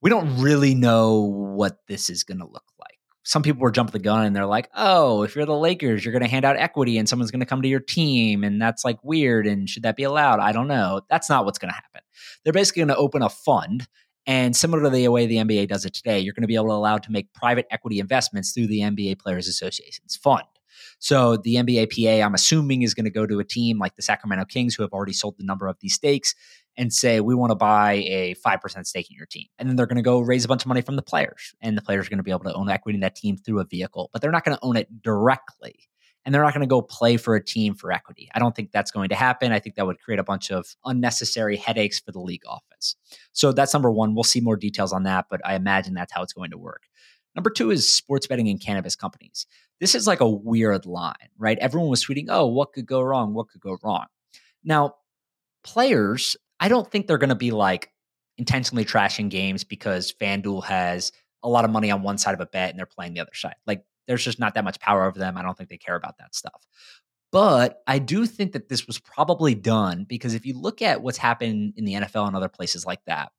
We 0.00 0.08
don't 0.08 0.40
really 0.40 0.74
know 0.74 1.20
what 1.20 1.78
this 1.88 2.08
is 2.08 2.22
going 2.22 2.38
to 2.38 2.46
look 2.46 2.64
like 2.78 2.98
some 3.24 3.42
people 3.42 3.60
were 3.60 3.70
jumping 3.70 3.92
the 3.92 3.98
gun 4.00 4.24
and 4.24 4.34
they're 4.34 4.46
like, 4.46 4.68
oh, 4.74 5.22
if 5.22 5.36
you're 5.36 5.46
the 5.46 5.56
Lakers, 5.56 6.04
you're 6.04 6.12
going 6.12 6.22
to 6.22 6.28
hand 6.28 6.44
out 6.44 6.56
equity 6.56 6.98
and 6.98 7.08
someone's 7.08 7.30
going 7.30 7.40
to 7.40 7.46
come 7.46 7.62
to 7.62 7.68
your 7.68 7.80
team. 7.80 8.42
And 8.42 8.60
that's 8.60 8.84
like 8.84 8.98
weird. 9.04 9.46
And 9.46 9.68
should 9.68 9.84
that 9.84 9.96
be 9.96 10.02
allowed? 10.02 10.40
I 10.40 10.52
don't 10.52 10.68
know. 10.68 11.02
That's 11.08 11.28
not 11.28 11.44
what's 11.44 11.58
going 11.58 11.70
to 11.70 11.74
happen. 11.74 12.00
They're 12.42 12.52
basically 12.52 12.80
going 12.80 12.88
to 12.88 12.96
open 12.96 13.22
a 13.22 13.28
fund. 13.28 13.86
And 14.26 14.56
similar 14.56 14.82
to 14.84 14.90
the 14.90 15.08
way 15.08 15.26
the 15.26 15.36
NBA 15.36 15.68
does 15.68 15.84
it 15.84 15.94
today, 15.94 16.20
you're 16.20 16.34
going 16.34 16.42
to 16.42 16.48
be 16.48 16.54
able 16.54 16.68
to 16.68 16.72
allow 16.72 16.98
to 16.98 17.12
make 17.12 17.32
private 17.32 17.66
equity 17.70 17.98
investments 18.00 18.52
through 18.52 18.68
the 18.68 18.80
NBA 18.80 19.18
Players 19.20 19.48
Association's 19.48 20.16
fund. 20.16 20.44
So 20.98 21.36
the 21.36 21.56
NBA 21.56 21.90
PA, 21.90 22.24
I'm 22.24 22.34
assuming, 22.34 22.82
is 22.82 22.94
going 22.94 23.04
to 23.04 23.10
go 23.10 23.26
to 23.26 23.38
a 23.40 23.44
team 23.44 23.78
like 23.78 23.96
the 23.96 24.02
Sacramento 24.02 24.44
Kings, 24.46 24.74
who 24.74 24.82
have 24.82 24.92
already 24.92 25.12
sold 25.12 25.36
the 25.38 25.44
number 25.44 25.66
of 25.66 25.76
these 25.80 25.94
stakes, 25.94 26.34
and 26.76 26.92
say, 26.92 27.20
we 27.20 27.34
want 27.34 27.50
to 27.50 27.54
buy 27.54 28.04
a 28.06 28.34
5% 28.46 28.86
stake 28.86 29.10
in 29.10 29.16
your 29.16 29.26
team. 29.26 29.46
And 29.58 29.68
then 29.68 29.76
they're 29.76 29.86
going 29.86 29.96
to 29.96 30.02
go 30.02 30.20
raise 30.20 30.44
a 30.44 30.48
bunch 30.48 30.62
of 30.62 30.68
money 30.68 30.80
from 30.80 30.96
the 30.96 31.02
players. 31.02 31.54
And 31.60 31.76
the 31.76 31.82
players 31.82 32.06
are 32.06 32.10
going 32.10 32.18
to 32.18 32.24
be 32.24 32.30
able 32.30 32.44
to 32.44 32.54
own 32.54 32.70
equity 32.70 32.96
in 32.96 33.00
that 33.00 33.14
team 33.14 33.36
through 33.36 33.60
a 33.60 33.64
vehicle, 33.64 34.10
but 34.12 34.22
they're 34.22 34.30
not 34.30 34.44
going 34.44 34.56
to 34.56 34.64
own 34.64 34.76
it 34.76 35.02
directly. 35.02 35.88
And 36.24 36.32
they're 36.32 36.42
not 36.42 36.54
going 36.54 36.62
to 36.62 36.68
go 36.68 36.82
play 36.82 37.16
for 37.16 37.34
a 37.34 37.44
team 37.44 37.74
for 37.74 37.90
equity. 37.90 38.30
I 38.32 38.38
don't 38.38 38.54
think 38.54 38.70
that's 38.70 38.92
going 38.92 39.08
to 39.08 39.16
happen. 39.16 39.50
I 39.50 39.58
think 39.58 39.74
that 39.74 39.86
would 39.86 40.00
create 40.00 40.20
a 40.20 40.24
bunch 40.24 40.52
of 40.52 40.76
unnecessary 40.84 41.56
headaches 41.56 41.98
for 41.98 42.12
the 42.12 42.20
league 42.20 42.46
office. 42.46 42.94
So 43.32 43.50
that's 43.50 43.72
number 43.72 43.90
one. 43.90 44.14
We'll 44.14 44.22
see 44.22 44.40
more 44.40 44.56
details 44.56 44.92
on 44.92 45.02
that, 45.02 45.26
but 45.28 45.40
I 45.44 45.56
imagine 45.56 45.94
that's 45.94 46.12
how 46.12 46.22
it's 46.22 46.32
going 46.32 46.52
to 46.52 46.58
work. 46.58 46.84
Number 47.34 47.50
two 47.50 47.70
is 47.70 47.92
sports 47.92 48.26
betting 48.26 48.48
and 48.48 48.60
cannabis 48.60 48.96
companies. 48.96 49.46
This 49.80 49.94
is 49.94 50.06
like 50.06 50.20
a 50.20 50.28
weird 50.28 50.86
line, 50.86 51.14
right? 51.38 51.58
Everyone 51.58 51.88
was 51.88 52.04
tweeting, 52.04 52.26
oh, 52.28 52.46
what 52.46 52.72
could 52.72 52.86
go 52.86 53.00
wrong? 53.00 53.34
What 53.34 53.48
could 53.48 53.60
go 53.60 53.78
wrong? 53.82 54.06
Now, 54.64 54.94
players, 55.64 56.36
I 56.60 56.68
don't 56.68 56.90
think 56.90 57.06
they're 57.06 57.18
going 57.18 57.30
to 57.30 57.34
be 57.34 57.50
like 57.50 57.90
intentionally 58.38 58.84
trashing 58.84 59.30
games 59.30 59.64
because 59.64 60.12
FanDuel 60.20 60.64
has 60.64 61.12
a 61.42 61.48
lot 61.48 61.64
of 61.64 61.70
money 61.70 61.90
on 61.90 62.02
one 62.02 62.18
side 62.18 62.34
of 62.34 62.40
a 62.40 62.46
bet 62.46 62.70
and 62.70 62.78
they're 62.78 62.86
playing 62.86 63.14
the 63.14 63.20
other 63.20 63.34
side. 63.34 63.56
Like, 63.66 63.84
there's 64.06 64.24
just 64.24 64.38
not 64.38 64.54
that 64.54 64.64
much 64.64 64.80
power 64.80 65.04
over 65.04 65.18
them. 65.18 65.36
I 65.36 65.42
don't 65.42 65.56
think 65.56 65.70
they 65.70 65.78
care 65.78 65.96
about 65.96 66.18
that 66.18 66.34
stuff. 66.34 66.66
But 67.30 67.82
I 67.86 67.98
do 67.98 68.26
think 68.26 68.52
that 68.52 68.68
this 68.68 68.86
was 68.86 68.98
probably 68.98 69.54
done 69.54 70.04
because 70.08 70.34
if 70.34 70.44
you 70.44 70.58
look 70.58 70.82
at 70.82 71.02
what's 71.02 71.18
happened 71.18 71.74
in 71.76 71.84
the 71.84 71.94
NFL 71.94 72.26
and 72.26 72.36
other 72.36 72.48
places 72.48 72.84
like 72.84 73.02
that, 73.06 73.32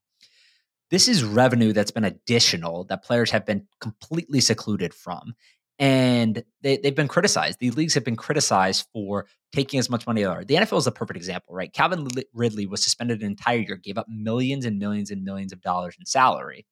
this 0.93 1.07
is 1.07 1.23
revenue 1.23 1.73
that's 1.73 1.89
been 1.89 2.03
additional 2.03 2.83
that 2.83 3.03
players 3.03 3.31
have 3.31 3.47
been 3.47 3.65
completely 3.81 4.39
secluded 4.39 4.93
from. 4.93 5.33
And 5.79 6.43
they, 6.61 6.77
they've 6.77 6.93
been 6.93 7.07
criticized. 7.07 7.57
The 7.57 7.71
leagues 7.71 7.95
have 7.95 8.03
been 8.03 8.15
criticized 8.15 8.85
for 8.93 9.25
taking 9.51 9.79
as 9.79 9.89
much 9.89 10.05
money 10.05 10.21
as 10.21 10.25
they 10.27 10.31
are. 10.31 10.45
The 10.45 10.53
NFL 10.53 10.77
is 10.77 10.85
a 10.85 10.91
perfect 10.91 11.17
example, 11.17 11.55
right? 11.55 11.73
Calvin 11.73 12.07
Ridley 12.31 12.67
was 12.67 12.83
suspended 12.83 13.21
an 13.21 13.25
entire 13.25 13.57
year, 13.57 13.75
gave 13.75 13.97
up 13.97 14.05
millions 14.07 14.65
and 14.65 14.77
millions 14.77 15.09
and 15.09 15.23
millions 15.23 15.51
of 15.51 15.61
dollars 15.61 15.95
in 15.97 16.05
salary. 16.05 16.63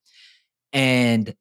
And 0.71 1.33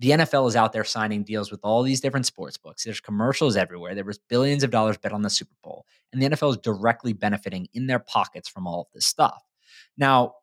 the 0.00 0.10
NFL 0.10 0.48
is 0.48 0.56
out 0.56 0.72
there 0.72 0.82
signing 0.82 1.22
deals 1.22 1.52
with 1.52 1.60
all 1.62 1.84
these 1.84 2.00
different 2.00 2.26
sports 2.26 2.56
books. 2.56 2.82
There's 2.82 3.00
commercials 3.00 3.56
everywhere. 3.56 3.94
There 3.94 4.02
was 4.02 4.18
billions 4.28 4.64
of 4.64 4.72
dollars 4.72 4.98
bet 4.98 5.12
on 5.12 5.22
the 5.22 5.30
Super 5.30 5.54
Bowl, 5.62 5.86
and 6.12 6.20
the 6.20 6.28
NFL 6.28 6.50
is 6.50 6.56
directly 6.56 7.12
benefiting 7.12 7.68
in 7.72 7.86
their 7.86 8.00
pockets 8.00 8.48
from 8.48 8.66
all 8.66 8.80
of 8.80 8.88
this 8.92 9.06
stuff. 9.06 9.44
Now, 9.96 10.34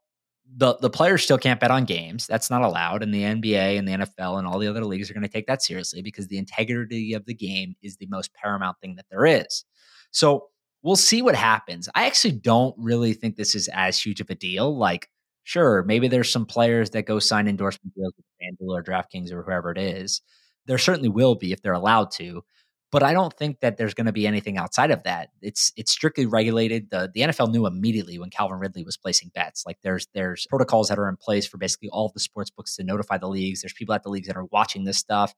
the 0.55 0.75
the 0.77 0.89
players 0.89 1.23
still 1.23 1.37
can't 1.37 1.59
bet 1.59 1.71
on 1.71 1.85
games. 1.85 2.27
That's 2.27 2.49
not 2.49 2.61
allowed. 2.61 3.01
And 3.03 3.13
the 3.13 3.23
NBA 3.23 3.77
and 3.77 3.87
the 3.87 3.93
NFL 3.93 4.37
and 4.37 4.47
all 4.47 4.59
the 4.59 4.67
other 4.67 4.85
leagues 4.85 5.09
are 5.09 5.13
going 5.13 5.23
to 5.23 5.29
take 5.29 5.47
that 5.47 5.63
seriously 5.63 6.01
because 6.01 6.27
the 6.27 6.37
integrity 6.37 7.13
of 7.13 7.25
the 7.25 7.33
game 7.33 7.75
is 7.81 7.97
the 7.97 8.07
most 8.07 8.33
paramount 8.33 8.77
thing 8.79 8.95
that 8.95 9.05
there 9.09 9.25
is. 9.25 9.65
So 10.11 10.49
we'll 10.83 10.95
see 10.95 11.21
what 11.21 11.35
happens. 11.35 11.89
I 11.95 12.05
actually 12.05 12.33
don't 12.33 12.75
really 12.77 13.13
think 13.13 13.35
this 13.35 13.55
is 13.55 13.69
as 13.73 13.97
huge 13.99 14.21
of 14.21 14.29
a 14.29 14.35
deal. 14.35 14.77
Like, 14.77 15.09
sure, 15.43 15.83
maybe 15.83 16.07
there's 16.07 16.31
some 16.31 16.45
players 16.45 16.91
that 16.91 17.03
go 17.03 17.19
sign 17.19 17.47
endorsement 17.47 17.95
deals 17.95 18.13
with 18.17 18.25
FanDuel 18.41 18.77
or 18.77 18.83
DraftKings 18.83 19.31
or 19.31 19.43
whoever 19.43 19.71
it 19.71 19.77
is. 19.77 20.21
There 20.67 20.77
certainly 20.77 21.09
will 21.09 21.35
be 21.35 21.51
if 21.51 21.61
they're 21.61 21.73
allowed 21.73 22.11
to 22.11 22.43
but 22.93 23.01
I 23.01 23.11
don't 23.11 23.33
think 23.33 23.59
that 23.61 23.77
there's 23.77 23.95
going 23.95 24.05
to 24.05 24.11
be 24.11 24.27
anything 24.27 24.55
outside 24.59 24.91
of 24.91 25.01
that. 25.01 25.29
It's 25.41 25.73
it's 25.75 25.91
strictly 25.91 26.27
regulated. 26.27 26.91
The 26.91 27.09
the 27.11 27.21
NFL 27.21 27.51
knew 27.51 27.65
immediately 27.65 28.19
when 28.19 28.29
Calvin 28.29 28.59
Ridley 28.59 28.83
was 28.83 28.97
placing 28.97 29.31
bets. 29.33 29.65
Like 29.65 29.79
there's 29.81 30.07
there's 30.13 30.45
protocols 30.47 30.89
that 30.89 30.99
are 30.99 31.09
in 31.09 31.17
place 31.17 31.47
for 31.47 31.57
basically 31.57 31.89
all 31.89 32.05
of 32.05 32.13
the 32.13 32.19
sports 32.19 32.51
books 32.51 32.75
to 32.75 32.83
notify 32.83 33.17
the 33.17 33.27
leagues. 33.27 33.63
There's 33.63 33.73
people 33.73 33.95
at 33.95 34.03
the 34.03 34.09
leagues 34.09 34.27
that 34.27 34.37
are 34.37 34.45
watching 34.45 34.83
this 34.83 34.99
stuff. 34.99 35.33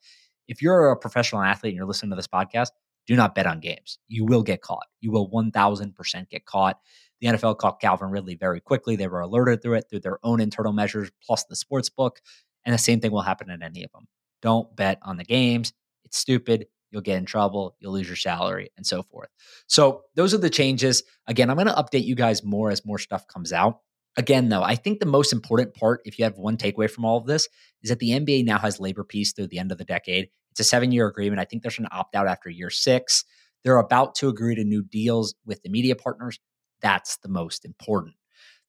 If 0.50 0.62
you're 0.62 0.92
a 0.92 0.98
professional 0.98 1.44
athlete 1.44 1.72
and 1.72 1.78
you're 1.78 1.88
listening 1.88 2.10
to 2.10 2.18
this 2.18 2.28
podcast, 2.28 2.72
do 3.08 3.16
not 3.16 3.36
bet 3.36 3.48
on 3.48 3.62
games. 3.62 4.00
You 4.10 4.26
will 4.26 4.44
get 4.44 4.62
caught. 4.62 4.88
You 5.00 5.12
will 5.12 5.30
1000% 5.30 6.30
get 6.30 6.46
caught. 6.46 6.78
The 7.22 7.28
NFL 7.28 7.58
caught 7.58 7.80
Calvin 7.80 8.10
Ridley 8.10 8.36
very 8.36 8.60
quickly. 8.60 8.98
They 8.98 9.08
were 9.08 9.22
alerted 9.22 9.62
through 9.62 9.76
it 9.76 9.86
through 9.90 10.02
their 10.02 10.20
own 10.24 10.42
internal 10.42 10.74
measures 10.74 11.10
plus 11.26 11.46
the 11.46 11.56
sports 11.56 11.90
book. 11.90 12.20
And 12.66 12.74
the 12.74 12.80
same 12.80 13.00
thing 13.00 13.12
will 13.12 13.22
happen 13.22 13.50
in 13.50 13.64
any 13.64 13.86
of 13.86 13.92
them. 13.94 14.08
Don't 14.42 14.76
bet 14.76 15.00
on 15.04 15.16
the 15.16 15.24
games. 15.24 15.72
It's 16.04 16.18
stupid 16.18 16.66
you'll 16.96 17.04
get 17.04 17.18
in 17.18 17.26
trouble, 17.26 17.76
you'll 17.80 17.94
lose 17.94 18.08
your 18.08 18.16
salary, 18.16 18.72
and 18.78 18.88
so 18.88 19.04
forth. 19.04 19.30
So, 19.68 20.04
those 20.16 20.34
are 20.34 20.40
the 20.40 20.50
changes. 20.50 21.04
Again, 21.28 21.50
I'm 21.50 21.58
going 21.58 21.68
to 21.68 21.74
update 21.74 22.06
you 22.06 22.16
guys 22.16 22.44
more 22.44 22.72
as 22.72 22.86
more 22.86 22.98
stuff 22.98 23.28
comes 23.28 23.54
out. 23.54 23.82
Again, 24.18 24.48
though, 24.48 24.64
I 24.64 24.76
think 24.76 25.00
the 25.00 25.06
most 25.06 25.34
important 25.34 25.76
part, 25.76 26.02
if 26.06 26.18
you 26.18 26.24
have 26.24 26.38
one 26.38 26.56
takeaway 26.56 26.90
from 26.90 27.04
all 27.04 27.18
of 27.18 27.26
this, 27.26 27.50
is 27.84 27.90
that 27.90 28.00
the 28.00 28.12
NBA 28.12 28.46
now 28.46 28.58
has 28.58 28.80
labor 28.80 29.04
peace 29.04 29.34
through 29.34 29.48
the 29.48 29.60
end 29.60 29.74
of 29.74 29.78
the 29.78 29.84
decade. 29.84 30.30
It's 30.52 30.62
a 30.62 30.64
seven 30.64 30.94
year 30.94 31.06
agreement. 31.08 31.42
I 31.42 31.46
think 31.46 31.62
there's 31.62 31.80
an 31.80 31.88
opt 31.92 32.16
out 32.16 32.28
after 32.28 32.50
year 32.50 32.70
six. 32.70 33.26
They're 33.64 33.78
about 33.78 34.16
to 34.16 34.30
agree 34.30 34.56
to 34.56 34.64
new 34.64 34.84
deals 34.84 35.36
with 35.46 35.62
the 35.64 35.70
media 35.70 35.98
partners. 35.98 36.40
That's 36.82 37.18
the 37.18 37.30
most 37.30 37.66
important. 37.66 38.16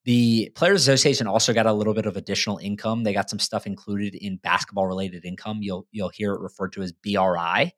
The 0.06 0.50
Players 0.54 0.82
Association 0.82 1.26
also 1.26 1.52
got 1.52 1.66
a 1.66 1.72
little 1.72 1.92
bit 1.92 2.06
of 2.06 2.16
additional 2.16 2.58
income. 2.58 3.02
They 3.02 3.12
got 3.12 3.28
some 3.28 3.40
stuff 3.40 3.66
included 3.66 4.14
in 4.14 4.36
basketball 4.36 4.86
related 4.86 5.24
income. 5.24 5.58
You'll 5.60 5.86
you'll 5.90 6.10
hear 6.10 6.32
it 6.32 6.40
referred 6.40 6.72
to 6.74 6.82
as 6.82 6.92
BRI, 6.92 7.72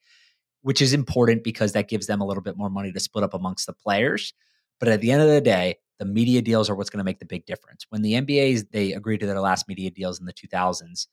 which 0.62 0.82
is 0.82 0.92
important 0.92 1.44
because 1.44 1.72
that 1.72 1.88
gives 1.88 2.06
them 2.06 2.20
a 2.20 2.26
little 2.26 2.42
bit 2.42 2.56
more 2.56 2.70
money 2.70 2.92
to 2.92 3.00
split 3.00 3.24
up 3.24 3.34
amongst 3.34 3.66
the 3.66 3.72
players. 3.72 4.34
But 4.80 4.88
at 4.88 5.00
the 5.00 5.10
end 5.10 5.22
of 5.22 5.28
the 5.28 5.40
day, 5.40 5.78
the 5.98 6.04
media 6.04 6.42
deals 6.42 6.70
are 6.70 6.74
what's 6.74 6.90
going 6.90 6.98
to 6.98 7.04
make 7.04 7.18
the 7.18 7.26
big 7.26 7.46
difference. 7.46 7.86
When 7.88 8.02
the 8.02 8.14
NBA's 8.14 8.64
they 8.70 8.92
agreed 8.92 9.18
to 9.18 9.26
their 9.26 9.40
last 9.40 9.68
media 9.68 9.90
deals 9.90 10.20
in 10.20 10.26
the 10.26 10.32
2000s, 10.32 11.06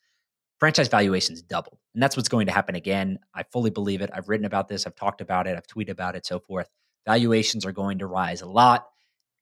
franchise 0.59 0.87
valuations 0.87 1.41
doubled. 1.41 1.79
And 1.93 2.01
that's 2.01 2.15
what's 2.15 2.29
going 2.29 2.47
to 2.47 2.53
happen 2.53 2.75
again. 2.75 3.19
I 3.33 3.43
fully 3.43 3.71
believe 3.71 4.01
it. 4.01 4.09
I've 4.13 4.29
written 4.29 4.45
about 4.45 4.67
this, 4.67 4.85
I've 4.85 4.95
talked 4.95 5.21
about 5.21 5.47
it, 5.47 5.57
I've 5.57 5.67
tweeted 5.67 5.89
about 5.89 6.15
it, 6.15 6.25
so 6.25 6.39
forth. 6.39 6.69
Valuations 7.05 7.65
are 7.65 7.71
going 7.71 7.99
to 7.99 8.07
rise 8.07 8.41
a 8.41 8.47
lot, 8.47 8.87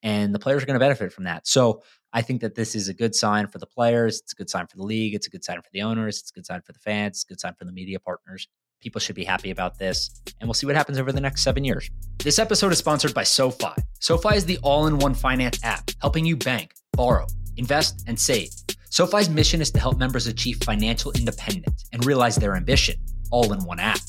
and 0.02 0.34
the 0.34 0.38
players 0.38 0.62
are 0.62 0.66
going 0.66 0.78
to 0.78 0.84
benefit 0.84 1.12
from 1.12 1.24
that. 1.24 1.46
So 1.46 1.82
I 2.12 2.22
think 2.22 2.42
that 2.42 2.54
this 2.54 2.74
is 2.74 2.88
a 2.88 2.94
good 2.94 3.14
sign 3.14 3.46
for 3.46 3.58
the 3.58 3.66
players. 3.66 4.20
It's 4.20 4.32
a 4.32 4.36
good 4.36 4.50
sign 4.50 4.66
for 4.66 4.76
the 4.76 4.84
league. 4.84 5.14
It's 5.14 5.26
a 5.26 5.30
good 5.30 5.44
sign 5.44 5.60
for 5.60 5.70
the 5.72 5.82
owners. 5.82 6.20
It's 6.20 6.30
a 6.30 6.34
good 6.34 6.46
sign 6.46 6.60
for 6.62 6.72
the 6.72 6.78
fans. 6.78 7.16
It's 7.16 7.24
a 7.24 7.28
good 7.28 7.40
sign 7.40 7.54
for 7.58 7.64
the 7.64 7.72
media 7.72 7.98
partners. 8.00 8.48
People 8.84 9.00
should 9.00 9.16
be 9.16 9.24
happy 9.24 9.50
about 9.50 9.78
this, 9.78 10.10
and 10.38 10.46
we'll 10.46 10.52
see 10.52 10.66
what 10.66 10.76
happens 10.76 10.98
over 10.98 11.10
the 11.10 11.18
next 11.18 11.40
seven 11.40 11.64
years. 11.64 11.88
This 12.18 12.38
episode 12.38 12.70
is 12.70 12.76
sponsored 12.76 13.14
by 13.14 13.22
SoFi. 13.22 13.72
SoFi 14.00 14.36
is 14.36 14.44
the 14.44 14.58
all 14.58 14.86
in 14.86 14.98
one 14.98 15.14
finance 15.14 15.58
app 15.64 15.90
helping 16.02 16.26
you 16.26 16.36
bank, 16.36 16.74
borrow, 16.92 17.26
invest, 17.56 18.04
and 18.06 18.20
save. 18.20 18.50
SoFi's 18.90 19.30
mission 19.30 19.62
is 19.62 19.70
to 19.70 19.80
help 19.80 19.96
members 19.96 20.26
achieve 20.26 20.58
financial 20.62 21.12
independence 21.12 21.86
and 21.94 22.04
realize 22.04 22.36
their 22.36 22.56
ambition 22.56 22.96
all 23.30 23.54
in 23.54 23.64
one 23.64 23.80
app. 23.80 24.00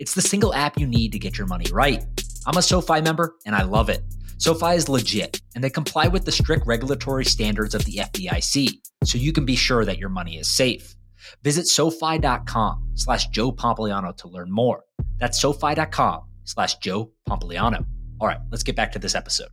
It's 0.00 0.14
the 0.14 0.22
single 0.22 0.52
app 0.52 0.76
you 0.76 0.88
need 0.88 1.12
to 1.12 1.20
get 1.20 1.38
your 1.38 1.46
money 1.46 1.66
right. 1.70 2.04
I'm 2.46 2.56
a 2.56 2.62
SoFi 2.62 3.02
member 3.02 3.36
and 3.46 3.54
I 3.54 3.62
love 3.62 3.88
it. 3.88 4.02
SoFi 4.38 4.74
is 4.74 4.88
legit 4.88 5.40
and 5.54 5.62
they 5.62 5.70
comply 5.70 6.08
with 6.08 6.24
the 6.24 6.32
strict 6.32 6.66
regulatory 6.66 7.24
standards 7.24 7.76
of 7.76 7.84
the 7.84 7.98
FDIC, 7.98 8.80
so 9.04 9.18
you 9.18 9.32
can 9.32 9.44
be 9.44 9.54
sure 9.54 9.84
that 9.84 9.98
your 9.98 10.08
money 10.08 10.36
is 10.36 10.48
safe. 10.48 10.95
Visit 11.42 11.66
SoFi.com 11.66 12.90
slash 12.94 13.28
Joe 13.28 13.52
Pompliano 13.52 14.16
to 14.16 14.28
learn 14.28 14.50
more. 14.50 14.84
That's 15.18 15.40
SoFi.com 15.40 16.22
slash 16.44 16.76
Joe 16.76 17.10
Pompliano. 17.28 17.84
All 18.20 18.26
right, 18.26 18.38
let's 18.50 18.62
get 18.62 18.76
back 18.76 18.92
to 18.92 18.98
this 18.98 19.14
episode. 19.14 19.48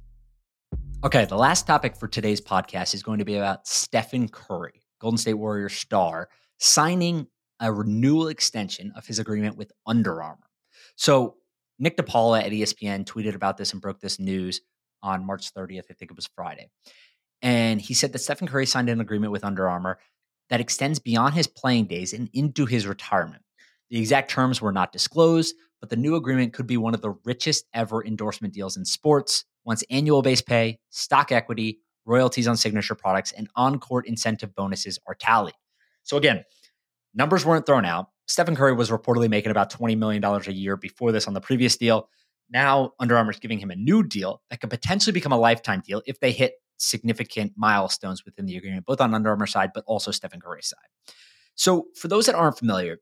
Okay, 1.03 1.25
the 1.25 1.35
last 1.35 1.67
topic 1.67 1.97
for 1.97 2.07
today's 2.07 2.39
podcast 2.39 2.93
is 2.93 3.03
going 3.03 3.19
to 3.19 3.25
be 3.25 3.35
about 3.35 3.67
Stephen 3.67 4.29
Curry, 4.29 4.81
Golden 4.99 5.17
State 5.17 5.33
Warrior 5.33 5.67
star, 5.67 6.29
signing 6.59 7.27
a 7.59 7.71
renewal 7.73 8.29
extension 8.29 8.93
of 8.95 9.05
his 9.05 9.19
agreement 9.19 9.57
with 9.57 9.71
Under 9.85 10.21
Armour. 10.23 10.49
So, 10.95 11.35
Nick 11.79 11.97
DePaula 11.97 12.43
at 12.43 12.51
ESPN 12.51 13.03
tweeted 13.03 13.35
about 13.35 13.57
this 13.57 13.73
and 13.73 13.81
broke 13.81 13.99
this 13.99 14.19
news 14.19 14.61
on 15.01 15.25
March 15.25 15.53
30th. 15.53 15.85
I 15.89 15.93
think 15.93 16.11
it 16.11 16.15
was 16.15 16.29
Friday. 16.35 16.69
And 17.41 17.81
he 17.81 17.93
said 17.93 18.13
that 18.13 18.19
Stephen 18.19 18.47
Curry 18.47 18.65
signed 18.65 18.87
an 18.87 19.01
agreement 19.01 19.33
with 19.33 19.43
Under 19.43 19.67
Armour 19.67 19.99
that 20.49 20.61
extends 20.61 20.99
beyond 20.99 21.33
his 21.33 21.47
playing 21.47 21.85
days 21.85 22.13
and 22.13 22.29
into 22.33 22.65
his 22.65 22.87
retirement. 22.87 23.43
The 23.89 23.99
exact 23.99 24.29
terms 24.31 24.61
were 24.61 24.71
not 24.71 24.91
disclosed, 24.91 25.55
but 25.79 25.89
the 25.89 25.95
new 25.95 26.15
agreement 26.15 26.53
could 26.53 26.67
be 26.67 26.77
one 26.77 26.93
of 26.93 27.01
the 27.01 27.15
richest 27.25 27.65
ever 27.73 28.05
endorsement 28.05 28.53
deals 28.53 28.77
in 28.77 28.85
sports 28.85 29.45
once 29.65 29.83
annual 29.89 30.21
base 30.21 30.41
pay, 30.41 30.79
stock 30.89 31.31
equity, 31.31 31.79
royalties 32.05 32.47
on 32.47 32.57
signature 32.57 32.95
products, 32.95 33.31
and 33.31 33.49
on 33.55 33.79
court 33.79 34.07
incentive 34.07 34.53
bonuses 34.55 34.99
are 35.07 35.15
tallied. 35.15 35.55
So, 36.03 36.17
again, 36.17 36.43
numbers 37.13 37.45
weren't 37.45 37.65
thrown 37.65 37.85
out. 37.85 38.07
Stephen 38.27 38.55
Curry 38.55 38.73
was 38.73 38.89
reportedly 38.89 39.29
making 39.29 39.51
about 39.51 39.71
$20 39.71 39.97
million 39.97 40.23
a 40.23 40.51
year 40.51 40.77
before 40.77 41.11
this 41.11 41.27
on 41.27 41.33
the 41.33 41.41
previous 41.41 41.77
deal. 41.77 42.09
Now, 42.49 42.91
Under 42.99 43.17
Armour 43.17 43.31
is 43.31 43.39
giving 43.39 43.59
him 43.59 43.71
a 43.71 43.75
new 43.75 44.03
deal 44.03 44.41
that 44.49 44.59
could 44.59 44.69
potentially 44.69 45.13
become 45.13 45.31
a 45.31 45.37
lifetime 45.37 45.81
deal 45.85 46.01
if 46.05 46.19
they 46.19 46.31
hit 46.31 46.53
significant 46.77 47.53
milestones 47.55 48.25
within 48.25 48.45
the 48.45 48.57
agreement, 48.57 48.85
both 48.85 49.01
on 49.01 49.13
Under 49.13 49.29
Armour 49.29 49.47
side, 49.47 49.71
but 49.73 49.83
also 49.87 50.11
Stephen 50.11 50.39
Curry's 50.39 50.67
side. 50.67 51.13
So, 51.55 51.87
for 51.95 52.07
those 52.07 52.25
that 52.25 52.35
aren't 52.35 52.57
familiar, 52.57 52.97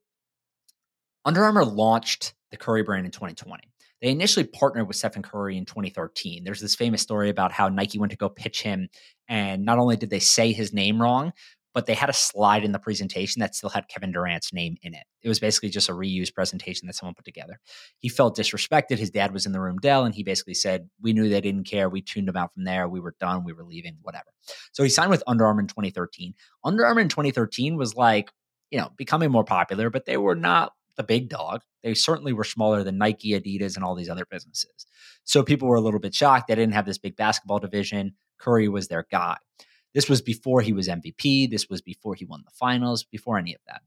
Under 1.26 1.44
Armour 1.44 1.66
launched 1.66 2.34
the 2.52 2.58
Curry 2.58 2.84
brand 2.84 3.06
in 3.06 3.12
2020. 3.12 3.64
They 4.02 4.10
initially 4.10 4.46
partnered 4.46 4.88
with 4.88 4.98
Stephen 4.98 5.22
Curry 5.22 5.58
in 5.58 5.66
2013. 5.66 6.44
There's 6.44 6.60
this 6.60 6.76
famous 6.76 7.02
story 7.02 7.30
about 7.30 7.52
how 7.52 7.70
Nike 7.70 8.00
went 8.00 8.12
to 8.12 8.18
go 8.18 8.30
pitch 8.30 8.62
him, 8.62 8.90
and 9.28 9.64
not 9.64 9.78
only 9.78 9.96
did 9.96 10.10
they 10.10 10.20
say 10.20 10.52
his 10.52 10.74
name 10.74 11.02
wrong, 11.02 11.34
but 11.74 11.86
they 11.86 11.94
had 11.94 12.10
a 12.10 12.14
slide 12.14 12.64
in 12.64 12.72
the 12.72 12.80
presentation 12.80 13.40
that 13.40 13.56
still 13.56 13.70
had 13.70 13.88
Kevin 13.88 14.12
Durant's 14.12 14.54
name 14.54 14.78
in 14.82 14.94
it. 14.94 15.04
It 15.22 15.30
was 15.30 15.40
basically 15.40 15.70
just 15.70 15.90
a 15.90 15.94
reused 15.94 16.34
presentation 16.34 16.88
that 16.88 16.96
someone 16.96 17.16
put 17.16 17.26
together. 17.26 17.60
He 18.00 18.10
felt 18.10 18.38
disrespected. 18.38 18.98
His 18.98 19.12
dad 19.12 19.34
was 19.34 19.46
in 19.46 19.52
the 19.52 19.62
room, 19.62 19.78
Dell, 19.78 20.04
and 20.04 20.14
he 20.14 20.24
basically 20.24 20.54
said, 20.54 20.90
We 21.02 21.14
knew 21.14 21.30
they 21.30 21.42
didn't 21.42 21.66
care. 21.66 21.90
We 21.90 22.02
tuned 22.02 22.28
them 22.28 22.38
out 22.38 22.54
from 22.54 22.66
there. 22.66 22.88
We 22.88 23.00
were 23.00 23.16
done. 23.20 23.44
We 23.44 23.54
were 23.54 23.64
leaving, 23.64 23.98
whatever. 24.02 24.32
So 24.72 24.84
he 24.84 24.90
signed 24.90 25.12
with 25.12 25.24
Under 25.28 25.46
Armour 25.46 25.62
in 25.62 25.68
2013. 25.68 26.34
Under 26.64 26.86
Armour 26.86 27.02
in 27.02 27.10
2013 27.10 27.78
was 27.78 27.96
like, 27.96 28.32
you 28.70 28.80
know, 28.80 28.90
becoming 28.98 29.32
more 29.32 29.44
popular, 29.44 29.90
but 29.90 30.06
they 30.06 30.18
were 30.18 30.36
not 30.36 30.74
the 30.96 31.04
big 31.04 31.30
dog. 31.30 31.62
They 31.84 31.94
certainly 31.94 32.34
were 32.34 32.44
smaller 32.44 32.84
than 32.84 32.98
Nike, 32.98 33.32
Adidas, 33.32 33.76
and 33.76 33.84
all 33.84 33.96
these 33.96 34.10
other 34.10 34.26
businesses. 34.30 34.86
So 35.24 35.44
people 35.44 35.68
were 35.68 35.76
a 35.76 35.82
little 35.82 36.00
bit 36.00 36.14
shocked. 36.14 36.48
They 36.48 36.56
didn't 36.56 36.74
have 36.74 36.86
this 36.86 36.98
big 36.98 37.16
basketball 37.16 37.60
division. 37.60 38.16
Curry 38.40 38.68
was 38.68 38.88
their 38.88 39.06
guy. 39.12 39.38
This 39.94 40.10
was 40.10 40.22
before 40.22 40.62
he 40.62 40.74
was 40.74 40.88
MVP. 40.88 41.50
This 41.50 41.70
was 41.70 41.82
before 41.82 42.16
he 42.16 42.26
won 42.26 42.44
the 42.46 42.52
finals, 42.52 43.04
before 43.04 43.38
any 43.38 43.54
of 43.54 43.62
that. 43.68 43.82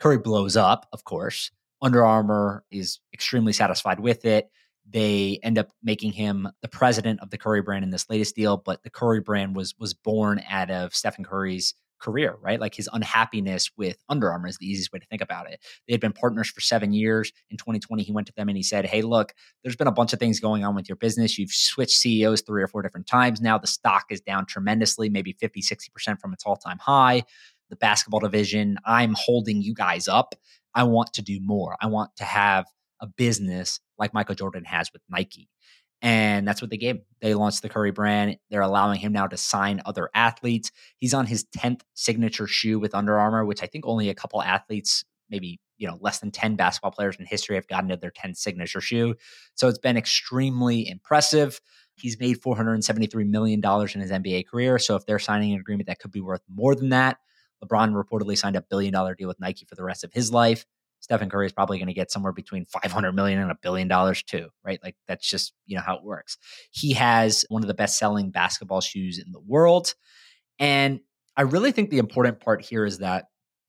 Curry 0.00 0.18
blows 0.18 0.56
up, 0.56 0.86
of 0.92 1.04
course. 1.04 1.50
Under 1.82 2.04
Armour 2.04 2.64
is 2.70 3.00
extremely 3.12 3.52
satisfied 3.52 4.00
with 4.00 4.24
it. 4.24 4.50
They 4.88 5.40
end 5.42 5.58
up 5.58 5.68
making 5.82 6.12
him 6.12 6.48
the 6.62 6.68
president 6.68 7.20
of 7.20 7.30
the 7.30 7.38
Curry 7.38 7.62
brand 7.62 7.84
in 7.84 7.90
this 7.90 8.08
latest 8.08 8.36
deal, 8.36 8.56
but 8.56 8.82
the 8.82 8.90
Curry 8.90 9.20
brand 9.20 9.56
was 9.56 9.74
was 9.78 9.94
born 9.94 10.40
out 10.48 10.70
of 10.70 10.94
Stephen 10.94 11.24
Curry's 11.24 11.74
career, 11.98 12.36
right? 12.40 12.60
Like 12.60 12.74
his 12.74 12.88
unhappiness 12.92 13.70
with 13.76 13.96
Under 14.08 14.30
Armour 14.30 14.48
is 14.48 14.58
the 14.58 14.66
easiest 14.66 14.92
way 14.92 14.98
to 14.98 15.06
think 15.06 15.22
about 15.22 15.50
it. 15.50 15.60
They 15.86 15.94
had 15.94 16.00
been 16.00 16.12
partners 16.12 16.50
for 16.50 16.60
seven 16.60 16.92
years. 16.92 17.32
In 17.50 17.56
2020, 17.56 18.02
he 18.02 18.12
went 18.12 18.26
to 18.26 18.32
them 18.36 18.48
and 18.48 18.56
he 18.56 18.62
said, 18.62 18.86
Hey, 18.86 19.02
look, 19.02 19.32
there's 19.62 19.76
been 19.76 19.86
a 19.86 19.92
bunch 19.92 20.12
of 20.12 20.18
things 20.18 20.40
going 20.40 20.64
on 20.64 20.74
with 20.74 20.88
your 20.88 20.96
business. 20.96 21.38
You've 21.38 21.50
switched 21.50 21.96
CEOs 21.96 22.42
three 22.42 22.62
or 22.62 22.68
four 22.68 22.82
different 22.82 23.06
times 23.06 23.40
now. 23.40 23.58
The 23.58 23.66
stock 23.66 24.04
is 24.10 24.20
down 24.20 24.46
tremendously, 24.46 25.08
maybe 25.08 25.32
50, 25.32 25.62
60% 25.62 26.20
from 26.20 26.32
its 26.32 26.44
all 26.44 26.56
time 26.56 26.78
high. 26.78 27.22
The 27.70 27.76
basketball 27.76 28.20
division, 28.20 28.78
I'm 28.84 29.14
holding 29.18 29.60
you 29.62 29.74
guys 29.74 30.06
up. 30.06 30.34
I 30.74 30.84
want 30.84 31.12
to 31.14 31.22
do 31.22 31.40
more. 31.40 31.76
I 31.80 31.86
want 31.86 32.14
to 32.16 32.24
have 32.24 32.66
a 33.00 33.06
business 33.06 33.80
like 33.98 34.14
Michael 34.14 34.34
Jordan 34.34 34.64
has 34.64 34.92
with 34.92 35.02
Nike. 35.08 35.48
And 36.02 36.46
that's 36.46 36.60
what 36.60 36.70
they 36.70 36.76
gave 36.76 36.96
him. 36.96 37.02
They 37.20 37.34
launched 37.34 37.62
the 37.62 37.68
Curry 37.68 37.90
brand. 37.90 38.36
They're 38.50 38.60
allowing 38.60 39.00
him 39.00 39.12
now 39.12 39.26
to 39.26 39.36
sign 39.36 39.80
other 39.86 40.10
athletes. 40.14 40.70
He's 40.98 41.14
on 41.14 41.26
his 41.26 41.44
10th 41.56 41.80
signature 41.94 42.46
shoe 42.46 42.78
with 42.78 42.94
Under 42.94 43.18
Armour, 43.18 43.44
which 43.44 43.62
I 43.62 43.66
think 43.66 43.86
only 43.86 44.08
a 44.08 44.14
couple 44.14 44.42
athletes, 44.42 45.04
maybe 45.30 45.58
you 45.78 45.86
know 45.86 45.98
less 46.00 46.20
than 46.20 46.30
10 46.30 46.56
basketball 46.56 46.90
players 46.90 47.16
in 47.18 47.26
history 47.26 47.56
have 47.56 47.68
gotten 47.68 47.88
to 47.88 47.96
their 47.96 48.10
10th 48.10 48.36
signature 48.36 48.80
shoe. 48.80 49.14
So 49.54 49.68
it's 49.68 49.78
been 49.78 49.96
extremely 49.96 50.88
impressive. 50.88 51.60
He's 51.96 52.20
made 52.20 52.40
$473 52.40 53.26
million 53.26 53.60
in 53.64 54.00
his 54.00 54.10
NBA 54.10 54.46
career. 54.48 54.78
So 54.78 54.96
if 54.96 55.06
they're 55.06 55.18
signing 55.18 55.54
an 55.54 55.60
agreement 55.60 55.86
that 55.86 55.98
could 55.98 56.12
be 56.12 56.20
worth 56.20 56.42
more 56.54 56.74
than 56.74 56.90
that, 56.90 57.16
LeBron 57.64 57.92
reportedly 57.92 58.36
signed 58.36 58.56
a 58.56 58.62
billion 58.62 58.92
dollar 58.92 59.14
deal 59.14 59.28
with 59.28 59.40
Nike 59.40 59.64
for 59.64 59.74
the 59.74 59.84
rest 59.84 60.04
of 60.04 60.12
his 60.12 60.30
life. 60.30 60.66
Stephen 61.06 61.30
Curry 61.30 61.46
is 61.46 61.52
probably 61.52 61.78
going 61.78 61.86
to 61.86 61.94
get 61.94 62.10
somewhere 62.10 62.32
between 62.32 62.66
500 62.66 63.12
million 63.12 63.38
and 63.38 63.52
a 63.52 63.58
billion 63.62 63.86
dollars 63.86 64.24
too, 64.24 64.48
right? 64.64 64.80
Like 64.82 64.96
that's 65.06 65.30
just, 65.30 65.52
you 65.64 65.76
know, 65.76 65.82
how 65.82 65.94
it 65.94 66.02
works. 66.02 66.36
He 66.72 66.94
has 66.94 67.44
one 67.48 67.62
of 67.62 67.68
the 67.68 67.74
best 67.74 67.96
selling 67.96 68.32
basketball 68.32 68.80
shoes 68.80 69.20
in 69.24 69.30
the 69.30 69.38
world. 69.38 69.94
And 70.58 70.98
I 71.36 71.42
really 71.42 71.70
think 71.70 71.90
the 71.90 71.98
important 71.98 72.40
part 72.40 72.64
here 72.64 72.84
is 72.84 72.98
that 72.98 73.26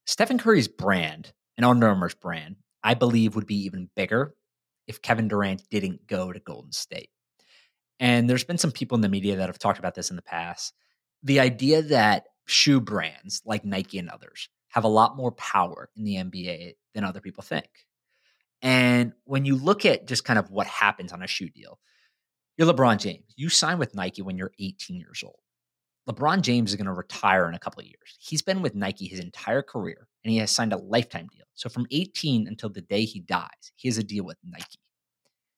Stephen 0.08 0.40
Curry's 0.40 0.68
brand 0.68 1.32
and 1.58 1.64
Under 1.64 1.88
Armour's 1.88 2.16
brand, 2.16 2.56
I 2.84 2.96
believe 2.96 3.36
would 3.36 3.46
be 3.46 3.66
even 3.66 3.92
bigger 3.96 4.34
if 4.88 5.04
Kevin 5.04 5.28
Durant 5.28 5.62
didn't 5.70 6.08
go 6.08 6.32
to 6.32 6.40
Golden 6.40 6.72
State. 6.72 7.12
And 8.00 8.28
there's 8.28 8.46
been 8.46 8.58
some 8.58 8.72
people 8.72 8.96
in 8.96 9.02
the 9.02 9.10
media 9.10 9.36
that 9.36 9.50
have 9.50 9.60
talked 9.60 9.78
about 9.78 9.94
this 9.94 10.10
in 10.10 10.16
the 10.16 10.24
past. 10.24 10.74
The 11.22 11.40
idea 11.40 11.84
that 11.84 12.24
shoe 12.48 12.82
brands 12.82 13.44
like 13.46 13.64
Nike 13.64 14.00
and 14.00 14.10
others 14.10 14.50
have 14.70 14.84
a 14.84 14.90
lot 14.90 15.18
more 15.18 15.32
power 15.32 15.90
in 15.96 16.04
the 16.04 16.16
NBA 16.16 16.74
than 16.94 17.04
other 17.04 17.22
people 17.22 17.44
think. 17.44 17.70
And 18.62 19.14
when 19.26 19.46
you 19.46 19.56
look 19.56 19.86
at 19.86 20.08
just 20.08 20.26
kind 20.26 20.40
of 20.40 20.50
what 20.50 20.68
happens 20.68 21.14
on 21.14 21.22
a 21.22 21.28
shoe 21.28 21.50
deal, 21.50 21.80
you're 22.58 22.72
LeBron 22.72 22.98
James. 22.98 23.34
You 23.36 23.50
sign 23.50 23.78
with 23.78 23.96
Nike 23.96 24.22
when 24.22 24.38
you're 24.38 24.54
18 24.60 25.00
years 25.00 25.24
old. 25.24 25.40
LeBron 26.10 26.42
James 26.42 26.72
is 26.72 26.76
going 26.76 26.88
to 26.88 26.94
retire 26.94 27.48
in 27.48 27.54
a 27.54 27.60
couple 27.60 27.82
of 27.82 27.86
years. 27.86 28.18
He's 28.20 28.42
been 28.42 28.62
with 28.62 28.76
Nike 28.76 29.08
his 29.08 29.20
entire 29.20 29.62
career 29.62 30.08
and 30.24 30.32
he 30.32 30.38
has 30.38 30.52
signed 30.52 30.74
a 30.74 30.78
lifetime 30.78 31.28
deal. 31.32 31.46
So 31.54 31.70
from 31.70 31.86
18 31.92 32.48
until 32.48 32.70
the 32.70 32.82
day 32.82 33.04
he 33.04 33.20
dies, 33.20 33.72
he 33.76 33.88
has 33.90 33.98
a 33.98 34.04
deal 34.04 34.24
with 34.24 34.38
Nike. 34.44 34.80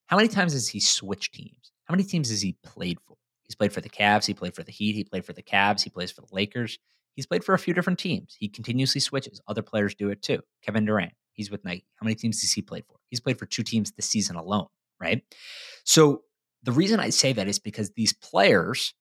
How 0.07 0.17
many 0.17 0.27
times 0.27 0.53
has 0.53 0.67
he 0.67 0.79
switched 0.79 1.35
teams? 1.35 1.71
How 1.85 1.93
many 1.93 2.03
teams 2.03 2.29
has 2.29 2.41
he 2.41 2.57
played 2.63 2.97
for? 3.07 3.15
He's 3.43 3.55
played 3.55 3.73
for 3.73 3.81
the 3.81 3.89
Cavs, 3.89 4.25
he 4.25 4.33
played 4.33 4.55
for 4.55 4.63
the 4.63 4.71
Heat, 4.71 4.93
he 4.93 5.03
played 5.03 5.25
for 5.25 5.33
the 5.33 5.43
Cavs, 5.43 5.83
he 5.83 5.89
plays 5.89 6.11
for 6.11 6.21
the 6.21 6.33
Lakers. 6.33 6.79
He's 7.15 7.25
played 7.25 7.43
for 7.43 7.53
a 7.53 7.59
few 7.59 7.73
different 7.73 7.99
teams. 7.99 8.35
He 8.39 8.47
continuously 8.47 9.01
switches. 9.01 9.41
Other 9.47 9.61
players 9.61 9.95
do 9.95 10.09
it 10.09 10.21
too. 10.21 10.41
Kevin 10.63 10.85
Durant, 10.85 11.13
He's 11.39 11.49
with 11.49 11.63
Nike. 11.63 11.85
How 11.95 12.03
many 12.03 12.15
teams 12.15 12.41
has 12.41 12.51
he 12.51 12.61
played 12.61 12.83
for? 12.85 12.97
He's 13.07 13.21
played 13.21 13.39
for 13.39 13.45
two 13.45 13.63
teams 13.63 13.91
this 13.91 14.07
season 14.07 14.35
alone, 14.35 14.67
right? 14.99 15.23
So 15.85 16.23
the 16.63 16.73
reason 16.73 16.99
I 16.99 17.11
say 17.11 17.31
that 17.31 17.47
is 17.47 17.59
because 17.59 17.91
these 17.91 18.11
players 18.11 18.93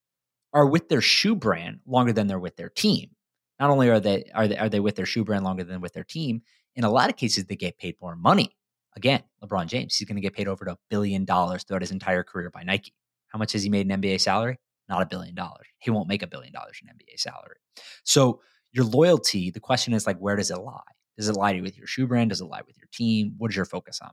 are 0.52 0.64
with 0.64 0.88
their 0.88 1.00
shoe 1.00 1.34
brand 1.34 1.80
longer 1.84 2.12
than 2.12 2.28
they're 2.28 2.38
with 2.38 2.56
their 2.56 2.68
team. 2.68 3.10
Not 3.58 3.70
only 3.70 3.88
are 3.88 3.98
they 3.98 4.30
are 4.34 4.46
they 4.46 4.56
are 4.56 4.68
they 4.68 4.78
with 4.78 4.94
their 4.94 5.04
shoe 5.04 5.24
brand 5.24 5.44
longer 5.44 5.64
than 5.64 5.80
with 5.80 5.94
their 5.94 6.04
team, 6.04 6.42
in 6.76 6.84
a 6.84 6.90
lot 6.90 7.10
of 7.10 7.16
cases 7.16 7.46
they 7.46 7.56
get 7.56 7.76
paid 7.76 7.96
more 8.00 8.14
money. 8.14 8.56
Again, 8.94 9.24
LeBron 9.42 9.66
James, 9.66 9.96
he's 9.96 10.06
going 10.06 10.14
to 10.14 10.22
get 10.22 10.34
paid 10.34 10.46
over 10.46 10.64
a 10.66 10.78
billion 10.90 11.24
dollars 11.24 11.64
throughout 11.64 11.82
his 11.82 11.90
entire 11.90 12.22
career 12.22 12.50
by 12.50 12.62
Nike. 12.62 12.94
How 13.26 13.38
much 13.40 13.52
has 13.52 13.64
he 13.64 13.68
made 13.68 13.90
in 13.90 14.00
NBA 14.00 14.20
salary? 14.20 14.60
Not 14.88 15.02
a 15.02 15.06
billion 15.06 15.34
dollars. 15.34 15.66
He 15.78 15.90
won't 15.90 16.08
make 16.08 16.22
a 16.22 16.26
billion 16.26 16.52
dollars 16.52 16.80
in 16.82 16.88
NBA 16.88 17.18
salary. 17.18 17.56
So 18.04 18.40
your 18.72 18.84
loyalty, 18.84 19.50
the 19.50 19.60
question 19.60 19.92
is 19.92 20.06
like, 20.06 20.18
where 20.18 20.36
does 20.36 20.50
it 20.50 20.58
lie? 20.58 20.80
Does 21.16 21.28
it 21.28 21.36
lie 21.36 21.60
with 21.60 21.76
your 21.76 21.86
shoe 21.86 22.06
brand? 22.06 22.30
Does 22.30 22.40
it 22.40 22.46
lie 22.46 22.62
with 22.66 22.76
your 22.78 22.88
team? 22.92 23.34
What 23.38 23.50
is 23.50 23.56
your 23.56 23.64
focus 23.64 24.00
on? 24.02 24.12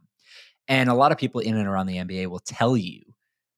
And 0.68 0.90
a 0.90 0.96
lot 0.96 1.12
of 1.12 1.18
people 1.18 1.42
in 1.42 1.56
and 1.56 1.68
around 1.68 1.88
the 1.88 1.98
NBA 1.98 2.28
will 2.28 2.40
tell 2.40 2.76
you 2.76 3.02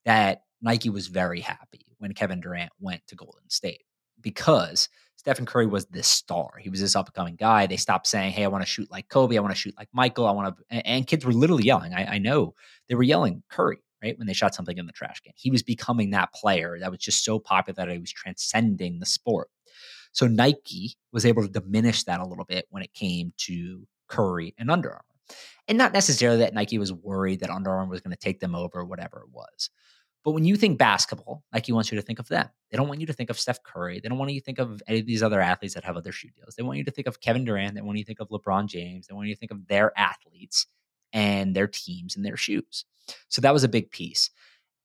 that 0.06 0.42
Nike 0.62 0.90
was 0.90 1.08
very 1.08 1.40
happy 1.40 1.86
when 2.00 2.14
Kevin 2.14 2.42
Durant 2.42 2.72
went 2.80 3.06
to 3.08 3.16
Golden 3.16 3.50
State 3.50 3.84
because 4.22 4.90
Stephen 5.16 5.46
Curry 5.46 5.66
was 5.66 5.86
this 5.88 6.08
star. 6.08 6.52
He 6.60 6.70
was 6.70 6.80
this 6.80 6.96
up 6.96 7.08
and 7.08 7.14
coming 7.14 7.36
guy. 7.36 7.68
They 7.68 7.78
stopped 7.78 8.08
saying, 8.08 8.32
Hey, 8.32 8.44
I 8.44 8.48
want 8.48 8.64
to 8.64 8.70
shoot 8.70 8.90
like 8.92 9.10
Kobe. 9.10 9.38
I 9.38 9.42
want 9.42 9.54
to 9.54 9.60
shoot 9.60 9.76
like 9.78 9.90
Michael. 9.94 10.28
I 10.28 10.32
want 10.32 10.56
to, 10.58 10.88
and 10.88 11.08
kids 11.08 11.26
were 11.26 11.34
literally 11.34 11.64
yelling. 11.64 11.94
I, 11.94 12.16
I 12.16 12.18
know 12.18 12.54
they 12.88 12.96
were 12.96 13.04
yelling 13.04 13.44
Curry, 13.50 13.80
right? 14.02 14.18
When 14.18 14.28
they 14.28 14.34
shot 14.34 14.56
something 14.56 14.78
in 14.78 14.86
the 14.86 14.92
trash 14.92 15.20
can. 15.22 15.34
He 15.36 15.52
was 15.52 15.64
becoming 15.64 16.12
that 16.12 16.34
player 16.34 16.78
that 16.80 16.92
was 16.92 17.00
just 17.00 17.24
so 17.24 17.40
popular 17.40 17.76
that 17.86 17.92
he 17.92 18.00
was 18.00 18.12
transcending 18.12 19.00
the 19.00 19.06
sport. 19.06 19.50
So 20.12 20.28
Nike 20.28 20.96
was 21.12 21.26
able 21.26 21.44
to 21.44 21.50
diminish 21.50 22.04
that 22.04 22.20
a 22.20 22.26
little 22.26 22.46
bit 22.46 22.66
when 22.70 22.84
it 22.84 22.94
came 22.94 23.34
to 23.38 23.88
Curry 24.08 24.54
and 24.58 24.72
Under 24.72 24.90
Armour. 24.90 25.04
And 25.68 25.78
not 25.78 25.94
necessarily 25.94 26.40
that 26.40 26.54
Nike 26.54 26.78
was 26.78 26.94
worried 26.94 27.42
that 27.42 27.50
Under 27.50 27.72
Armour 27.72 27.92
was 27.92 28.02
going 28.02 28.16
to 28.16 28.18
take 28.18 28.40
them 28.40 28.56
over, 28.56 28.86
whatever 28.86 29.20
it 29.28 29.34
was. 29.34 29.70
But 30.24 30.32
when 30.32 30.46
you 30.46 30.56
think 30.56 30.78
basketball, 30.78 31.44
Nike 31.54 31.72
wants 31.72 31.92
you 31.92 31.98
to 31.98 32.02
think 32.02 32.20
of 32.20 32.28
them. 32.28 32.50
They 32.70 32.78
don't 32.78 32.88
want 32.88 33.00
you 33.00 33.08
to 33.08 33.14
think 33.14 33.30
of 33.30 33.40
Steph 33.40 33.64
Curry. 33.64 34.00
They 34.00 34.10
don't 34.10 34.18
want 34.18 34.32
you 34.32 34.40
to 34.40 34.46
think 34.46 34.60
of 34.60 34.82
any 34.88 35.00
of 35.00 35.06
these 35.06 35.24
other 35.24 35.40
athletes 35.40 35.74
that 35.76 35.86
have 35.86 35.96
other 35.96 36.12
shoe 36.12 36.30
deals. 36.36 36.56
They 36.56 36.64
want 36.64 36.80
you 36.80 36.84
to 36.84 36.92
think 36.92 37.08
of 37.08 37.22
Kevin 37.22 37.46
Durant. 37.46 37.76
They 37.76 37.82
want 37.82 37.98
you 37.98 38.04
to 38.04 38.08
think 38.08 38.20
of 38.20 38.30
LeBron 38.30 38.68
James. 38.68 39.08
They 39.08 39.14
want 39.14 39.28
you 39.28 39.36
to 39.36 39.40
think 39.40 39.52
of 39.52 39.68
their 39.68 39.98
athletes 39.98 40.66
and 41.14 41.56
their 41.56 41.68
teams 41.68 42.16
and 42.16 42.26
their 42.26 42.36
shoes. 42.36 42.84
So 43.30 43.42
that 43.42 43.54
was 43.54 43.64
a 43.64 43.70
big 43.70 43.92
piece. 43.92 44.30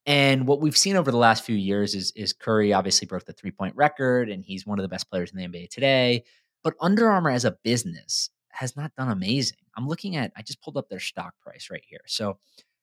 And 0.05 0.47
what 0.49 0.61
we've 0.61 0.77
seen 0.77 0.97
over 0.97 1.11
the 1.11 1.17
last 1.17 1.45
few 1.45 1.55
years 1.55 1.95
is, 1.95 2.13
is 2.17 2.33
Curry 2.33 2.73
obviously 2.73 3.07
broke 3.07 3.25
the 3.25 3.33
three 3.33 3.53
point 3.53 3.77
record, 3.77 4.29
and 4.31 4.45
he's 4.45 4.67
one 4.67 4.79
of 4.79 4.83
the 4.83 4.89
best 4.89 5.09
players 5.09 5.31
in 5.31 5.39
the 5.39 5.47
NBA 5.47 5.71
today. 5.71 6.25
But 6.65 6.75
Under 6.81 7.09
Armour 7.09 7.31
as 7.31 7.45
a 7.45 7.57
business 7.63 8.31
has 8.51 8.77
not 8.77 8.95
done 8.97 9.11
amazing. 9.11 9.59
I'm 9.77 9.87
looking 9.87 10.17
at, 10.17 10.33
I 10.37 10.43
just 10.43 10.61
pulled 10.61 10.77
up 10.77 10.89
their 10.89 11.01
stock 11.01 11.35
price 11.41 11.69
right 11.71 11.85
here. 11.87 12.03
So 12.07 12.39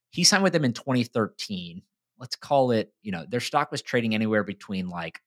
he 0.10 0.24
signed 0.24 0.44
with 0.44 0.54
them 0.54 0.66
in 0.66 0.74
2013. 0.74 1.82
Let's 2.18 2.36
call 2.36 2.72
it, 2.72 2.94
you 3.02 3.12
know, 3.12 3.26
their 3.28 3.40
stock 3.40 3.72
was 3.72 3.82
trading 3.82 4.16
anywhere 4.16 4.44
between 4.44 4.90
like 4.90 5.22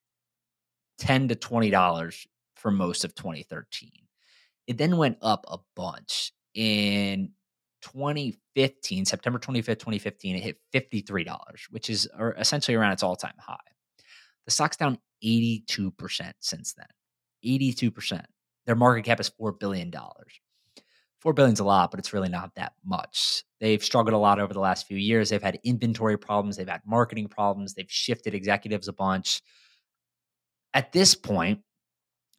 10 0.98 1.28
to 1.28 1.36
$20 1.36 2.26
for 2.56 2.70
most 2.70 3.04
of 3.04 3.14
2013. 3.14 3.90
It 4.66 4.78
then 4.78 4.96
went 4.96 5.18
up 5.22 5.44
a 5.48 5.58
bunch. 5.74 6.32
In 6.54 7.30
2015, 7.82 9.04
September 9.04 9.38
25th, 9.38 9.78
2015, 9.78 10.36
it 10.36 10.42
hit 10.42 10.58
$53, 10.74 11.36
which 11.70 11.90
is 11.90 12.08
essentially 12.38 12.74
around 12.74 12.92
its 12.92 13.02
all 13.02 13.16
time 13.16 13.34
high. 13.38 13.56
The 14.46 14.50
stock's 14.50 14.76
down 14.76 14.98
82% 15.24 16.32
since 16.40 16.74
then. 16.74 16.86
82%. 17.44 18.24
Their 18.66 18.76
market 18.76 19.04
cap 19.04 19.20
is 19.20 19.30
$4 19.30 19.58
billion. 19.58 19.92
4 21.20 21.32
billion's 21.32 21.60
a 21.60 21.64
lot, 21.64 21.90
but 21.92 22.00
it's 22.00 22.12
really 22.12 22.28
not 22.28 22.52
that 22.56 22.72
much. 22.84 23.44
They've 23.60 23.82
struggled 23.82 24.14
a 24.14 24.18
lot 24.18 24.40
over 24.40 24.52
the 24.52 24.60
last 24.60 24.88
few 24.88 24.96
years. 24.96 25.30
They've 25.30 25.42
had 25.42 25.60
inventory 25.62 26.18
problems, 26.18 26.56
they've 26.56 26.68
had 26.68 26.80
marketing 26.84 27.28
problems, 27.28 27.74
they've 27.74 27.90
shifted 27.90 28.34
executives 28.34 28.88
a 28.88 28.92
bunch. 28.92 29.40
At 30.74 30.90
this 30.90 31.14
point, 31.14 31.60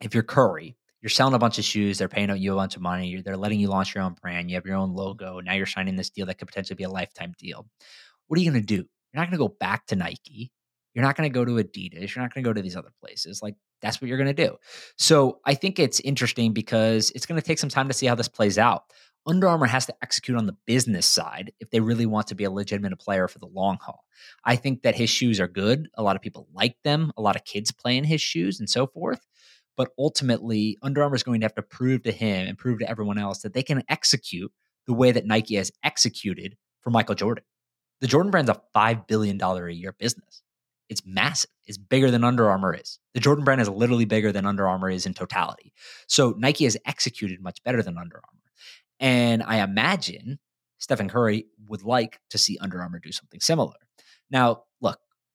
if 0.02 0.14
you're 0.14 0.24
Curry, 0.24 0.76
you're 1.04 1.10
selling 1.10 1.34
a 1.34 1.40
bunch 1.40 1.60
of 1.60 1.66
shoes, 1.66 1.98
they're 1.98 2.08
paying 2.08 2.34
you 2.38 2.54
a 2.54 2.56
bunch 2.56 2.78
of 2.78 2.82
money, 2.82 3.22
they're 3.22 3.36
letting 3.36 3.60
you 3.60 3.68
launch 3.68 3.94
your 3.94 4.06
own 4.06 4.16
brand, 4.22 4.50
you 4.50 4.56
have 4.56 4.66
your 4.66 4.78
own 4.78 4.94
logo. 4.94 5.42
Now 5.42 5.54
you're 5.54 5.66
signing 5.66 5.98
this 5.98 6.10
deal 6.10 6.26
that 6.28 6.38
could 6.38 6.48
potentially 6.48 6.78
be 6.78 6.86
a 6.86 6.90
lifetime 6.90 7.34
deal. 7.38 7.68
What 8.28 8.40
are 8.40 8.42
you 8.42 8.50
going 8.50 8.62
to 8.62 8.66
do? 8.66 8.76
You're 8.78 9.22
not 9.22 9.30
going 9.30 9.38
to 9.38 9.50
go 9.50 9.56
back 9.60 9.86
to 9.88 9.98
Nike. 9.98 10.54
You're 10.94 11.04
not 11.04 11.18
going 11.18 11.30
to 11.30 11.34
go 11.34 11.44
to 11.44 11.62
Adidas. 11.62 12.16
You're 12.16 12.24
not 12.24 12.34
going 12.34 12.44
to 12.44 12.50
go 12.50 12.54
to 12.54 12.62
these 12.62 12.78
other 12.78 12.94
places. 13.02 13.42
Like 13.44 13.56
that's 13.82 14.02
what 14.02 14.08
you're 14.08 14.18
going 14.18 14.34
to 14.34 14.48
do. 14.48 14.56
So 14.98 15.40
I 15.46 15.56
think 15.56 15.78
it's 15.78 16.00
interesting 16.00 16.54
because 16.54 17.12
it's 17.14 17.26
going 17.26 17.40
to 17.40 17.46
take 17.46 17.60
some 17.60 17.70
time 17.70 17.90
to 17.90 17.94
see 17.94 18.06
how 18.06 18.16
this 18.16 18.30
plays 18.30 18.58
out. 18.58 18.84
Under 19.26 19.50
Armour 19.50 19.66
has 19.66 19.86
to 19.88 19.96
execute 20.02 20.38
on 20.38 20.46
the 20.46 20.56
business 20.66 21.06
side 21.06 21.52
if 21.60 21.70
they 21.70 21.82
really 21.82 22.06
want 22.06 22.28
to 22.28 22.36
be 22.36 22.46
a 22.46 22.52
legitimate 22.52 22.98
player 23.00 23.28
for 23.28 23.40
the 23.40 23.48
long 23.48 23.78
haul. 23.82 24.06
I 24.46 24.56
think 24.56 24.84
that 24.84 24.96
his 24.96 25.10
shoes 25.10 25.42
are 25.42 25.48
good. 25.50 25.90
A 25.96 26.04
lot 26.04 26.16
of 26.16 26.22
people 26.22 26.48
like 26.54 26.78
them. 26.84 27.12
A 27.18 27.22
lot 27.22 27.36
of 27.36 27.44
kids 27.44 27.72
play 27.72 27.98
in 27.98 28.06
his 28.06 28.22
shoes 28.22 28.60
and 28.60 28.70
so 28.70 28.88
forth. 28.88 29.26
But 29.76 29.90
ultimately, 29.98 30.78
Under 30.82 31.04
Armour 31.04 31.16
is 31.16 31.24
going 31.24 31.42
to 31.42 31.46
have 31.46 31.56
to 31.56 31.62
prove 31.62 32.04
to 32.04 32.12
him 32.12 32.48
and 32.48 32.58
prove 32.58 32.80
to 32.80 32.90
everyone 32.90 33.18
else 33.18 33.40
that 33.40 33.54
they 33.54 33.64
can 33.64 33.84
execute 33.90 34.52
the 34.86 34.94
way 34.94 35.12
that 35.12 35.26
Nike 35.26 35.56
has 35.56 35.72
executed 35.84 36.58
for 36.82 36.90
Michael 36.90 37.16
Jordan. 37.16 37.44
The 38.02 38.08
Jordan 38.08 38.32
brand's 38.32 38.50
a 38.50 38.62
$5 38.76 39.08
billion 39.08 39.42
a 39.42 39.70
year 39.70 39.94
business. 39.98 40.44
It's 40.90 41.06
massive. 41.06 41.50
It's 41.66 41.78
bigger 41.78 42.12
than 42.12 42.24
Under 42.24 42.50
Armour 42.50 42.76
is. 42.76 43.00
The 43.14 43.20
Jordan 43.20 43.46
brand 43.46 43.62
is 43.62 43.70
literally 43.70 44.06
bigger 44.06 44.32
than 44.32 44.46
Under 44.46 44.68
Armour 44.68 44.90
is 44.90 45.06
in 45.06 45.14
totality. 45.14 45.74
So 46.08 46.36
Nike 46.38 46.66
has 46.66 46.78
executed 46.86 47.42
much 47.42 47.64
better 47.64 47.82
than 47.82 47.98
Under 47.98 48.18
Armour. 48.18 48.52
And 49.00 49.42
I 49.42 49.64
imagine 49.64 50.40
Stephen 50.78 51.10
Curry 51.10 51.46
would 51.68 51.84
like 51.84 52.20
to 52.30 52.38
see 52.38 52.58
Under 52.60 52.82
Armour 52.82 53.00
do 53.00 53.12
something 53.12 53.40
similar. 53.40 53.76
Now, 54.30 54.64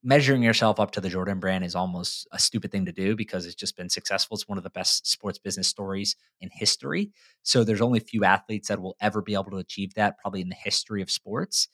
measuring 0.09 0.43
yourself 0.43 0.81
up 0.81 0.91
to 0.93 1.03
the 1.03 1.11
Jordan 1.11 1.39
brand 1.39 1.63
is 1.63 1.75
almost 1.75 2.27
a 2.33 2.39
stupid 2.39 2.73
thing 2.73 2.87
to 2.87 2.93
do 2.93 3.15
because 3.15 3.45
it's 3.45 3.55
just 3.55 3.77
been 3.77 3.91
successful. 3.91 4.35
It's 4.37 4.49
one 4.49 4.57
of 4.57 4.65
the 4.65 4.71
best 4.71 5.07
sports 5.07 5.39
business 5.39 5.69
stories 5.69 6.17
in 6.41 6.49
history. 6.51 7.11
So 7.43 7.63
there's 7.63 7.83
only 7.83 7.99
a 7.99 8.03
few 8.03 8.25
athletes 8.25 8.69
that 8.69 8.81
will 8.81 8.97
ever 9.03 9.21
be 9.21 9.35
able 9.35 9.51
to 9.51 9.59
achieve 9.59 9.93
that, 9.95 10.17
probably 10.19 10.41
in 10.41 10.49
the 10.49 10.55
history 10.55 11.03
of 11.03 11.11
sports. 11.11 11.69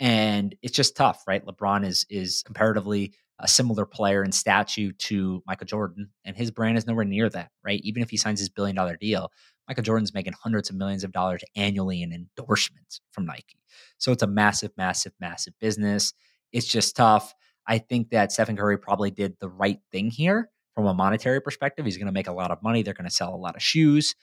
And 0.00 0.52
it's 0.62 0.74
just 0.76 0.96
tough, 0.96 1.22
right? 1.28 1.46
LeBron 1.46 1.86
is 1.86 2.04
is 2.10 2.42
comparatively 2.42 3.14
a 3.38 3.46
similar 3.46 3.86
player 3.86 4.24
in 4.24 4.32
statue 4.32 4.90
to 4.92 5.44
Michael 5.46 5.66
Jordan, 5.66 6.10
and 6.24 6.36
his 6.36 6.50
brand 6.50 6.76
is 6.76 6.88
nowhere 6.88 7.04
near 7.04 7.28
that, 7.28 7.52
right? 7.64 7.80
Even 7.84 8.02
if 8.02 8.10
he 8.10 8.16
signs 8.16 8.40
his 8.40 8.48
billion 8.48 8.74
dollar 8.74 8.96
deal, 8.96 9.30
Michael 9.68 9.84
Jordan's 9.84 10.12
making 10.12 10.32
hundreds 10.32 10.70
of 10.70 10.76
millions 10.76 11.04
of 11.04 11.12
dollars 11.12 11.44
annually 11.54 12.02
in 12.02 12.12
endorsements 12.12 13.00
from 13.12 13.26
Nike. 13.26 13.60
So 13.98 14.10
it's 14.10 14.24
a 14.24 14.26
massive, 14.26 14.72
massive, 14.76 15.12
massive 15.20 15.54
business. 15.60 16.12
It's 16.50 16.66
just 16.66 16.96
tough. 16.96 17.32
I 17.66 17.78
think 17.78 18.10
that 18.10 18.32
Stephen 18.32 18.56
Curry 18.56 18.78
probably 18.78 19.10
did 19.10 19.36
the 19.40 19.48
right 19.48 19.80
thing 19.90 20.10
here 20.10 20.50
from 20.74 20.86
a 20.86 20.94
monetary 20.94 21.40
perspective. 21.40 21.84
He's 21.84 21.96
going 21.96 22.06
to 22.06 22.12
make 22.12 22.28
a 22.28 22.32
lot 22.32 22.50
of 22.50 22.62
money. 22.62 22.82
They're 22.82 22.94
going 22.94 23.08
to 23.08 23.14
sell 23.14 23.34
a 23.34 23.36
lot 23.36 23.56
of 23.56 23.62
shoes. 23.62 24.14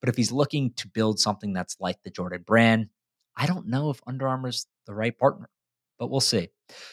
But 0.00 0.08
if 0.08 0.16
he's 0.16 0.32
looking 0.32 0.72
to 0.74 0.88
build 0.88 1.18
something 1.18 1.52
that's 1.52 1.76
like 1.80 1.96
the 2.04 2.10
Jordan 2.10 2.44
brand, 2.46 2.88
I 3.36 3.46
don't 3.46 3.68
know 3.68 3.90
if 3.90 4.00
Under 4.06 4.28
Armour's 4.28 4.66
the 4.86 4.94
right 4.94 5.16
partner, 5.16 5.48
but 5.98 6.10
we'll 6.10 6.20
see. 6.20 6.48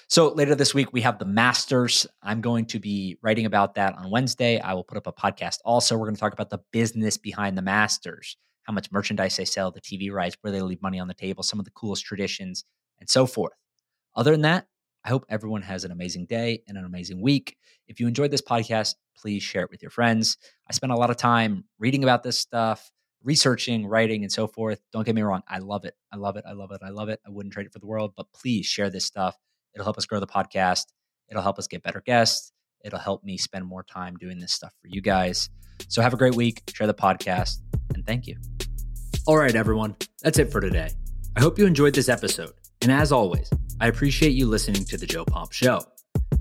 So 0.08 0.30
later 0.30 0.56
this 0.56 0.74
week, 0.74 0.94
we 0.94 1.02
have 1.02 1.20
the 1.20 1.26
Masters. 1.26 2.08
I'm 2.22 2.42
going 2.42 2.66
to 2.68 2.80
be 2.80 3.18
writing 3.22 3.46
about 3.46 3.76
that 3.76 3.96
on 3.96 4.10
Wednesday. 4.10 4.60
I 4.60 4.74
will 4.74 4.84
put 4.84 4.98
up 4.98 5.08
a 5.08 5.14
podcast 5.14 5.58
also. 5.66 5.98
We're 5.98 6.06
going 6.06 6.16
to 6.16 6.20
talk 6.20 6.34
about 6.34 6.50
the 6.50 6.60
business 6.72 7.18
behind 7.18 7.58
the 7.58 7.62
Masters, 7.62 8.38
how 8.64 8.74
much 8.74 8.92
merchandise 8.92 9.38
they 9.38 9.46
sell, 9.46 9.72
the 9.72 9.82
TV 9.82 10.12
rights, 10.12 10.38
where 10.42 10.52
they 10.52 10.62
leave 10.62 10.82
money 10.82 11.00
on 11.00 11.08
the 11.08 11.14
table, 11.14 11.44
some 11.44 11.60
of 11.60 11.66
the 11.66 11.72
coolest 11.72 12.06
traditions, 12.06 12.64
and 13.00 13.10
so 13.10 13.26
forth. 13.26 13.54
Other 14.16 14.32
than 14.32 14.42
that, 14.42 14.68
I 15.04 15.10
hope 15.10 15.26
everyone 15.30 15.62
has 15.62 15.84
an 15.84 15.92
amazing 15.92 16.26
day 16.26 16.62
and 16.68 16.78
an 16.78 16.86
amazing 16.86 17.22
week. 17.22 17.56
If 17.88 18.00
you 18.00 18.08
enjoyed 18.08 18.32
this 18.32 18.42
podcast, 18.42 18.96
please 19.18 19.44
share 19.44 19.64
it 19.64 19.72
with 19.72 19.82
your 19.82 19.92
friends. 19.92 20.38
I 20.70 20.74
spent 20.74 20.92
a 20.92 20.96
lot 20.96 21.10
of 21.10 21.18
time 21.18 21.64
reading 21.80 22.04
about 22.04 22.24
this 22.24 22.38
stuff, 22.38 22.92
researching, 23.24 23.88
writing, 23.88 24.24
and 24.24 24.32
so 24.32 24.48
forth. 24.48 24.82
Don't 24.92 25.06
get 25.06 25.16
me 25.16 25.22
wrong. 25.22 25.42
I 25.48 25.60
love 25.60 25.86
it. 25.86 25.94
I 26.12 26.18
love 26.18 26.38
it. 26.38 26.44
I 26.48 26.54
love 26.54 26.72
it. 26.72 26.82
I 26.84 26.90
love 26.90 27.10
it. 27.10 27.20
I 27.26 27.30
wouldn't 27.30 27.54
trade 27.54 27.66
it 27.66 27.74
for 27.74 27.80
the 27.80 27.88
world, 27.88 28.14
but 28.16 28.28
please 28.34 28.66
share 28.66 28.90
this 28.90 29.06
stuff. 29.06 29.38
It'll 29.74 29.86
help 29.86 29.98
us 29.98 30.06
grow 30.06 30.20
the 30.20 30.28
podcast. 30.28 30.86
It'll 31.30 31.44
help 31.44 31.60
us 31.60 31.68
get 31.68 31.84
better 31.84 32.02
guests. 32.02 32.52
It'll 32.84 33.00
help 33.00 33.24
me 33.24 33.38
spend 33.38 33.66
more 33.66 33.84
time 33.84 34.16
doing 34.18 34.40
this 34.40 34.54
stuff 34.54 34.74
for 34.82 34.88
you 34.88 35.02
guys. 35.02 35.50
So 35.88 36.02
have 36.02 36.14
a 36.14 36.18
great 36.18 36.36
week. 36.36 36.64
Share 36.74 36.88
the 36.88 36.94
podcast, 36.94 37.58
and 37.94 38.06
thank 38.06 38.28
you. 38.28 38.36
All 39.28 39.38
right, 39.38 39.56
everyone. 39.56 39.96
That's 40.24 40.40
it 40.40 40.52
for 40.52 40.60
today. 40.60 40.90
I 41.36 41.42
hope 41.42 41.60
you 41.60 41.66
enjoyed 41.66 41.94
this 41.94 42.10
episode. 42.10 42.59
And 42.82 42.92
as 42.92 43.12
always, 43.12 43.50
I 43.80 43.88
appreciate 43.88 44.32
you 44.32 44.48
listening 44.48 44.86
to 44.86 44.98
The 44.98 45.06
Joe 45.06 45.26
Pomp 45.26 45.52
Show. 45.52 45.82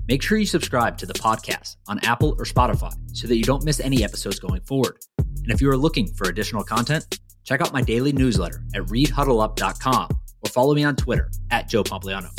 Make 0.07 0.21
sure 0.21 0.37
you 0.37 0.45
subscribe 0.45 0.97
to 0.99 1.05
the 1.05 1.13
podcast 1.13 1.75
on 1.87 2.03
Apple 2.03 2.35
or 2.39 2.45
Spotify 2.45 2.93
so 3.13 3.27
that 3.27 3.35
you 3.35 3.43
don't 3.43 3.63
miss 3.63 3.79
any 3.79 4.03
episodes 4.03 4.39
going 4.39 4.61
forward. 4.61 4.97
And 5.17 5.51
if 5.51 5.61
you 5.61 5.69
are 5.69 5.77
looking 5.77 6.07
for 6.13 6.29
additional 6.29 6.63
content, 6.63 7.19
check 7.43 7.61
out 7.61 7.73
my 7.73 7.81
daily 7.81 8.11
newsletter 8.11 8.63
at 8.73 8.83
readhuddleup.com 8.83 10.09
or 10.41 10.49
follow 10.49 10.73
me 10.73 10.83
on 10.83 10.95
Twitter 10.95 11.29
at 11.51 11.67
Joe 11.67 11.83
Pompliano. 11.83 12.29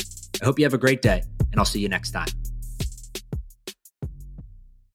I 0.42 0.44
hope 0.44 0.58
you 0.58 0.64
have 0.64 0.74
a 0.74 0.78
great 0.78 1.02
day, 1.02 1.22
and 1.52 1.58
I'll 1.58 1.64
see 1.64 1.80
you 1.80 1.88
next 1.88 2.12
time. 2.12 2.28